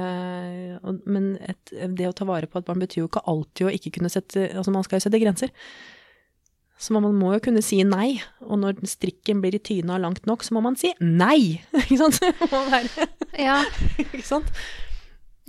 og, 0.88 1.02
Men 1.06 1.34
et, 1.44 1.72
det 1.98 2.06
å 2.08 2.14
ta 2.16 2.24
vare 2.26 2.48
på 2.48 2.60
et 2.62 2.66
barn 2.68 2.80
betyr 2.80 3.02
jo 3.04 3.10
ikke 3.10 3.26
alltid 3.28 3.68
å 3.68 3.72
ikke 3.76 3.92
kunne 3.98 4.10
sette 4.14 4.46
Altså, 4.56 4.72
man 4.72 4.86
skal 4.88 5.00
jo 5.02 5.04
sette 5.04 5.20
grenser. 5.20 5.52
Så 6.80 6.94
man 6.96 7.04
må 7.20 7.34
jo 7.36 7.42
kunne 7.44 7.60
si 7.66 7.82
nei. 7.84 8.22
Og 8.48 8.62
når 8.62 8.78
strikken 8.88 9.42
blir 9.44 9.58
i 9.58 9.60
tyna 9.60 9.98
langt 10.00 10.24
nok, 10.30 10.46
så 10.48 10.56
må 10.56 10.62
man 10.64 10.78
si 10.80 10.94
nei! 11.04 11.60
Ikke 11.82 11.98
sant? 12.06 12.22
Det 12.24 12.48
må 12.54 12.62
være, 12.72 13.10
Ja, 13.36 13.58
ikke 14.00 14.24
sant? 14.24 14.48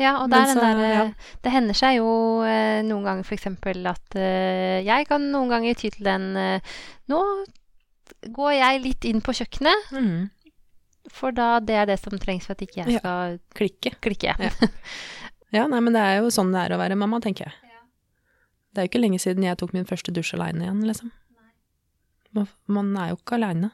Ja, 0.00 0.14
og 0.22 0.30
er 0.32 0.48
den 0.48 0.56
så, 0.56 0.64
der, 0.64 0.80
ja. 0.94 1.04
Det 1.44 1.52
hender 1.54 1.76
seg 1.76 1.98
jo 2.00 2.08
eh, 2.48 2.80
noen 2.88 3.04
ganger 3.06 3.28
eksempel 3.36 3.86
at 3.90 4.16
eh, 4.18 4.80
jeg 4.86 5.06
kan 5.10 5.28
noen 5.34 5.52
ganger 5.52 5.76
ty 5.78 5.90
til 5.92 6.08
den 6.08 6.30
eh, 6.40 6.74
Nå 7.12 7.20
går 8.36 8.52
jeg 8.56 8.82
litt 8.84 9.04
inn 9.08 9.20
på 9.24 9.32
kjøkkenet, 9.36 9.92
mm. 9.94 10.28
for 11.14 11.32
da 11.36 11.52
det 11.62 11.76
er 11.78 11.86
det 11.92 11.98
som 12.02 12.16
trengs 12.20 12.48
for 12.48 12.56
at 12.56 12.64
ikke 12.66 12.82
jeg 12.82 12.96
Ja. 12.96 13.00
skal 13.04 13.38
Klikke. 13.56 13.94
klikke. 14.02 14.34
Ja. 14.40 14.50
Ja, 15.50 15.64
nei, 15.66 15.80
men 15.82 15.90
det 15.96 15.98
er 15.98 16.20
jo 16.22 16.28
sånn 16.30 16.52
det 16.54 16.60
er 16.62 16.76
å 16.76 16.78
være 16.78 16.94
mamma, 16.94 17.18
tenker 17.18 17.48
jeg. 17.48 17.70
Det 18.70 18.78
er 18.78 18.84
jo 18.86 18.90
ikke 18.92 19.00
lenge 19.02 19.18
siden 19.18 19.42
jeg 19.42 19.58
tok 19.58 19.72
min 19.74 19.82
første 19.88 20.12
dusj 20.14 20.36
aleine 20.36 20.62
igjen, 20.62 20.84
liksom. 20.86 21.08
Man- 22.38 22.46
Man 22.70 22.92
er 23.02 23.08
jo 23.10 23.16
ikke 23.18 23.34
aleine. 23.34 23.72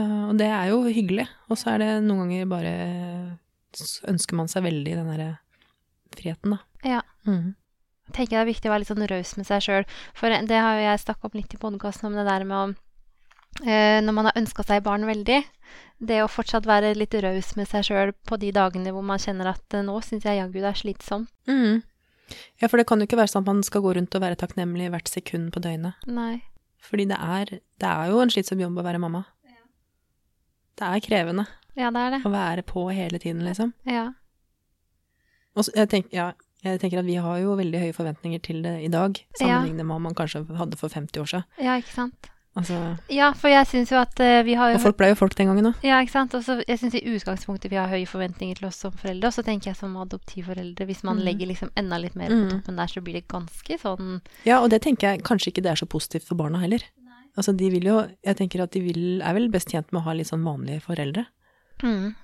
Og 0.00 0.38
det 0.40 0.46
er 0.48 0.70
jo 0.72 0.78
hyggelig. 0.88 1.26
Og 1.52 1.58
så 1.60 1.74
er 1.74 1.82
det 1.84 1.88
noen 2.06 2.22
ganger 2.30 2.48
bare 2.48 2.72
ønsker 4.10 4.38
man 4.38 4.50
seg 4.50 4.64
veldig 4.66 4.98
den 4.98 5.10
derre 5.12 5.30
friheten, 6.14 6.56
da. 6.56 6.60
Ja. 6.86 7.00
Mm. 7.28 7.54
Jeg 8.10 8.16
tenker 8.16 8.36
det 8.38 8.42
er 8.42 8.48
viktig 8.48 8.70
å 8.70 8.72
være 8.72 8.82
litt 8.82 8.90
sånn 8.90 9.10
raus 9.10 9.36
med 9.38 9.46
seg 9.46 9.62
sjøl. 9.62 9.84
For 10.18 10.34
det 10.50 10.58
har 10.58 10.78
jo 10.78 10.86
jeg 10.86 11.02
snakka 11.04 11.28
om 11.28 11.36
litt 11.38 11.54
i 11.54 11.60
podkasten, 11.62 12.08
om 12.10 12.18
det 12.18 12.26
der 12.26 12.46
med 12.48 12.56
å 12.58 12.64
eh, 13.62 14.00
Når 14.02 14.16
man 14.16 14.30
har 14.30 14.40
ønska 14.40 14.66
seg 14.66 14.82
barn 14.86 15.06
veldig, 15.06 15.38
det 16.00 16.18
å 16.24 16.30
fortsatt 16.30 16.66
være 16.66 16.96
litt 16.96 17.14
raus 17.22 17.54
med 17.58 17.70
seg 17.70 17.86
sjøl 17.86 18.12
på 18.26 18.40
de 18.40 18.50
dagene 18.56 18.94
hvor 18.94 19.06
man 19.06 19.22
kjenner 19.22 19.52
at 19.52 19.78
eh, 19.78 19.86
nå 19.86 20.00
syns 20.02 20.26
jeg 20.26 20.40
jaggu 20.40 20.58
det 20.58 20.70
er 20.72 20.82
slitsomt. 20.82 21.30
Mm. 21.50 21.82
Ja, 22.62 22.68
for 22.68 22.78
det 22.78 22.86
kan 22.86 23.02
jo 23.02 23.06
ikke 23.06 23.18
være 23.18 23.30
sånn 23.30 23.44
at 23.44 23.50
man 23.50 23.62
skal 23.66 23.82
gå 23.84 23.94
rundt 23.96 24.14
og 24.14 24.22
være 24.22 24.38
takknemlig 24.38 24.90
hvert 24.90 25.10
sekund 25.10 25.50
på 25.54 25.62
døgnet. 25.62 25.98
Nei. 26.10 26.42
Fordi 26.82 27.06
det 27.10 27.18
er, 27.18 27.58
det 27.82 27.90
er 27.90 28.10
jo 28.10 28.22
en 28.22 28.32
slitsom 28.32 28.62
jobb 28.62 28.78
å 28.80 28.86
være 28.86 29.02
mamma. 29.02 29.24
Det 30.80 30.88
er 30.88 31.02
krevende. 31.04 31.44
Ja, 31.76 31.90
det 31.90 32.00
er 32.06 32.10
det. 32.16 32.22
Å 32.26 32.30
være 32.32 32.62
på 32.66 32.86
hele 32.92 33.18
tiden, 33.18 33.44
liksom. 33.46 33.72
Ja. 33.86 34.12
Og 35.56 35.64
så, 35.66 35.72
jeg, 35.74 35.88
tenker, 35.90 36.10
ja, 36.14 36.32
jeg 36.64 36.80
tenker 36.80 37.00
at 37.02 37.06
vi 37.08 37.16
har 37.20 37.38
jo 37.42 37.56
veldig 37.58 37.80
høye 37.84 37.94
forventninger 37.96 38.42
til 38.46 38.62
det 38.62 38.76
i 38.86 38.90
dag, 38.92 39.18
sammenlignet 39.38 39.84
med 39.84 39.94
hva 39.94 40.02
man 40.08 40.14
kanskje 40.18 40.44
hadde 40.58 40.78
for 40.78 40.88
50 40.92 41.20
år 41.22 41.26
siden. 41.34 41.48
ja, 41.62 41.78
ikke 41.80 41.94
sant. 41.96 42.30
Altså, 42.58 42.74
Ja, 43.14 43.28
for 43.38 43.46
jeg 43.46 43.62
syns 43.70 43.92
jo 43.92 43.98
at 44.00 44.18
uh, 44.18 44.40
vi 44.42 44.56
har 44.58 44.72
jo 44.72 44.78
og 44.80 44.82
folk 44.82 44.96
ble 44.98 45.12
jo 45.12 45.14
folk 45.20 45.36
den 45.38 45.46
gangen 45.46 45.68
òg. 45.70 45.84
Ja, 45.86 46.00
ikke 46.02 46.10
sant. 46.16 46.34
Og 46.34 46.42
så 46.42 46.56
jeg 46.66 46.80
syns 46.80 46.96
i 46.98 47.02
utgangspunktet 47.06 47.70
vi 47.70 47.78
har 47.78 47.86
høye 47.88 48.08
forventninger 48.10 48.58
til 48.58 48.66
oss 48.66 48.80
som 48.82 48.90
foreldre. 48.90 49.30
Og 49.30 49.36
så 49.36 49.44
tenker 49.46 49.70
jeg 49.70 49.78
som 49.78 49.94
adoptivforeldre, 50.02 50.86
hvis 50.88 51.04
man 51.06 51.20
mm. 51.20 51.24
legger 51.28 51.46
liksom 51.46 51.70
enda 51.78 52.00
litt 52.02 52.16
mer 52.18 52.26
på 52.26 52.40
Mhm. 52.40 52.50
toppen 52.56 52.76
der, 52.82 52.90
så 52.90 53.00
blir 53.06 53.14
det 53.20 53.28
ganske 53.30 53.78
sånn 53.78 54.20
Ja, 54.44 54.58
og 54.64 54.70
det 54.74 54.82
tenker 54.82 55.12
jeg 55.12 55.22
kanskje 55.22 55.52
ikke 55.52 55.62
det 55.62 55.70
er 55.76 55.78
så 55.78 55.86
positivt 55.86 56.26
for 56.26 56.34
barna 56.34 56.58
heller. 56.58 56.82
Altså, 57.38 57.54
de 57.56 57.70
vil 57.70 57.84
jo 57.86 58.08
Jeg 58.26 58.36
tenker 58.36 58.62
at 58.66 58.72
de 58.72 58.80
vil, 58.82 59.22
er 59.22 59.32
vel 59.32 59.48
best 59.48 59.70
tjent 59.70 59.86
med 59.92 60.02
å 60.02 60.04
ha 60.10 60.12
litt 60.18 60.26
sånn 60.26 60.42
vanlige 60.42 60.82
foreldre. 60.82 61.26
Mm. 61.82 62.14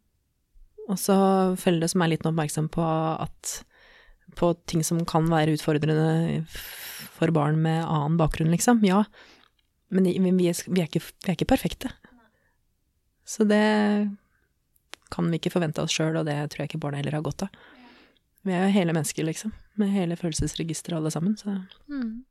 Og 0.89 0.99
så 1.03 1.15
foreldre 1.59 1.89
som 1.91 2.03
er 2.05 2.13
litt 2.13 2.27
oppmerksom 2.29 2.69
på 2.71 2.85
at 3.21 3.65
På 4.37 4.53
ting 4.67 4.83
som 4.85 5.01
kan 5.09 5.27
være 5.31 5.55
utfordrende 5.57 6.45
for 7.17 7.31
barn 7.35 7.61
med 7.63 7.85
annen 7.85 8.17
bakgrunn, 8.19 8.51
liksom. 8.53 8.83
Ja. 8.85 9.05
Men 9.89 10.05
vi 10.05 10.49
er, 10.51 10.55
vi 10.67 10.81
er, 10.83 10.89
ikke, 10.91 11.01
vi 11.23 11.31
er 11.31 11.37
ikke 11.37 11.47
perfekte. 11.49 11.91
Så 13.25 13.47
det 13.49 13.63
kan 15.11 15.31
vi 15.31 15.39
ikke 15.39 15.53
forvente 15.55 15.81
oss 15.83 15.95
sjøl, 15.95 16.17
og 16.19 16.27
det 16.27 16.35
tror 16.51 16.65
jeg 16.65 16.71
ikke 16.73 16.83
barna 16.83 16.99
heller 17.01 17.17
har 17.17 17.23
godt 17.25 17.47
av. 17.47 17.49
Vi 18.45 18.53
er 18.53 18.67
jo 18.67 18.75
hele 18.75 18.93
mennesker, 18.93 19.25
liksom. 19.25 19.55
Med 19.79 19.95
hele 19.95 20.19
følelsesregisteret 20.19 20.99
alle 20.99 21.11
sammen, 21.15 21.37
så 21.39 21.63
Mm. 21.89 22.25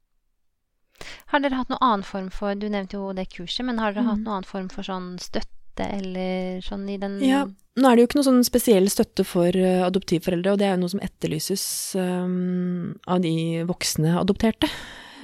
Har 1.28 1.40
dere 1.40 1.56
hatt 1.56 1.70
noen 1.70 1.82
annen 1.82 2.04
form 2.08 2.30
for 2.32 2.56
Du 2.56 2.70
nevnte 2.70 2.96
jo 2.96 3.12
det 3.14 3.30
kurset, 3.34 3.66
men 3.66 3.80
har 3.80 3.92
dere 3.94 4.04
hatt 4.06 4.18
Mhm. 4.20 4.24
noen 4.24 4.36
annen 4.36 4.44
form 4.52 4.70
for 4.70 4.84
sånn 4.84 5.18
støtte 5.20 5.50
eller 5.84 6.62
sånn 6.64 6.88
i 6.90 6.98
den 7.02 7.18
Ja, 7.24 7.44
nå 7.76 7.90
er 7.90 7.98
det 7.98 8.04
jo 8.04 8.10
ikke 8.10 8.20
noe 8.22 8.30
sånn 8.30 8.46
spesiell 8.48 8.86
støtte 8.92 9.26
for 9.28 9.52
eh, 9.52 9.82
adoptivforeldre, 9.84 10.54
og 10.54 10.62
det 10.62 10.68
er 10.70 10.76
jo 10.78 10.84
noe 10.86 10.94
som 10.94 11.02
etterlyses 11.04 11.66
um, 12.00 12.94
av 13.12 13.20
de 13.26 13.66
voksne 13.68 14.14
adopterte, 14.22 14.70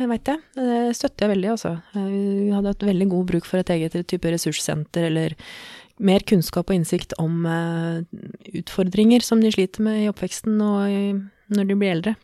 veit 0.02 0.32
jeg. 0.34 0.41
Det 0.58 0.80
støtter 0.97 1.28
jeg 1.28 1.34
veldig, 1.36 1.52
altså. 1.54 1.76
Vi 1.95 2.49
hadde 2.52 2.74
hatt 2.74 2.84
veldig 2.89 3.08
god 3.14 3.30
bruk 3.32 3.47
for 3.47 3.62
et 3.62 3.72
eget 3.78 3.95
type 4.10 4.34
ressurssenter, 4.34 5.08
eller 5.08 5.38
mer 6.02 6.26
kunnskap 6.28 6.68
og 6.68 6.76
innsikt 6.76 7.16
om 7.22 7.45
uh, 7.45 8.02
utfordringer 8.58 9.24
som 9.24 9.39
de 9.43 9.54
sliter 9.54 9.86
med 9.86 10.02
i 10.02 10.10
oppveksten 10.12 10.60
og 10.66 10.91
i, 10.91 11.04
når 11.56 11.70
de 11.70 11.78
blir 11.78 11.95
eldre. 11.95 12.16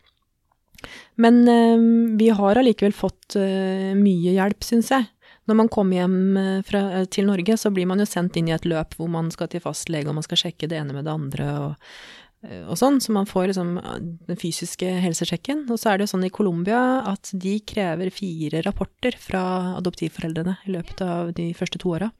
Men 1.16 1.40
uh, 1.48 2.18
vi 2.20 2.28
har 2.34 2.60
allikevel 2.60 2.96
fått 2.96 3.38
uh, 3.38 3.94
mye 3.96 4.34
hjelp, 4.36 4.66
syns 4.66 4.92
jeg. 4.92 5.08
Når 5.48 5.56
man 5.56 5.70
kommer 5.72 6.02
hjem 6.02 6.36
eh, 6.36 6.60
fra, 6.66 6.84
til 7.08 7.28
Norge, 7.30 7.56
så 7.56 7.72
blir 7.72 7.88
man 7.88 8.02
jo 8.02 8.08
sendt 8.08 8.36
inn 8.36 8.50
i 8.50 8.56
et 8.56 8.68
løp 8.68 8.96
hvor 8.98 9.10
man 9.12 9.30
skal 9.32 9.48
til 9.50 9.64
fastlege, 9.64 10.08
og 10.10 10.18
man 10.18 10.26
skal 10.26 10.42
sjekke 10.42 10.68
det 10.68 10.80
ene 10.80 10.96
med 10.96 11.08
det 11.08 11.14
andre 11.14 11.48
og, 11.62 11.92
eh, 12.44 12.64
og 12.66 12.76
sånn. 12.80 13.00
Så 13.00 13.14
man 13.16 13.28
får 13.28 13.50
liksom 13.52 13.74
den 14.28 14.40
fysiske 14.40 14.92
helsesjekken. 15.04 15.64
Og 15.72 15.80
så 15.80 15.92
er 15.92 15.98
det 15.98 16.08
jo 16.08 16.12
sånn 16.14 16.28
i 16.28 16.34
Colombia 16.34 16.82
at 17.08 17.32
de 17.32 17.56
krever 17.64 18.12
fire 18.14 18.62
rapporter 18.68 19.16
fra 19.20 19.42
adoptivforeldrene 19.80 20.58
i 20.68 20.76
løpet 20.76 21.04
av 21.06 21.32
de 21.38 21.50
første 21.56 21.80
to 21.80 21.96
åra. 21.96 22.12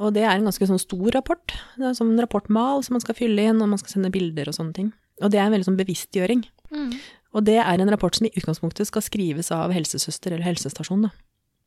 Og 0.00 0.14
det 0.16 0.24
er 0.24 0.38
en 0.38 0.48
ganske 0.48 0.64
sånn 0.64 0.80
stor 0.80 1.12
rapport. 1.12 1.52
Det 1.76 1.84
er 1.84 1.96
sånn 1.98 2.16
rapportmal 2.16 2.80
som 2.86 2.96
man 2.96 3.04
skal 3.04 3.18
fylle 3.18 3.44
inn, 3.50 3.60
og 3.60 3.68
man 3.68 3.80
skal 3.80 3.98
sende 3.98 4.12
bilder 4.14 4.48
og 4.48 4.56
sånne 4.56 4.72
ting. 4.78 4.92
Og 5.20 5.28
det 5.28 5.36
er 5.36 5.50
en 5.50 5.52
veldig 5.52 5.68
sånn 5.68 5.80
bevisstgjøring. 5.80 6.46
mm. 6.72 6.92
Og 7.30 7.44
det 7.46 7.60
er 7.62 7.78
en 7.78 7.90
rapport 7.92 8.16
som 8.16 8.26
i 8.26 8.32
utgangspunktet 8.34 8.88
skal 8.88 9.04
skrives 9.06 9.52
av 9.54 9.70
helsesøster 9.70 10.34
eller 10.34 10.48
helsestasjon. 10.48 11.04
Da. 11.06 11.10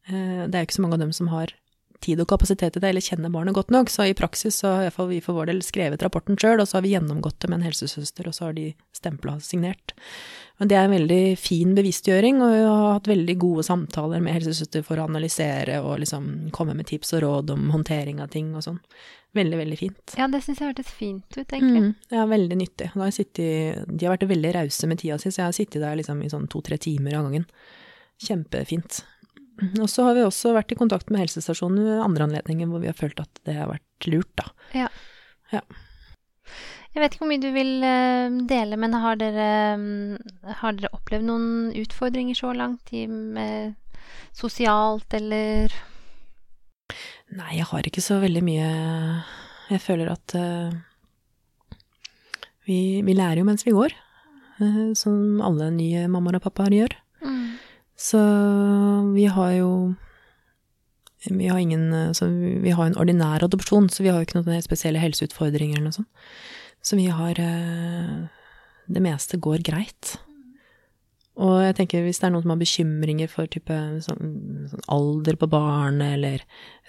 Eh, 0.07 0.47
Det 0.47 0.55
er 0.55 0.63
jo 0.63 0.67
ikke 0.69 0.79
så 0.79 0.85
mange 0.85 0.99
av 0.99 1.05
dem 1.05 1.13
som 1.13 1.27
har 1.33 1.53
tid 2.03 2.19
og 2.19 2.27
kapasitet 2.27 2.73
til 2.75 2.81
det, 2.83 2.89
eller 2.89 3.01
kjenner 3.03 3.31
barnet 3.31 3.55
godt 3.55 3.71
nok, 3.71 3.87
så 3.87 4.03
i 4.09 4.13
praksis 4.17 4.57
så 4.59 4.73
har 4.75 4.81
iallfall 4.83 5.07
vi 5.07 5.21
for 5.23 5.37
vår 5.37 5.47
del 5.47 5.61
skrevet 5.63 6.03
rapporten 6.03 6.35
sjøl, 6.35 6.59
og 6.59 6.67
så 6.67 6.77
har 6.77 6.83
vi 6.83 6.91
gjennomgått 6.91 7.39
det 7.39 7.47
med 7.49 7.61
en 7.61 7.67
helsesøster, 7.69 8.27
og 8.27 8.35
så 8.35 8.49
har 8.49 8.57
de 8.57 8.73
stempla 8.91 9.37
og 9.37 9.45
signert. 9.45 9.93
Men 10.59 10.67
det 10.67 10.75
er 10.77 10.83
en 10.89 10.95
veldig 10.97 11.37
fin 11.39 11.71
bevisstgjøring, 11.77 12.41
og 12.43 12.51
vi 12.51 12.59
har 12.67 12.93
hatt 12.97 13.07
veldig 13.07 13.37
gode 13.39 13.63
samtaler 13.63 14.19
med 14.21 14.35
helsesøster 14.35 14.83
for 14.83 14.99
å 14.99 15.07
analysere 15.07 15.79
og 15.81 16.01
liksom 16.03 16.51
komme 16.51 16.75
med 16.75 16.87
tips 16.91 17.15
og 17.15 17.23
råd 17.23 17.55
om 17.55 17.69
håndtering 17.71 18.19
av 18.19 18.29
ting 18.35 18.51
og 18.53 18.65
sånn. 18.67 18.81
Veldig, 19.33 19.57
veldig 19.63 19.79
fint. 19.79 20.13
Ja, 20.19 20.27
det 20.27 20.43
syns 20.45 20.59
jeg 20.59 20.73
hørtes 20.73 20.91
fint 20.93 21.39
ut, 21.39 21.47
egentlig. 21.47 21.87
Mm, 21.87 21.95
ja, 22.11 22.25
veldig 22.29 22.57
nyttig. 22.59 22.91
Har 22.93 23.15
sittet, 23.15 23.87
de 23.87 24.05
har 24.05 24.17
vært 24.17 24.27
veldig 24.29 24.51
rause 24.59 24.91
med 24.91 24.99
tida 25.01 25.17
si, 25.17 25.31
så 25.31 25.41
jeg 25.41 25.47
har 25.47 25.57
sittet 25.57 25.81
der 25.81 25.95
liksom 25.97 26.21
i 26.21 26.29
sånn 26.29 26.51
to-tre 26.51 26.77
timer 26.77 27.15
av 27.17 27.29
gangen. 27.31 27.47
Kjempefint. 28.21 29.05
Og 29.61 29.89
så 29.89 30.07
har 30.07 30.17
vi 30.17 30.25
også 30.25 30.53
vært 30.55 30.73
i 30.73 30.77
kontakt 30.79 31.11
med 31.13 31.21
helsestasjonen 31.21 31.83
ved 31.85 32.03
andre 32.03 32.27
anledninger 32.27 32.69
hvor 32.69 32.81
vi 32.81 32.89
har 32.89 32.97
følt 32.97 33.21
at 33.21 33.41
det 33.47 33.57
har 33.59 33.69
vært 33.69 34.07
lurt, 34.09 34.31
da. 34.39 34.47
Ja. 34.73 34.87
Ja. 35.53 35.61
Jeg 36.93 37.01
vet 37.01 37.15
ikke 37.15 37.23
hvor 37.23 37.31
mye 37.31 37.41
du 37.41 37.49
vil 37.53 37.85
eh, 37.85 38.35
dele, 38.49 38.77
men 38.81 38.97
har 39.01 39.17
dere, 39.17 39.47
mm, 39.81 40.49
har 40.61 40.75
dere 40.77 40.93
opplevd 40.93 41.25
noen 41.25 41.47
utfordringer 41.81 42.37
så 42.37 42.53
langt 42.57 42.93
i 42.93 43.07
med 43.09 43.73
sosialt 44.37 45.13
eller 45.17 45.73
Nei, 47.33 47.55
jeg 47.57 47.65
har 47.69 47.87
ikke 47.87 48.03
så 48.03 48.19
veldig 48.21 48.41
mye 48.45 48.65
Jeg 49.71 49.81
føler 49.81 50.11
at 50.11 50.35
uh, 50.37 50.73
vi, 52.67 53.01
vi 53.01 53.15
lærer 53.15 53.41
jo 53.41 53.47
mens 53.47 53.65
vi 53.65 53.73
går, 53.73 53.95
uh, 54.59 54.91
som 54.97 55.41
alle 55.41 55.71
nye 55.73 56.05
mammaer 56.11 56.37
og 56.37 56.45
pappaer 56.45 56.75
gjør. 56.77 56.97
mm. 57.25 57.47
Så 57.99 58.19
vi 59.13 59.27
har 59.29 59.51
jo 59.59 59.69
Vi 61.29 61.47
har 61.47 61.59
ingen 61.59 62.13
så 62.15 62.27
Vi 62.27 62.71
har 62.71 62.85
en 62.85 62.97
ordinær 62.97 63.43
adopsjon, 63.45 63.89
så 63.89 64.03
vi 64.03 64.09
har 64.09 64.19
jo 64.19 64.27
ikke 64.27 64.41
noen 64.41 64.65
spesielle 64.65 64.99
helseutfordringer 64.99 65.77
eller 65.77 65.91
noe 65.91 65.99
sånt. 66.01 66.11
Så 66.83 66.99
vi 66.99 67.07
har 67.07 67.39
eh, 67.39 68.27
Det 68.87 69.01
meste 69.01 69.39
går 69.39 69.63
greit. 69.63 70.17
Og 71.41 71.63
jeg 71.63 71.75
tenker 71.79 72.03
hvis 72.05 72.19
det 72.21 72.27
er 72.27 72.33
noen 72.35 72.43
som 72.43 72.51
har 72.53 72.61
bekymringer 72.61 73.29
for 73.31 73.49
type 73.49 73.73
sånn, 74.05 74.33
sånn 74.69 74.83
alder 74.93 75.37
på 75.41 75.49
barnet, 75.49 76.19
eller 76.19 76.43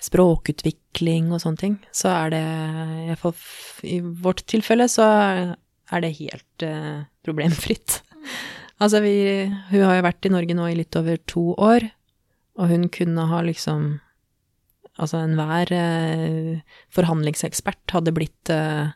språkutvikling 0.04 1.30
og 1.32 1.40
sånne 1.40 1.60
ting, 1.62 1.78
så 1.96 2.10
er 2.12 2.34
det 2.34 3.16
hvert 3.22 3.86
i 3.88 4.02
vårt 4.04 4.44
tilfelle 4.50 4.88
så 4.92 5.06
er 5.08 6.04
det 6.04 6.16
helt 6.20 6.66
eh, 6.66 7.06
problemfritt. 7.24 8.02
Altså, 8.82 9.00
vi, 9.04 9.14
hun 9.70 9.84
har 9.86 9.98
jo 9.98 10.06
vært 10.06 10.26
i 10.26 10.32
Norge 10.34 10.56
nå 10.56 10.66
i 10.70 10.78
litt 10.78 10.96
over 10.98 11.20
to 11.30 11.52
år, 11.62 11.86
og 12.58 12.70
hun 12.72 12.88
kunne 12.92 13.28
ha 13.30 13.44
liksom 13.46 13.94
Altså, 14.94 15.24
enhver 15.24 15.72
eh, 15.74 16.60
forhandlingsekspert 16.94 17.90
hadde 17.96 18.12
blitt 18.14 18.50
eh, 18.54 18.92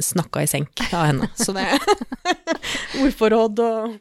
snakka 0.00 0.40
i 0.40 0.48
senk 0.48 0.80
av 0.96 1.10
henne. 1.10 1.28
Så 1.44 1.52
det 1.52 1.66
Ordforråd 3.04 3.60
og 3.60 3.98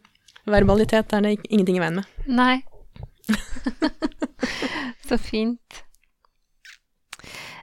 verbalitet 0.47 1.11
er 1.11 1.25
det 1.25 1.33
ingenting 1.49 1.75
i 1.75 1.83
veien 1.83 1.99
med. 1.99 2.07
Nei. 2.31 2.61
Så 5.09 5.19
fint. 5.19 5.81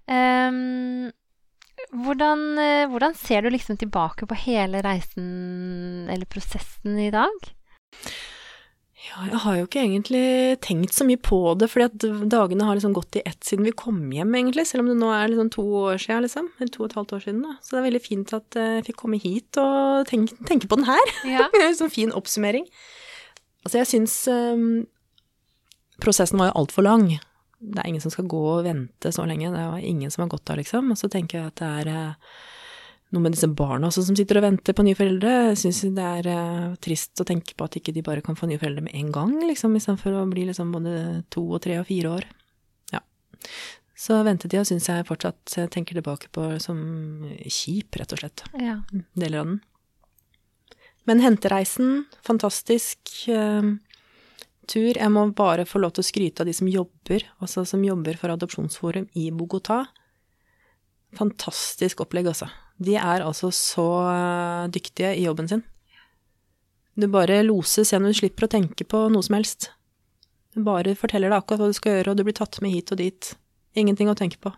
Ehm, 0.07 1.09
hvordan, 1.95 2.47
eh, 2.59 2.87
hvordan 2.91 3.15
ser 3.19 3.43
du 3.43 3.51
liksom 3.51 3.79
tilbake 3.81 4.27
på 4.27 4.39
hele 4.47 4.83
reisen 4.85 6.09
eller 6.11 6.27
prosessen 6.31 6.99
i 6.99 7.13
dag? 7.15 7.51
Ja, 9.07 9.23
jeg 9.29 9.39
har 9.45 9.57
jo 9.57 9.67
ikke 9.69 9.83
egentlig 9.85 10.25
tenkt 10.65 10.97
så 10.97 11.05
mye 11.07 11.21
på 11.21 11.39
det, 11.61 11.69
fordi 11.71 11.87
at 11.87 12.27
dagene 12.33 12.67
har 12.67 12.75
liksom 12.79 12.95
gått 12.97 13.19
i 13.21 13.23
ett 13.29 13.39
siden 13.47 13.69
vi 13.69 13.75
kom 13.77 14.01
hjem, 14.11 14.35
egentlig, 14.35 14.65
selv 14.67 14.83
om 14.83 14.91
det 14.91 14.97
nå 14.99 15.13
er 15.15 15.31
liksom 15.31 15.53
to 15.55 15.63
år 15.85 16.01
siden, 16.03 16.25
liksom. 16.27 16.49
Eller 16.59 16.73
to 16.75 16.83
og 16.83 16.89
et 16.91 16.97
halvt 16.99 17.15
år 17.15 17.23
siden, 17.23 17.45
da. 17.47 17.55
Så 17.63 17.77
det 17.77 17.81
er 17.81 17.87
veldig 17.87 18.03
fint 18.03 18.35
at 18.35 18.59
eh, 18.59 18.73
jeg 18.81 18.89
fikk 18.89 18.99
komme 19.05 19.21
hit 19.23 19.61
og 19.63 20.11
tenke, 20.11 20.35
tenke 20.49 20.71
på 20.71 20.81
den 20.81 20.89
her. 20.91 21.15
Ja. 21.29 21.47
Sånn 21.79 21.93
fin 21.93 22.15
oppsummering. 22.17 22.67
Altså, 23.67 23.79
jeg 23.83 23.91
syns 23.93 24.19
um, 24.31 24.87
prosessen 26.03 26.43
var 26.43 26.51
jo 26.51 26.59
altfor 26.65 26.87
lang. 26.87 27.09
Det 27.59 27.81
er 27.81 27.89
ingen 27.89 28.05
som 28.05 28.13
skal 28.13 28.29
gå 28.29 28.43
og 28.51 28.67
vente 28.67 29.13
så 29.15 29.25
lenge. 29.29 29.49
Det 29.53 29.63
er 29.63 29.89
ingen 29.89 30.13
som 30.13 30.27
har 30.27 30.33
gått 30.35 30.51
av, 30.53 30.59
liksom. 30.61 30.93
Og 30.93 31.01
så 31.01 31.09
tenker 31.13 31.39
jeg 31.39 31.53
at 31.53 31.63
det 31.63 31.71
er 31.81 31.91
eh, 31.93 32.35
noe 33.15 33.23
med 33.23 33.37
disse 33.37 33.49
barna 33.49 33.89
også 33.89 34.05
som 34.09 34.17
sitter 34.19 34.41
og 34.41 34.47
venter 34.49 34.77
på 34.77 34.85
nye 34.87 34.99
foreldre. 34.99 35.35
Jeg 35.53 35.61
syns 35.63 35.83
det 35.97 36.09
er 36.21 36.29
eh, 36.33 36.75
trist 36.85 37.23
å 37.23 37.29
tenke 37.29 37.57
på 37.57 37.69
at 37.69 37.79
ikke 37.81 37.95
de 37.97 38.05
bare 38.07 38.25
kan 38.25 38.39
få 38.39 38.49
nye 38.51 38.61
foreldre 38.61 38.85
med 38.89 38.97
en 38.99 39.13
gang, 39.15 39.37
liksom, 39.47 39.77
istedenfor 39.79 40.19
å 40.21 40.27
bli 40.31 40.49
liksom 40.51 40.75
både 40.75 40.97
to 41.33 41.47
og 41.47 41.63
tre 41.65 41.79
og 41.81 41.89
fire 41.89 42.13
år. 42.19 42.29
Ja. 42.93 43.01
Så 43.97 44.19
ventetida 44.27 44.67
syns 44.69 44.91
jeg 44.91 45.07
fortsatt 45.09 45.57
jeg 45.57 45.73
tenker 45.73 45.97
tilbake 45.97 46.29
på 46.35 46.51
som 46.63 46.79
kjip, 47.47 47.97
rett 47.97 48.13
og 48.13 48.21
slett. 48.21 48.45
ja. 48.61 48.83
Deler 49.17 49.45
av 49.45 49.55
den. 49.55 49.65
Men 51.07 51.23
hentereisen, 51.23 52.01
fantastisk 52.27 52.99
eh, 53.31 53.69
tur. 54.69 54.97
Jeg 54.99 55.13
må 55.15 55.25
bare 55.37 55.67
få 55.69 55.81
lov 55.83 55.95
til 55.97 56.05
å 56.05 56.09
skryte 56.09 56.43
av 56.43 56.49
de 56.51 56.55
som 56.57 56.69
jobber, 56.71 57.25
altså 57.43 57.65
som 57.69 57.85
jobber 57.85 58.19
for 58.21 58.33
Adopsjonsforum 58.35 59.09
i 59.19 59.29
Bogotá. 59.35 59.85
Fantastisk 61.17 62.03
opplegg, 62.05 62.29
altså. 62.33 62.49
De 62.77 62.97
er 63.01 63.25
altså 63.25 63.49
så 63.55 63.87
eh, 64.11 64.67
dyktige 64.75 65.15
i 65.17 65.25
jobben 65.25 65.49
sin. 65.49 65.63
Du 66.97 67.07
bare 67.13 67.43
loses 67.45 67.93
gjennom, 67.93 68.13
du 68.13 68.19
slipper 68.19 68.47
å 68.47 68.53
tenke 68.53 68.85
på 68.89 69.07
noe 69.13 69.25
som 69.25 69.37
helst. 69.39 69.71
Du 70.57 70.63
bare 70.65 70.95
forteller 70.97 71.29
deg 71.33 71.39
akkurat 71.43 71.61
hva 71.61 71.71
du 71.73 71.77
skal 71.77 71.99
gjøre, 71.99 72.13
og 72.13 72.21
du 72.21 72.25
blir 72.25 72.37
tatt 72.37 72.61
med 72.65 72.73
hit 72.73 72.93
og 72.95 73.01
dit. 73.01 73.33
Ingenting 73.77 74.09
å 74.09 74.17
tenke 74.17 74.41
på. 74.41 74.53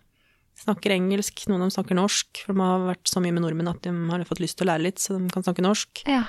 snakker 0.58 0.90
engelsk, 0.90 1.44
noen 1.46 1.62
av 1.62 1.68
dem 1.68 1.74
snakker 1.76 1.98
norsk, 1.98 2.42
for 2.44 2.54
de 2.54 2.62
har 2.66 2.86
vært 2.88 3.10
så 3.10 3.22
mye 3.22 3.34
med 3.34 3.44
nordmenn 3.44 3.70
at 3.70 3.82
de 3.86 3.92
har 4.10 4.24
fått 4.26 4.42
lyst 4.42 4.58
til 4.58 4.66
å 4.66 4.72
lære 4.72 4.86
litt, 4.88 4.98
så 5.02 5.14
de 5.18 5.30
kan 5.30 5.46
snakke 5.46 5.62
norsk. 5.62 6.02
Ja, 6.10 6.24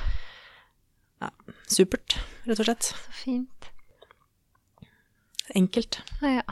Supert, 1.69 2.15
rett 2.47 2.61
og 2.61 2.65
slett. 2.69 2.83
så 2.93 3.13
fint. 3.23 3.58
Enkelt. 5.55 6.01
Ja. 6.21 6.43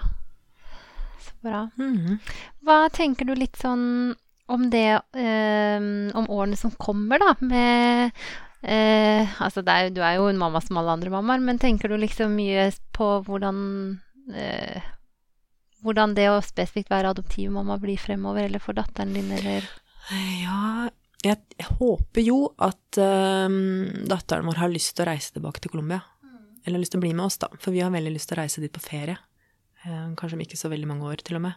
Så 1.21 1.33
bra. 1.45 1.69
Mhm. 1.77 2.17
Hva 2.65 2.87
tenker 2.93 3.27
du 3.27 3.35
litt 3.35 3.57
sånn 3.61 4.15
om 4.47 4.69
det 4.71 5.01
eh, 5.19 5.87
Om 6.15 6.29
årene 6.31 6.55
som 6.55 6.71
kommer, 6.79 7.19
da, 7.19 7.33
med 7.43 8.11
eh, 8.63 9.41
Altså, 9.43 9.63
er, 9.67 9.89
du 9.91 10.01
er 10.01 10.17
jo 10.17 10.29
en 10.31 10.39
mamma 10.39 10.61
som 10.63 10.79
alle 10.79 10.95
andre 10.95 11.11
mammaer, 11.13 11.43
men 11.43 11.59
tenker 11.59 11.91
du 11.91 11.97
liksom 11.99 12.35
mye 12.37 12.69
på 12.95 13.09
hvordan 13.27 13.57
eh, 14.33 14.93
Hvordan 15.83 16.15
det 16.17 16.29
å 16.31 16.39
spesifikt 16.41 16.89
være 16.91 17.11
adoptivmamma 17.13 17.77
blir 17.81 17.99
fremover, 18.01 18.47
eller 18.47 18.63
for 18.63 18.77
datteren 18.77 19.13
din, 19.13 19.29
eller 19.35 19.67
Ja, 20.41 20.87
jeg, 21.25 21.41
jeg 21.57 21.67
håper 21.77 22.23
jo 22.23 22.37
at 22.63 22.97
ehm, 23.01 24.07
datteren 24.09 24.47
vår 24.47 24.61
har 24.61 24.71
lyst 24.73 24.95
til 24.95 25.05
å 25.05 25.09
reise 25.11 25.35
tilbake 25.35 25.61
til 25.61 25.73
Colombia. 25.73 26.01
Eller 26.67 26.77
har 26.77 26.83
lyst 26.83 26.93
til 26.93 26.99
å 26.99 27.05
bli 27.05 27.15
med 27.15 27.25
oss, 27.29 27.39
da. 27.39 27.47
For 27.63 27.71
vi 27.71 27.81
har 27.81 27.93
veldig 27.93 28.11
lyst 28.11 28.29
til 28.29 28.37
å 28.37 28.41
reise 28.43 28.61
dit 28.61 28.73
på 28.75 28.83
ferie. 28.83 29.15
Eh, 29.85 30.05
kanskje 30.19 30.35
om 30.35 30.43
ikke 30.43 30.59
så 30.59 30.69
veldig 30.73 30.91
mange 30.91 31.07
år, 31.07 31.23
til 31.23 31.39
og 31.39 31.45
med. 31.47 31.55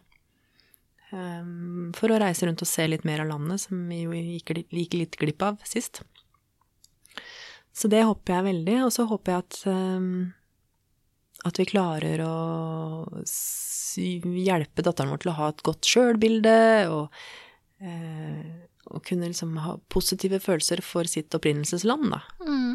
Ehm, 1.11 1.91
for 1.99 2.13
å 2.15 2.21
reise 2.23 2.47
rundt 2.47 2.63
og 2.63 2.71
se 2.71 2.87
litt 2.87 3.07
mer 3.09 3.25
av 3.25 3.31
landet, 3.33 3.65
som 3.65 3.81
vi 3.91 4.05
jo 4.05 4.15
gikk, 4.15 4.55
litt 4.95 5.19
glipp 5.19 5.43
av 5.43 5.59
sist. 5.67 6.05
Så 7.75 7.91
det 7.91 8.05
håper 8.07 8.37
jeg 8.37 8.49
veldig. 8.51 8.77
Og 8.87 8.93
så 8.95 9.07
håper 9.11 9.35
jeg 9.35 9.45
at 9.45 9.59
ehm, 9.73 10.13
at 11.47 11.61
vi 11.61 11.69
klarer 11.71 12.21
å 12.25 12.35
hjelpe 13.97 14.85
datteren 14.85 15.13
vår 15.13 15.23
til 15.23 15.33
å 15.33 15.39
ha 15.39 15.49
et 15.51 15.63
godt 15.67 15.89
sjølbilde, 15.89 16.57
og 16.93 17.09
eh, 17.81 18.51
å 18.91 19.01
kunne 19.07 19.31
liksom 19.31 19.57
ha 19.65 19.79
positive 19.93 20.41
følelser 20.43 20.83
for 20.85 21.09
sitt 21.09 21.35
opprinnelsesland, 21.37 22.11
da. 22.13 22.21
mm. 22.45 22.75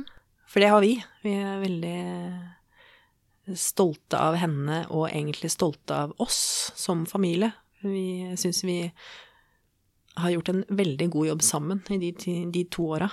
For 0.55 0.63
det 0.63 0.69
har 0.71 0.79
vi. 0.79 0.93
Vi 1.19 1.33
er 1.35 1.57
veldig 1.59 3.57
stolte 3.59 4.15
av 4.23 4.37
henne, 4.39 4.77
og 4.87 5.09
egentlig 5.09 5.49
stolte 5.51 5.97
av 6.05 6.13
oss 6.23 6.71
som 6.79 7.01
familie. 7.05 7.51
Vi 7.83 8.37
syns 8.39 8.63
vi 8.63 8.77
har 10.15 10.31
gjort 10.31 10.53
en 10.53 10.63
veldig 10.69 11.09
god 11.11 11.27
jobb 11.27 11.43
sammen 11.43 11.81
i 11.91 11.97
de, 11.99 12.13
de 12.55 12.63
to 12.71 12.87
åra. 12.95 13.09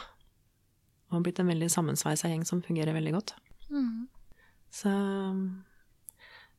Og 1.11 1.19
har 1.19 1.25
blitt 1.27 1.43
en 1.43 1.51
veldig 1.51 1.67
sammensveisa 1.75 2.31
gjeng 2.31 2.47
som 2.47 2.63
fungerer 2.63 2.95
veldig 2.95 3.17
godt. 3.17 3.35
Mm. 3.75 4.07
Så 4.71 4.95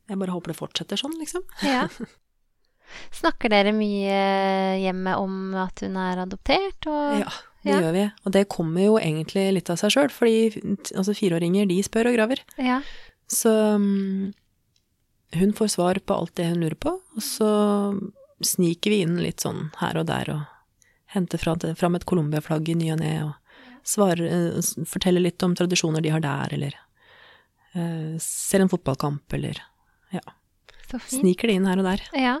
jeg 0.04 0.20
bare 0.20 0.36
håper 0.36 0.52
det 0.52 0.58
fortsetter 0.60 1.00
sånn, 1.00 1.16
liksom. 1.16 1.48
Ja. 1.64 1.88
Snakker 3.22 3.56
dere 3.56 3.72
mye 3.72 4.20
hjemme 4.84 5.16
om 5.16 5.56
at 5.64 5.80
hun 5.80 5.96
er 5.96 6.26
adoptert? 6.28 6.92
Og... 6.92 7.24
Ja, 7.24 7.32
det 7.64 7.72
Ja. 7.72 7.80
gjør 7.80 7.92
vi. 7.96 8.04
Og 8.24 8.32
det 8.32 8.48
kommer 8.52 8.84
jo 8.84 8.96
egentlig 9.00 9.46
litt 9.56 9.70
av 9.72 9.78
seg 9.80 9.94
sjøl, 9.94 10.10
fordi 10.12 10.36
altså, 10.94 11.14
fireåringer, 11.16 11.66
de 11.68 11.82
spør 11.82 12.10
og 12.10 12.16
graver. 12.18 12.42
Ja. 12.60 12.82
Så 13.26 13.50
um, 13.76 14.34
hun 15.34 15.52
får 15.56 15.72
svar 15.74 15.98
på 16.04 16.14
alt 16.14 16.34
det 16.36 16.50
hun 16.50 16.60
lurer 16.60 16.76
på, 16.78 16.92
og 17.00 17.22
så 17.24 17.48
sniker 18.44 18.92
vi 18.92 19.00
inn 19.02 19.16
litt 19.22 19.40
sånn 19.40 19.70
her 19.80 19.96
og 19.96 20.06
der 20.10 20.30
og 20.34 20.42
henter 21.14 21.38
fram 21.38 21.94
et 21.96 22.04
Colombia-flagg 22.04 22.68
i 22.68 22.74
ny 22.74 22.90
og 22.92 23.00
ne 23.00 23.12
og 23.24 23.32
svarer, 23.86 24.26
eh, 24.26 24.84
forteller 24.88 25.22
litt 25.22 25.42
om 25.46 25.54
tradisjoner 25.54 26.02
de 26.02 26.10
har 26.10 26.20
der, 26.24 26.54
eller 26.56 26.76
uh, 27.76 28.16
ser 28.18 28.64
en 28.64 28.70
fotballkamp, 28.72 29.24
eller 29.36 29.60
ja, 30.14 30.22
sniker 31.08 31.48
det 31.48 31.58
inn 31.58 31.68
her 31.68 31.80
og 31.82 31.88
der. 31.88 32.04
Ja. 32.18 32.38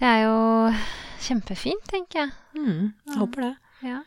Det 0.00 0.08
er 0.08 0.24
jo 0.26 0.36
kjempefint, 1.22 1.84
tenker 1.90 2.24
jeg. 2.24 2.32
Mm, 2.58 2.92
jeg 3.06 3.20
håper 3.20 3.46
det. 3.46 3.52
Ja. 3.82 4.00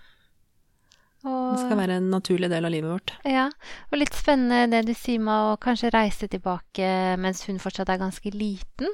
Det 1.25 1.57
skal 1.57 1.79
være 1.79 1.95
en 1.97 2.11
naturlig 2.13 2.51
del 2.51 2.67
av 2.67 2.69
livet 2.69 2.91
vårt. 2.91 3.11
ja. 3.25 3.47
og 3.89 3.97
litt 3.97 4.13
spennende 4.13 4.67
det 4.69 4.83
du 4.85 4.93
sier 4.93 5.17
med 5.25 5.33
å 5.33 5.55
kanskje 5.57 5.89
reise 5.95 6.27
tilbake 6.29 6.85
mens 7.17 7.39
hun 7.47 7.57
fortsatt 7.57 7.89
er 7.89 7.97
ganske 7.97 8.29
liten. 8.29 8.91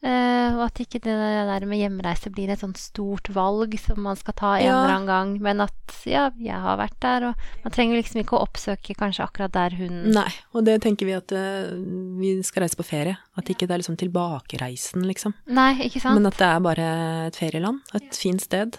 Eh, 0.00 0.54
og 0.56 0.62
at 0.70 0.80
ikke 0.80 1.02
det 1.04 1.12
der 1.18 1.66
med 1.68 1.80
hjemreise 1.82 2.30
blir 2.32 2.48
et 2.52 2.62
sånt 2.62 2.78
stort 2.80 3.28
valg 3.34 3.76
som 3.82 4.00
man 4.06 4.16
skal 4.16 4.36
ta 4.38 4.54
en 4.56 4.64
Ja. 4.64 4.72
eller 4.78 4.94
annen 4.94 5.06
gang, 5.10 5.34
men 5.42 5.60
at 5.66 5.98
ja, 6.08 6.30
jeg 6.40 6.56
har 6.64 6.78
vært 6.80 6.96
der, 7.00 7.28
og 7.28 7.34
man 7.64 7.72
trenger 7.76 7.96
liksom 8.00 8.22
ikke 8.22 8.38
å 8.38 8.44
oppsøke 8.46 8.96
kanskje 8.96 9.24
akkurat 9.26 9.52
der 9.52 9.76
hun 9.76 10.12
Nei, 10.16 10.30
og 10.54 10.64
det 10.64 10.80
tenker 10.80 11.04
vi 11.04 11.12
at 11.12 11.32
eh, 11.32 11.76
vi 12.22 12.38
skal 12.42 12.64
reise 12.64 12.76
på 12.80 12.88
ferie. 12.88 13.18
At 13.36 13.52
ikke 13.52 13.66
det 13.68 13.76
er 13.76 13.84
liksom 13.84 14.00
tilbakereisen, 14.00 15.04
liksom. 15.12 15.34
Nei, 15.52 15.74
ikke 15.90 16.00
sant? 16.00 16.14
Men 16.16 16.32
at 16.32 16.38
det 16.40 16.48
er 16.54 16.60
bare 16.72 16.90
et 17.28 17.36
ferieland, 17.36 17.80
et 17.92 18.14
fint 18.16 18.40
sted. 18.40 18.78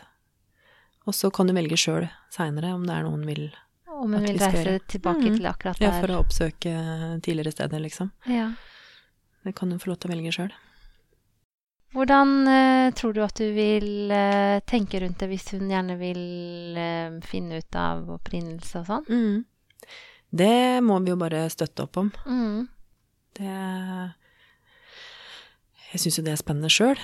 Og 1.08 1.16
så 1.16 1.32
kan 1.32 1.48
du 1.48 1.56
velge 1.56 1.80
sjøl 1.80 2.10
seinere 2.34 2.74
om 2.76 2.84
det 2.88 2.96
er 2.98 3.08
noen 3.08 3.24
vil 3.28 3.46
Om 3.88 4.14
hun 4.14 4.26
vil 4.26 4.38
reise 4.38 4.64
gjøre. 4.64 4.80
tilbake 4.92 5.24
mm. 5.24 5.36
til 5.38 5.50
akkurat 5.50 5.80
der. 5.80 5.88
Ja, 5.88 6.00
for 6.02 6.14
å 6.14 6.22
oppsøke 6.22 6.74
tidligere 7.24 7.56
steder, 7.56 7.82
liksom. 7.82 8.12
Ja. 8.30 8.52
Det 9.48 9.56
kan 9.56 9.72
hun 9.72 9.80
få 9.80 9.94
lov 9.94 10.02
til 10.02 10.12
å 10.12 10.16
velge 10.16 10.34
sjøl. 10.36 10.52
Hvordan 11.96 12.48
eh, 12.52 12.94
tror 12.94 13.14
du 13.16 13.22
at 13.24 13.40
du 13.40 13.48
vil 13.56 14.12
eh, 14.12 14.60
tenke 14.68 15.00
rundt 15.00 15.22
det 15.22 15.30
hvis 15.32 15.48
hun 15.56 15.70
gjerne 15.72 15.96
vil 15.98 16.76
eh, 16.78 17.16
finne 17.26 17.62
ut 17.62 17.78
av 17.80 18.10
opprinnelse 18.18 18.82
og 18.84 18.90
sånn? 18.90 19.08
Mm. 19.08 19.88
Det 20.28 20.84
må 20.84 21.00
vi 21.00 21.14
jo 21.14 21.20
bare 21.22 21.46
støtte 21.50 21.88
opp 21.88 22.02
om. 22.04 22.12
Mm. 22.28 22.68
Det 23.40 23.56
Jeg 25.94 26.04
syns 26.04 26.20
jo 26.20 26.26
det 26.28 26.36
er 26.36 26.44
spennende 26.44 26.74
sjøl, 26.74 27.00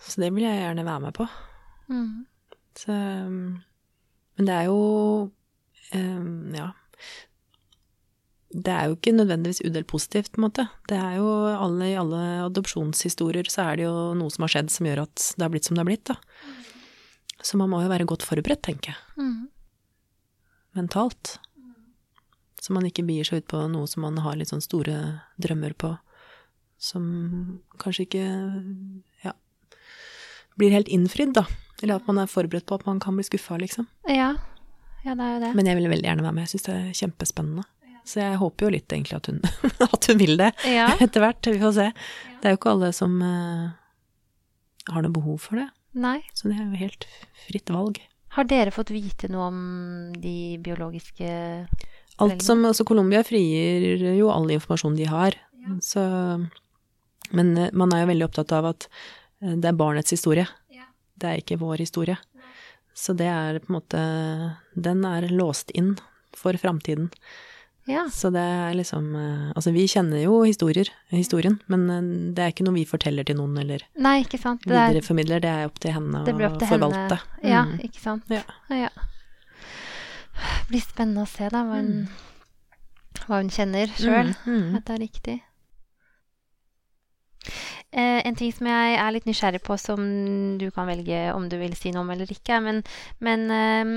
så 0.00 0.24
det 0.24 0.32
vil 0.32 0.48
jeg 0.48 0.64
gjerne 0.64 0.88
være 0.88 1.04
med 1.04 1.16
på. 1.18 1.28
Mm. 1.92 2.24
Så, 2.78 2.94
um, 2.94 3.58
men 4.38 4.48
det 4.48 4.54
er 4.54 4.68
jo 4.70 4.82
um, 5.94 6.54
Ja. 6.54 6.72
Det 8.48 8.72
er 8.72 8.86
jo 8.88 8.94
ikke 8.96 9.12
nødvendigvis 9.12 9.60
udelt 9.60 9.86
positivt, 9.90 10.30
på 10.32 10.40
en 10.40 10.46
måte. 10.46 10.64
Det 10.88 10.96
er 10.96 11.18
jo 11.18 11.28
alle, 11.52 11.90
I 11.90 11.98
alle 12.00 12.20
adopsjonshistorier 12.46 13.50
så 13.52 13.66
er 13.66 13.76
det 13.76 13.84
jo 13.84 14.14
noe 14.16 14.32
som 14.32 14.46
har 14.46 14.54
skjedd 14.54 14.70
som 14.72 14.88
gjør 14.88 15.02
at 15.02 15.24
det 15.36 15.44
har 15.44 15.52
blitt 15.52 15.68
som 15.68 15.76
det 15.76 15.82
har 15.82 15.90
blitt, 15.90 16.08
da. 16.08 16.16
Så 17.44 17.60
man 17.60 17.68
må 17.68 17.82
jo 17.82 17.90
være 17.92 18.08
godt 18.08 18.24
forberedt, 18.24 18.62
tenker 18.64 18.94
jeg. 18.94 19.20
Mm. 19.20 19.50
Mentalt. 20.80 21.34
Så 22.56 22.72
man 22.72 22.88
ikke 22.88 23.04
bier 23.04 23.28
seg 23.28 23.44
ut 23.44 23.50
på 23.52 23.60
noe 23.68 23.86
som 23.90 24.06
man 24.06 24.16
har 24.24 24.40
litt 24.40 24.48
sånn 24.48 24.64
store 24.64 24.96
drømmer 25.36 25.76
på, 25.76 25.92
som 26.80 27.04
kanskje 27.84 28.08
ikke 28.08 28.24
ja, 29.28 29.36
blir 30.56 30.72
helt 30.72 30.88
innfridd, 30.88 31.36
da. 31.36 31.44
Eller 31.82 31.98
at 32.00 32.06
man 32.10 32.18
er 32.18 32.30
forberedt 32.30 32.66
på 32.66 32.78
at 32.78 32.86
man 32.88 33.00
kan 33.02 33.16
bli 33.18 33.26
skuffa, 33.26 33.58
liksom. 33.60 33.86
Ja. 34.10 34.32
ja, 35.04 35.14
det 35.14 35.24
er 35.24 35.34
jo 35.34 35.42
det. 35.46 35.52
Men 35.58 35.70
jeg 35.70 35.78
vil 35.78 35.90
veldig 35.92 36.08
gjerne 36.08 36.24
være 36.26 36.36
med, 36.36 36.46
jeg 36.46 36.54
syns 36.56 36.66
det 36.68 36.76
er 36.76 36.94
kjempespennende. 37.02 37.66
Så 38.08 38.22
jeg 38.22 38.38
håper 38.40 38.64
jo 38.64 38.72
litt 38.72 38.92
egentlig 38.94 39.18
at 39.18 39.28
hun, 39.28 39.40
at 39.92 40.08
hun 40.08 40.20
vil 40.20 40.38
det 40.40 40.52
Ja. 40.66 40.88
etter 41.04 41.24
hvert. 41.24 41.44
Vi 41.44 41.60
får 41.60 41.74
se. 41.76 41.88
Det 42.40 42.48
er 42.48 42.54
jo 42.54 42.60
ikke 42.60 42.72
alle 42.72 42.90
som 42.96 43.18
uh, 43.20 43.68
har 44.88 45.04
noe 45.04 45.14
behov 45.14 45.42
for 45.44 45.60
det, 45.60 45.68
Nei. 45.98 46.20
så 46.32 46.48
det 46.48 46.56
er 46.56 46.64
jo 46.64 46.80
helt 46.82 47.08
fritt 47.46 47.72
valg. 47.74 48.00
Har 48.36 48.48
dere 48.48 48.72
fått 48.74 48.92
vite 48.92 49.30
noe 49.32 49.48
om 49.48 49.60
de 50.20 50.58
biologiske 50.62 51.28
Alt 52.18 52.42
som, 52.42 52.64
altså 52.66 52.82
Colombia 52.82 53.20
frigir 53.22 54.02
jo 54.18 54.30
all 54.34 54.48
informasjon 54.50 54.96
de 54.98 55.06
har, 55.06 55.36
så 55.84 56.02
Men 57.30 57.50
eh, 57.60 57.70
man 57.76 57.92
er 57.92 58.02
jo 58.02 58.08
veldig 58.08 58.24
opptatt 58.24 58.52
av 58.56 58.70
at 58.70 58.86
eh, 59.42 59.52
det 59.52 59.68
er 59.68 59.76
barnets 59.76 60.14
historie. 60.14 60.46
Det 61.18 61.28
er 61.32 61.42
ikke 61.42 61.58
vår 61.60 61.82
historie. 61.82 62.16
Så 62.98 63.14
det 63.14 63.28
er 63.30 63.60
på 63.62 63.70
en 63.70 63.76
måte 63.78 64.00
Den 64.74 65.04
er 65.06 65.28
låst 65.30 65.70
inn 65.78 65.92
for 66.34 66.56
framtiden. 66.58 67.10
Ja. 67.88 68.02
Så 68.12 68.28
det 68.34 68.42
er 68.42 68.74
liksom 68.76 69.14
eh, 69.16 69.52
Altså, 69.56 69.70
vi 69.72 69.86
kjenner 69.88 70.20
jo 70.20 70.42
historier, 70.44 70.90
historien, 71.08 71.54
men 71.72 71.86
eh, 71.90 72.08
det 72.36 72.42
er 72.44 72.52
ikke 72.52 72.66
noe 72.66 72.76
vi 72.76 72.84
forteller 72.88 73.24
til 73.24 73.38
noen 73.38 73.56
eller 73.62 73.86
Nei, 73.96 74.18
ikke 74.26 74.40
sant. 74.42 74.60
Det, 74.66 74.74
er, 74.76 74.90
videreformidler. 74.92 75.40
Det 75.40 75.52
er 75.54 75.70
opp 75.70 75.78
til 75.80 75.94
henne 75.96 76.20
å 76.20 76.26
forvalte. 76.68 77.20
henne. 77.22 77.52
Ja, 77.54 77.62
Mm. 77.64 77.78
ikke 77.88 78.02
sant. 78.02 78.28
Ja. 78.28 78.42
ja. 78.76 78.90
Det 80.38 80.68
blir 80.68 80.84
spennende 80.84 81.24
å 81.24 81.30
se, 81.30 81.48
da, 81.50 81.62
hva 81.64 81.78
hun, 81.80 82.08
hva 83.24 83.40
hun 83.40 83.48
kjenner 83.50 83.90
sjøl. 83.96 84.34
Mm, 84.44 84.52
mm. 84.52 84.76
At 84.78 84.84
det 84.90 84.94
er 84.98 85.02
riktig. 85.06 85.36
Eh, 87.90 88.20
en 88.26 88.36
ting 88.36 88.52
som 88.52 88.66
jeg 88.70 88.98
er 89.00 89.14
litt 89.16 89.26
nysgjerrig 89.28 89.62
på, 89.64 89.78
som 89.80 90.04
du 90.60 90.70
kan 90.74 90.86
velge 90.90 91.28
om 91.34 91.48
du 91.48 91.56
vil 91.60 91.74
si 91.78 91.90
noe 91.94 92.04
om 92.04 92.10
eller 92.14 92.30
ikke, 92.32 92.60
men, 92.64 92.82
men 93.24 93.50
eh, 93.50 93.92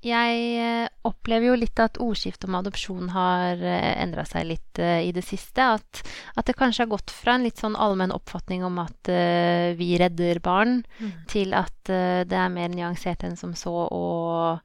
jeg 0.00 0.36
eh, 0.56 0.86
opplever 1.04 1.50
jo 1.50 1.56
litt 1.60 1.80
at 1.82 1.98
ordskiftet 2.00 2.46
om 2.48 2.54
adopsjon 2.56 3.10
har 3.12 3.60
eh, 3.60 3.90
endra 4.00 4.24
seg 4.24 4.46
litt 4.48 4.78
eh, 4.80 5.02
i 5.04 5.10
det 5.12 5.20
siste. 5.26 5.66
At, 5.76 6.00
at 6.40 6.48
det 6.48 6.54
kanskje 6.56 6.86
har 6.86 6.92
gått 6.94 7.12
fra 7.12 7.34
en 7.36 7.44
litt 7.44 7.60
sånn 7.60 7.76
allmenn 7.76 8.14
oppfatning 8.14 8.64
om 8.64 8.78
at 8.80 9.10
eh, 9.12 9.74
vi 9.76 9.90
redder 10.00 10.40
barn, 10.40 10.78
Mm. 11.00 11.12
til 11.28 11.52
at 11.56 11.88
det 11.88 12.36
er 12.36 12.50
mer 12.52 12.68
nyansert 12.72 13.22
enn 13.24 13.36
som 13.36 13.52
så, 13.56 13.72
og 13.92 14.60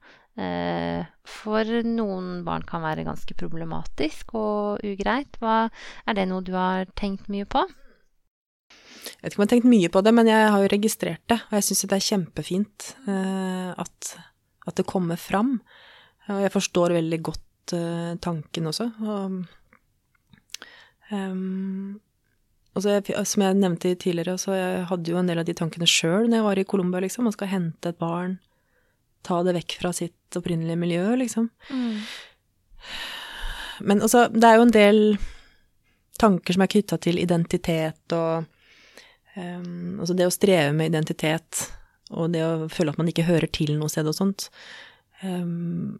for 1.24 1.70
noen 1.88 2.42
barn 2.44 2.64
kan 2.68 2.82
være 2.84 3.06
ganske 3.06 3.32
problematisk 3.40 4.34
og 4.36 4.84
ugreit. 4.84 5.38
Hva, 5.40 5.70
er 6.04 6.18
det 6.18 6.26
noe 6.28 6.44
du 6.44 6.52
har 6.52 6.84
tenkt 6.98 7.30
mye 7.32 7.48
på? 7.48 7.62
Jeg 9.06 9.22
vet 9.22 9.34
ikke 9.34 9.38
om 9.38 9.44
jeg 9.44 9.46
har 9.46 9.52
tenkt 9.54 9.68
mye 9.70 9.90
på 9.92 10.02
det, 10.02 10.12
men 10.16 10.30
jeg 10.30 10.48
har 10.52 10.62
jo 10.62 10.72
registrert 10.72 11.22
det, 11.30 11.38
og 11.48 11.58
jeg 11.58 11.66
syns 11.66 11.84
det 11.84 11.96
er 11.96 12.06
kjempefint 12.06 12.88
eh, 13.06 13.68
at, 13.84 14.14
at, 14.66 14.74
det 14.78 14.86
kommer 14.88 15.20
fram. 15.20 15.60
Og 16.32 16.40
jeg 16.42 16.54
forstår 16.54 16.96
veldig 16.96 17.20
godt 17.28 17.76
eh, 17.76 18.16
tanken 18.22 18.70
også. 18.72 18.88
Og, 19.06 19.36
um, 21.12 22.00
så 22.76 22.98
som 23.24 23.44
jeg 23.46 23.56
nevnte 23.56 23.94
tidligere, 23.96 24.36
så 24.40 24.56
jeg 24.56 24.88
hadde 24.90 25.12
jo 25.12 25.20
en 25.20 25.30
del 25.30 25.40
av 25.40 25.46
de 25.48 25.54
tankene 25.56 25.88
sjøl 25.88 26.26
når 26.26 26.40
jeg 26.40 26.46
var 26.48 26.60
i 26.60 26.66
Colombia, 26.68 27.04
liksom. 27.06 27.24
Man 27.24 27.36
skal 27.36 27.52
hente 27.52 27.92
et 27.92 28.00
barn, 28.02 28.36
ta 29.24 29.38
det 29.46 29.54
vekk 29.56 29.78
fra 29.80 29.94
sitt 29.96 30.36
opprinnelige 30.36 30.82
miljø, 30.82 31.06
liksom. 31.22 31.48
Mm. 31.70 32.02
Men 33.86 34.04
altså, 34.04 34.26
det 34.32 34.44
er 34.44 34.58
jo 34.58 34.66
en 34.66 34.74
del 34.74 35.00
tanker 36.20 36.56
som 36.56 36.64
er 36.64 36.72
knytta 36.72 36.98
til 37.00 37.20
identitet 37.20 38.16
og 38.16 38.46
um, 39.36 40.00
Altså 40.00 40.16
det 40.16 40.26
å 40.28 40.34
streve 40.34 40.72
med 40.76 40.92
identitet 40.92 41.68
og 42.14 42.32
det 42.34 42.42
å 42.46 42.66
føle 42.70 42.92
at 42.92 42.98
man 43.00 43.08
ikke 43.10 43.26
hører 43.26 43.50
til 43.50 43.72
noe 43.78 43.90
sted 43.90 44.06
og 44.06 44.14
sånt. 44.14 44.48
Um, 45.24 45.98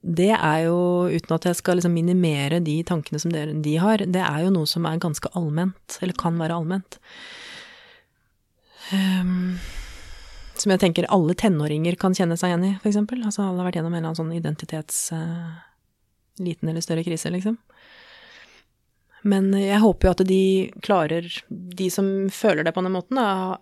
det 0.00 0.32
er 0.32 0.64
jo, 0.64 0.78
uten 1.12 1.36
at 1.36 1.46
jeg 1.46 1.58
skal 1.58 1.78
liksom 1.78 1.92
minimere 1.94 2.58
de 2.64 2.78
tankene 2.88 3.20
som 3.22 3.30
de 3.30 3.74
har, 3.78 4.02
det 4.02 4.22
er 4.24 4.46
jo 4.46 4.54
noe 4.54 4.66
som 4.66 4.88
er 4.88 5.02
ganske 5.02 5.30
allment, 5.38 5.98
eller 6.00 6.16
kan 6.18 6.40
være 6.40 6.56
allment. 6.56 6.98
Um, 8.90 9.60
som 10.58 10.72
jeg 10.74 10.82
tenker 10.82 11.08
alle 11.14 11.36
tenåringer 11.38 11.94
kan 12.00 12.16
kjenne 12.16 12.34
seg 12.40 12.50
igjen 12.50 12.66
i, 12.72 12.76
f.eks. 12.80 12.98
Altså 13.20 13.44
alle 13.44 13.60
har 13.60 13.68
vært 13.68 13.78
gjennom 13.78 13.94
en 13.94 14.00
eller 14.00 14.10
annen 14.10 14.22
sånn 14.24 14.38
identitets... 14.40 15.10
Uh, 15.14 15.60
liten 16.40 16.68
eller 16.68 16.80
større 16.80 17.04
krise, 17.04 17.30
liksom. 17.30 17.58
Men 19.22 19.50
jeg 19.56 19.82
håper 19.82 20.08
jo 20.08 20.12
at 20.14 20.22
de 20.28 20.44
klarer, 20.84 21.26
de 21.48 21.88
som 21.92 22.06
føler 22.32 22.64
det 22.64 22.72
på 22.76 22.84
den 22.84 22.94
måten, 22.94 23.20
da, 23.20 23.58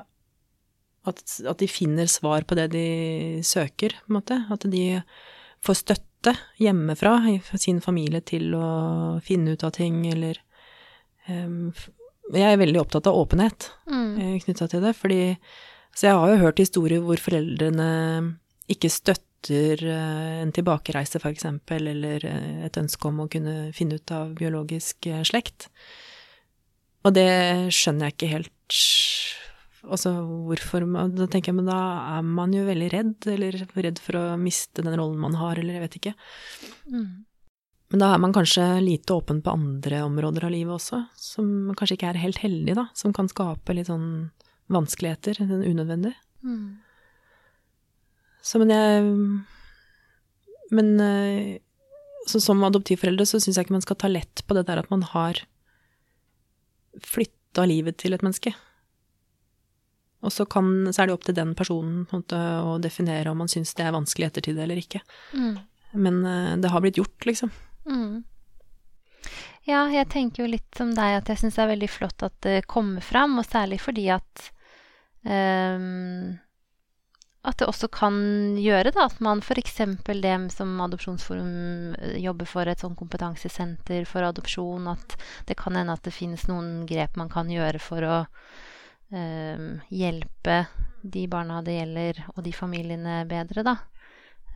at, 1.08 1.22
at, 1.42 1.58
de 1.58 1.70
finner 1.70 2.10
svar 2.10 2.46
på 2.46 2.58
det 2.58 2.68
de 2.74 2.88
søker, 3.46 3.96
på 4.04 4.12
en 4.12 4.18
måte. 4.20 4.40
At 4.54 4.66
de 4.70 5.00
får 5.64 5.80
støtte 5.82 6.34
hjemmefra 6.62 7.14
i 7.30 7.38
sin 7.58 7.80
familie 7.82 8.22
til 8.26 8.52
å 8.58 8.68
finne 9.24 9.54
ut 9.54 9.64
av 9.66 9.74
ting, 9.78 10.04
eller 10.10 10.40
um, 11.28 11.72
Jeg 12.34 12.44
er 12.44 12.60
veldig 12.60 12.82
opptatt 12.82 13.08
av 13.08 13.16
åpenhet 13.16 13.70
mm. 13.88 14.10
Eh, 14.18 14.34
knytta 14.44 14.68
til 14.68 14.82
det, 14.84 14.92
fordi 14.98 15.22
Så 15.94 16.08
jeg 16.08 16.18
har 16.18 16.32
jo 16.32 16.42
hørt 16.42 16.60
historier 16.60 17.00
hvor 17.02 17.18
foreldrene 17.22 17.88
ikke 18.68 18.90
støtter 18.92 19.27
uh, 19.48 20.42
en 20.42 20.52
tilbakereise, 20.54 21.20
f.eks., 21.20 21.46
eller 21.76 22.24
uh, 22.26 22.66
et 22.66 22.78
ønske 22.80 23.08
om 23.08 23.24
å 23.24 23.28
kunne 23.30 23.70
finne 23.76 23.98
ut 23.98 24.14
av 24.14 24.34
biologisk 24.38 25.08
uh, 25.10 25.22
slekt. 25.26 25.68
Og 27.06 27.14
det 27.14 27.30
skjønner 27.74 28.08
jeg 28.08 28.18
ikke 28.18 28.32
helt 28.34 28.54
Altså 29.88 30.10
hvorfor 30.18 30.82
Da 31.14 31.28
tenker 31.30 31.52
jeg, 31.52 31.56
men 31.60 31.68
da 31.70 31.78
er 32.18 32.24
man 32.26 32.50
jo 32.52 32.64
veldig 32.66 32.88
redd, 32.92 33.28
eller 33.30 33.54
redd 33.78 34.00
for 34.02 34.18
å 34.18 34.24
miste 34.36 34.82
den 34.84 34.96
rollen 34.98 35.20
man 35.22 35.38
har, 35.38 35.56
eller 35.56 35.78
jeg 35.78 35.84
vet 35.84 35.98
ikke. 36.00 36.12
Mm. 36.90 37.06
Men 37.92 38.02
da 38.02 38.10
er 38.12 38.20
man 38.20 38.34
kanskje 38.36 38.66
lite 38.84 39.14
åpen 39.16 39.38
på 39.40 39.54
andre 39.54 40.02
områder 40.04 40.44
av 40.44 40.52
livet 40.52 40.74
også, 40.74 41.00
som 41.16 41.70
kanskje 41.78 41.96
ikke 41.96 42.10
er 42.10 42.20
helt 42.20 42.42
heldig, 42.42 42.74
da. 42.76 42.88
Som 42.98 43.14
kan 43.16 43.30
skape 43.30 43.78
litt 43.78 43.88
sånn 43.88 44.28
vanskeligheter, 44.74 45.40
sånn 45.40 45.64
unødvendig. 45.64 46.12
Mm. 46.44 46.66
Så 48.48 48.60
men 48.62 48.72
jeg 48.72 49.08
Men 50.72 51.00
eh, 51.00 51.58
så 52.28 52.40
som 52.44 52.64
adoptivforeldre 52.64 53.24
så 53.28 53.40
syns 53.40 53.56
jeg 53.56 53.66
ikke 53.66 53.76
man 53.78 53.84
skal 53.84 53.96
ta 54.00 54.08
lett 54.10 54.42
på 54.44 54.56
det 54.56 54.66
der 54.68 54.82
at 54.82 54.90
man 54.92 55.00
har 55.14 55.40
flytta 57.04 57.64
livet 57.68 57.96
til 58.00 58.12
et 58.12 58.24
menneske. 58.24 58.52
Og 60.20 60.34
så, 60.34 60.44
kan, 60.50 60.88
så, 60.90 61.00
er 61.00 61.08
det 61.08 61.14
opp 61.14 61.24
til 61.28 61.36
den 61.38 61.54
personen 61.56 62.02
måte, 62.10 62.36
å 62.36 62.76
definere 62.82 63.30
om 63.30 63.38
man 63.40 63.50
syns 63.50 63.72
det 63.78 63.86
er 63.86 63.94
vanskelig 63.94 64.26
i 64.26 64.30
ettertid 64.32 64.58
eller 64.60 64.80
ikke. 64.80 65.00
Mm. 65.32 65.54
Men 66.04 66.18
uh, 66.26 66.56
det 66.60 66.72
har 66.72 66.82
blitt 66.84 66.98
gjort, 66.98 67.28
liksom. 67.28 67.52
Mm. 67.88 68.24
Ja, 69.68 69.86
jeg 69.92 70.08
tenker 70.12 70.44
jo 70.44 70.50
litt 70.50 70.68
som 70.76 70.90
deg 70.96 71.20
at 71.20 71.30
jeg 71.30 71.40
syns 71.42 71.56
det 71.56 71.64
er 71.64 71.72
veldig 71.72 71.90
flott 71.92 72.24
at 72.26 72.36
det 72.44 72.58
kommer 72.68 73.04
fram, 73.04 73.38
og 73.40 73.46
særlig 73.46 73.80
fordi 73.84 74.08
at 74.12 74.50
um, 75.22 76.34
at 77.48 77.58
det 77.60 77.68
også 77.70 77.88
kan 77.92 78.18
gjøre 78.60 78.92
da, 78.94 79.08
at 79.08 79.20
man 79.24 79.42
f.eks. 79.42 79.80
det 80.06 80.36
som 80.54 80.80
Adopsjonsforum 80.84 81.94
eh, 81.98 82.16
jobber 82.22 82.48
for, 82.48 82.68
et 82.68 82.84
sånn 82.84 82.96
kompetansesenter 82.98 84.06
for 84.08 84.26
adopsjon, 84.28 84.88
at 84.92 85.16
det 85.48 85.58
kan 85.60 85.78
hende 85.78 85.96
at 85.96 86.04
det 86.06 86.14
finnes 86.14 86.46
noen 86.50 86.86
grep 86.88 87.16
man 87.18 87.32
kan 87.32 87.50
gjøre 87.52 87.80
for 87.82 88.04
å 88.04 88.16
eh, 89.12 89.68
hjelpe 89.88 90.64
de 91.02 91.28
barna 91.30 91.62
det 91.64 91.78
gjelder, 91.78 92.24
og 92.34 92.42
de 92.44 92.52
familiene 92.52 93.22
bedre, 93.30 93.64
da. 93.66 93.78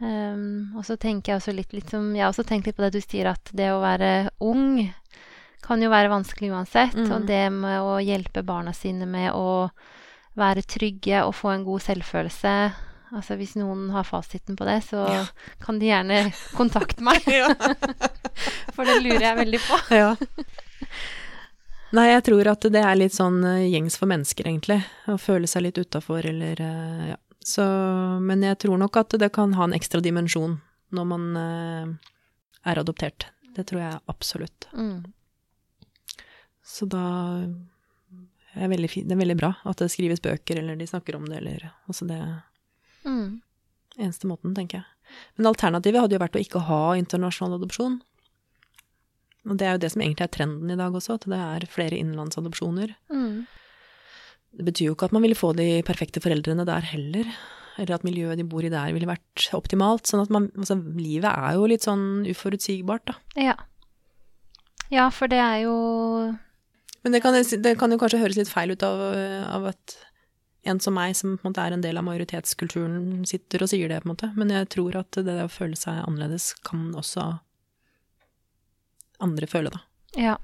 Um, 0.03 0.73
og 0.75 0.83
så 0.89 0.97
tenker 0.99 1.31
jeg 1.31 1.39
også 1.39 1.53
litt, 1.55 1.75
litt 1.77 1.91
som 1.93 2.09
Jeg 2.17 2.25
har 2.25 2.33
også 2.33 2.43
tenkt 2.49 2.67
litt 2.67 2.75
på 2.75 2.83
det 2.83 2.97
du 2.97 3.03
sier, 3.05 3.29
at 3.31 3.53
det 3.55 3.69
å 3.71 3.83
være 3.83 4.33
ung 4.43 4.81
kan 5.63 5.83
jo 5.83 5.93
være 5.93 6.11
vanskelig 6.11 6.51
uansett. 6.51 6.97
Mm. 6.99 7.11
Og 7.15 7.27
det 7.29 7.43
med 7.55 7.87
å 7.87 8.01
hjelpe 8.03 8.43
barna 8.47 8.75
sine 8.75 9.07
med 9.07 9.31
å 9.31 9.69
være 10.39 10.65
trygge 10.65 11.25
og 11.27 11.35
få 11.37 11.53
en 11.53 11.67
god 11.67 11.85
selvfølelse 11.85 12.55
Altså 13.13 13.37
hvis 13.37 13.57
noen 13.61 13.91
har 13.93 14.07
fasiten 14.09 14.57
på 14.57 14.65
det, 14.65 14.79
så 14.87 15.03
ja. 15.05 15.25
kan 15.61 15.77
de 15.77 15.91
gjerne 15.91 16.23
kontakte 16.57 17.05
meg. 17.05 17.27
For 18.75 18.89
det 18.89 19.03
lurer 19.05 19.27
jeg 19.27 19.37
veldig 19.37 19.61
på. 19.67 19.81
ja. 19.93 20.15
Nei, 21.93 22.07
jeg 22.09 22.25
tror 22.25 22.49
at 22.55 22.65
det 22.73 22.81
er 22.81 22.97
litt 22.97 23.13
sånn 23.13 23.43
uh, 23.45 23.61
gjengs 23.69 23.99
for 24.01 24.09
mennesker, 24.09 24.49
egentlig. 24.49 24.79
Å 25.13 25.19
føle 25.21 25.51
seg 25.51 25.67
litt 25.67 25.77
utafor, 25.77 26.25
eller 26.25 26.63
uh, 26.65 27.11
ja. 27.13 27.19
Så, 27.45 27.67
men 28.23 28.45
jeg 28.47 28.57
tror 28.65 28.79
nok 28.81 28.97
at 29.01 29.19
det 29.21 29.29
kan 29.35 29.53
ha 29.59 29.67
en 29.67 29.75
ekstra 29.77 30.01
dimensjon 30.01 30.55
når 30.95 31.09
man 31.11 31.27
uh, 31.37 32.15
er 32.65 32.81
adoptert. 32.81 33.27
Det 33.53 33.67
tror 33.69 33.83
jeg 33.83 34.01
absolutt. 34.09 34.71
Mm. 34.73 35.03
Så 36.65 36.89
da 36.89 37.05
er 38.55 38.71
veldig, 38.73 38.91
det 39.09 39.15
er 39.15 39.21
veldig 39.23 39.39
bra 39.41 39.53
at 39.69 39.81
det 39.81 39.91
skrives 39.93 40.23
bøker, 40.23 40.61
eller 40.61 40.77
de 40.77 40.89
snakker 40.89 41.17
om 41.17 41.25
det, 41.29 41.41
eller 41.41 41.71
Altså 41.89 42.09
det 42.09 42.21
mm. 43.07 43.41
Eneste 43.99 44.29
måten, 44.29 44.55
tenker 44.57 44.81
jeg. 44.81 45.17
Men 45.37 45.51
alternativet 45.51 46.01
hadde 46.01 46.17
jo 46.17 46.23
vært 46.23 46.37
å 46.39 46.43
ikke 46.43 46.65
ha 46.69 46.83
internasjonal 46.97 47.59
adopsjon. 47.59 47.99
Og 49.49 49.59
det 49.59 49.67
er 49.67 49.75
jo 49.75 49.83
det 49.83 49.91
som 49.93 50.05
egentlig 50.05 50.29
er 50.29 50.37
trenden 50.37 50.71
i 50.71 50.79
dag 50.79 50.95
også, 50.95 51.19
at 51.19 51.27
det 51.29 51.41
er 51.41 51.67
flere 51.71 51.99
innenlandsadopsjoner. 51.99 52.95
Mm. 53.13 53.43
Det 54.53 54.67
betyr 54.69 54.91
jo 54.91 54.95
ikke 54.97 55.09
at 55.11 55.17
man 55.17 55.25
ville 55.25 55.39
få 55.39 55.53
de 55.57 55.67
perfekte 55.87 56.23
foreldrene 56.23 56.67
der 56.69 56.87
heller, 56.93 57.29
eller 57.81 57.97
at 57.97 58.07
miljøet 58.07 58.39
de 58.39 58.47
bor 58.49 58.65
i 58.65 58.71
der 58.73 58.93
ville 58.95 59.09
vært 59.09 59.49
optimalt. 59.57 60.07
Sånn 60.09 60.23
at 60.25 60.33
man 60.33 60.51
Altså, 60.57 60.77
livet 60.77 61.31
er 61.33 61.59
jo 61.59 61.69
litt 61.69 61.87
sånn 61.89 62.25
uforutsigbart, 62.29 63.09
da. 63.09 63.19
Ja. 63.49 63.57
Ja, 64.93 65.09
for 65.11 65.31
det 65.33 65.41
er 65.41 65.63
jo 65.65 65.77
Men 67.03 67.17
det 67.17 67.21
kan, 67.25 67.35
det 67.35 67.77
kan 67.81 67.93
jo 67.93 67.99
kanskje 67.99 68.21
høres 68.23 68.39
litt 68.39 68.51
feil 68.51 68.75
ut 68.75 68.83
av, 68.87 69.01
av 69.59 69.71
at 69.73 69.97
en 70.63 70.81
som 70.81 70.95
meg, 70.95 71.17
som 71.19 71.35
på 71.35 71.47
en 71.47 71.51
måte 71.51 71.65
er 71.65 71.75
en 71.75 71.83
del 71.83 71.99
av 71.99 72.07
majoritetskulturen, 72.07 73.25
sitter 73.27 73.65
og 73.65 73.71
sier 73.73 73.91
det, 73.91 73.99
på 74.03 74.09
en 74.09 74.15
måte. 74.15 74.31
Men 74.39 74.53
jeg 74.55 74.69
tror 74.77 75.01
at 75.01 75.19
det 75.27 75.39
å 75.43 75.51
føle 75.51 75.79
seg 75.79 76.05
annerledes 76.05 76.53
kan 76.67 76.91
også 76.99 77.27
andre 79.23 79.49
føle, 79.51 79.73
da. 79.75 79.83
Ja. 80.19 80.37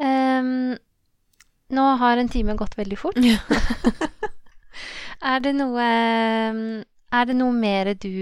Um, 0.00 0.74
nå 1.70 1.86
har 2.00 2.18
en 2.18 2.30
time 2.32 2.56
gått 2.58 2.78
veldig 2.78 2.98
fort. 2.98 3.18
Ja. 3.22 3.38
er 5.32 5.42
det 5.44 5.52
noe 5.58 5.86
Er 7.10 7.26
det 7.26 7.34
noe 7.36 7.52
mer 7.52 7.92
du 7.98 8.14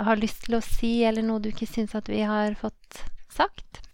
har 0.00 0.20
lyst 0.20 0.46
til 0.46 0.58
å 0.58 0.64
si, 0.64 0.98
eller 1.04 1.24
noe 1.24 1.44
du 1.44 1.52
ikke 1.52 1.68
syns 1.68 1.94
at 1.96 2.08
vi 2.10 2.24
har 2.26 2.56
fått 2.60 3.04
sagt? 3.32 3.84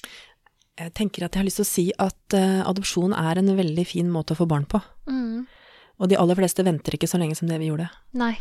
Jeg 0.80 0.90
tenker 0.98 1.24
at 1.24 1.36
jeg 1.36 1.42
har 1.42 1.46
lyst 1.46 1.60
til 1.60 1.66
å 1.66 1.70
si 1.70 1.84
at 2.02 2.34
uh, 2.34 2.64
adopsjon 2.66 3.14
er 3.14 3.38
en 3.38 3.52
veldig 3.56 3.84
fin 3.86 4.08
måte 4.10 4.34
å 4.34 4.40
få 4.40 4.48
barn 4.50 4.66
på. 4.66 4.80
Mm. 5.06 5.44
Og 6.02 6.10
de 6.10 6.18
aller 6.18 6.38
fleste 6.38 6.64
venter 6.66 6.96
ikke 6.96 7.08
så 7.10 7.20
lenge 7.20 7.38
som 7.38 7.46
det 7.50 7.60
vi 7.62 7.70
gjorde. 7.70 7.86
Nei. 8.18 8.34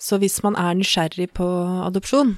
Så 0.00 0.16
hvis 0.22 0.38
man 0.44 0.56
er 0.56 0.76
nysgjerrig 0.78 1.28
på 1.36 1.48
adopsjon, 1.84 2.36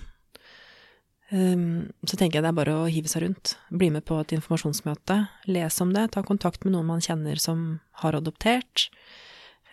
Um, 1.26 1.90
så 2.06 2.14
tenker 2.14 2.38
jeg 2.38 2.44
det 2.44 2.50
er 2.52 2.58
bare 2.60 2.74
å 2.84 2.90
hive 2.90 3.10
seg 3.10 3.24
rundt. 3.24 3.56
Bli 3.74 3.88
med 3.90 4.04
på 4.06 4.18
et 4.22 4.30
informasjonsmøte, 4.36 5.18
les 5.50 5.80
om 5.82 5.90
det, 5.94 6.04
ta 6.14 6.22
kontakt 6.22 6.62
med 6.62 6.76
noen 6.76 6.86
man 6.86 7.02
kjenner 7.02 7.40
som 7.42 7.80
har 8.02 8.14
adoptert. 8.14 8.86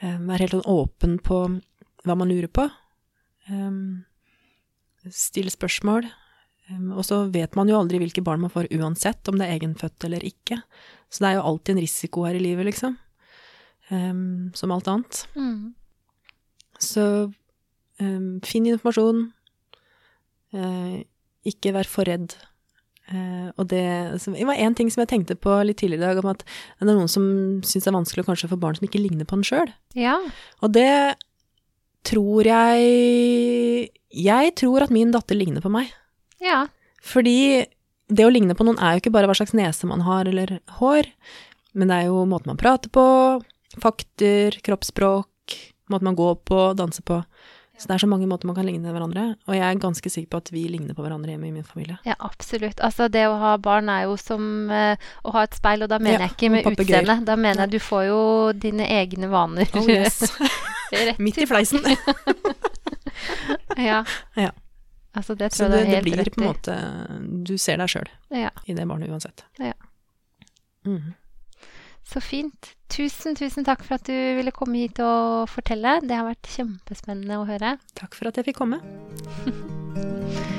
Um, 0.02 0.32
Vær 0.32 0.42
helt 0.42 0.56
sånn 0.58 0.66
åpen 0.74 1.20
på 1.22 1.44
hva 2.04 2.18
man 2.18 2.32
lurer 2.32 2.50
på. 2.50 2.66
Um, 3.52 4.06
still 5.14 5.52
spørsmål. 5.54 6.10
Og 6.72 7.04
så 7.06 7.24
vet 7.34 7.58
man 7.60 7.70
jo 7.70 7.78
aldri 7.78 8.00
hvilke 8.02 8.24
barn 8.26 8.42
man 8.42 8.52
får 8.54 8.72
uansett, 8.78 9.28
om 9.30 9.38
det 9.40 9.48
er 9.48 9.58
egenfødt 9.58 10.08
eller 10.08 10.24
ikke. 10.26 10.62
Så 11.12 11.24
det 11.24 11.30
er 11.30 11.38
jo 11.38 11.48
alltid 11.52 11.76
en 11.76 11.84
risiko 11.84 12.24
her 12.26 12.38
i 12.40 12.42
livet, 12.42 12.66
liksom. 12.70 12.96
som 14.56 14.72
alt 14.74 14.88
annet. 14.90 15.20
Mm. 15.36 15.74
Så 16.82 17.04
finn 18.48 18.70
informasjon. 18.72 19.28
Uh, 20.54 21.02
ikke 21.48 21.74
vær 21.76 21.90
for 21.90 22.08
redd. 22.08 22.36
Uh, 23.10 23.50
og 23.60 23.68
det, 23.72 23.84
det 24.24 24.46
var 24.48 24.62
én 24.62 24.76
ting 24.78 24.90
som 24.94 25.02
jeg 25.04 25.12
tenkte 25.12 25.36
på 25.36 25.56
litt 25.66 25.82
tidligere 25.82 26.00
i 26.00 26.14
dag, 26.14 26.22
om 26.24 26.32
at 26.32 26.46
det 26.46 26.86
er 26.86 26.94
noen 26.94 27.12
som 27.12 27.26
syns 27.66 27.84
det 27.84 27.92
er 27.92 27.98
vanskelig 27.98 28.24
å 28.24 28.30
kanskje 28.30 28.52
få 28.54 28.60
barn 28.62 28.78
som 28.78 28.88
ikke 28.88 29.02
ligner 29.02 29.28
på 29.28 29.40
den 29.40 29.48
sjøl. 29.48 29.74
Ja. 29.98 30.20
Og 30.64 30.76
det 30.78 31.18
tror 32.04 32.44
jeg 32.44 33.90
Jeg 34.14 34.56
tror 34.60 34.84
at 34.86 34.92
min 34.94 35.14
datter 35.14 35.38
ligner 35.40 35.64
på 35.64 35.72
meg. 35.74 35.90
Ja. 36.44 36.66
Fordi 37.04 37.66
det 38.14 38.28
å 38.28 38.32
ligne 38.34 38.56
på 38.58 38.66
noen 38.68 38.80
er 38.84 38.96
jo 38.96 39.04
ikke 39.04 39.14
bare 39.16 39.30
hva 39.30 39.36
slags 39.38 39.56
nese 39.58 39.88
man 39.90 40.04
har 40.06 40.28
eller 40.30 40.58
hår, 40.80 41.10
men 41.74 41.90
det 41.90 42.04
er 42.04 42.12
jo 42.12 42.24
måten 42.30 42.52
man 42.52 42.60
prater 42.60 42.92
på, 42.94 43.06
fakter, 43.82 44.60
kroppsspråk, 44.66 45.58
måten 45.90 46.12
man 46.12 46.20
går 46.20 46.38
på, 46.46 46.62
danser 46.78 47.06
på. 47.08 47.24
Så 47.74 47.90
det 47.90 47.96
er 47.96 48.04
så 48.04 48.08
mange 48.08 48.28
måter 48.30 48.46
man 48.46 48.56
kan 48.56 48.68
ligne 48.68 48.92
hverandre, 48.94 49.24
og 49.50 49.56
jeg 49.58 49.64
er 49.66 49.80
ganske 49.82 50.10
sikker 50.14 50.30
på 50.30 50.40
at 50.44 50.52
vi 50.54 50.68
ligner 50.70 50.94
på 50.94 51.02
hverandre 51.02 51.34
hjemme 51.34 51.50
i 51.50 51.56
min 51.56 51.66
familie. 51.66 51.98
Ja, 52.06 52.14
absolutt. 52.22 52.78
Altså, 52.86 53.08
det 53.12 53.26
å 53.28 53.40
ha 53.42 53.56
barn 53.58 53.90
er 53.90 54.06
jo 54.06 54.14
som 54.22 54.70
eh, 54.72 54.94
å 55.26 55.34
ha 55.34 55.48
et 55.48 55.58
speil, 55.58 55.82
og 55.84 55.90
da 55.90 55.98
mener 55.98 56.22
Ja, 56.22 56.28
jeg 56.28 56.36
ikke 56.38 56.52
med 56.54 56.70
utseende. 56.70 57.18
Da 57.26 57.36
mener 57.40 57.66
jeg 57.66 57.74
du 57.74 57.84
får 57.84 58.06
jo 58.12 58.22
dine 58.54 58.86
egne 58.94 59.32
vaner. 59.34 59.74
Oh 59.80 59.90
yes. 59.90 60.22
Midt 61.24 61.42
i 61.42 61.50
fleisen. 61.50 61.82
Ja. 63.78 64.04
Ja. 64.38 64.52
Altså, 65.14 65.36
det 65.38 65.54
Så 65.54 65.68
det, 65.70 65.84
jeg 65.86 66.04
du 66.04 66.10
det, 66.10 66.14
Så 66.18 66.18
det 66.18 66.24
blir 66.24 66.32
på 66.34 66.42
en 66.42 66.48
måte 66.48 66.76
Du 67.46 67.58
ser 67.62 67.78
deg 67.78 67.92
sjøl 67.94 68.10
Ja, 68.34 68.50
i 68.66 68.74
det 68.74 68.88
barnet 68.90 69.12
uansett. 69.14 69.46
Ja. 69.62 69.76
Mm. 70.86 71.14
så 72.04 72.20
fint. 72.20 72.74
Tusen, 72.92 73.38
tusen 73.40 73.64
takk 73.64 73.86
for 73.86 73.96
at 73.96 74.06
du 74.10 74.14
ville 74.38 74.52
komme 74.52 74.82
hit 74.84 75.00
og 75.00 75.48
fortelle. 75.50 76.00
Det 76.04 76.18
har 76.18 76.28
vært 76.28 76.50
kjempespennende 76.52 77.40
å 77.40 77.48
høre. 77.48 77.78
Takk 77.96 78.18
for 78.18 78.28
at 78.30 78.42
jeg 78.42 78.52
fikk 78.52 78.60
komme. 78.60 78.82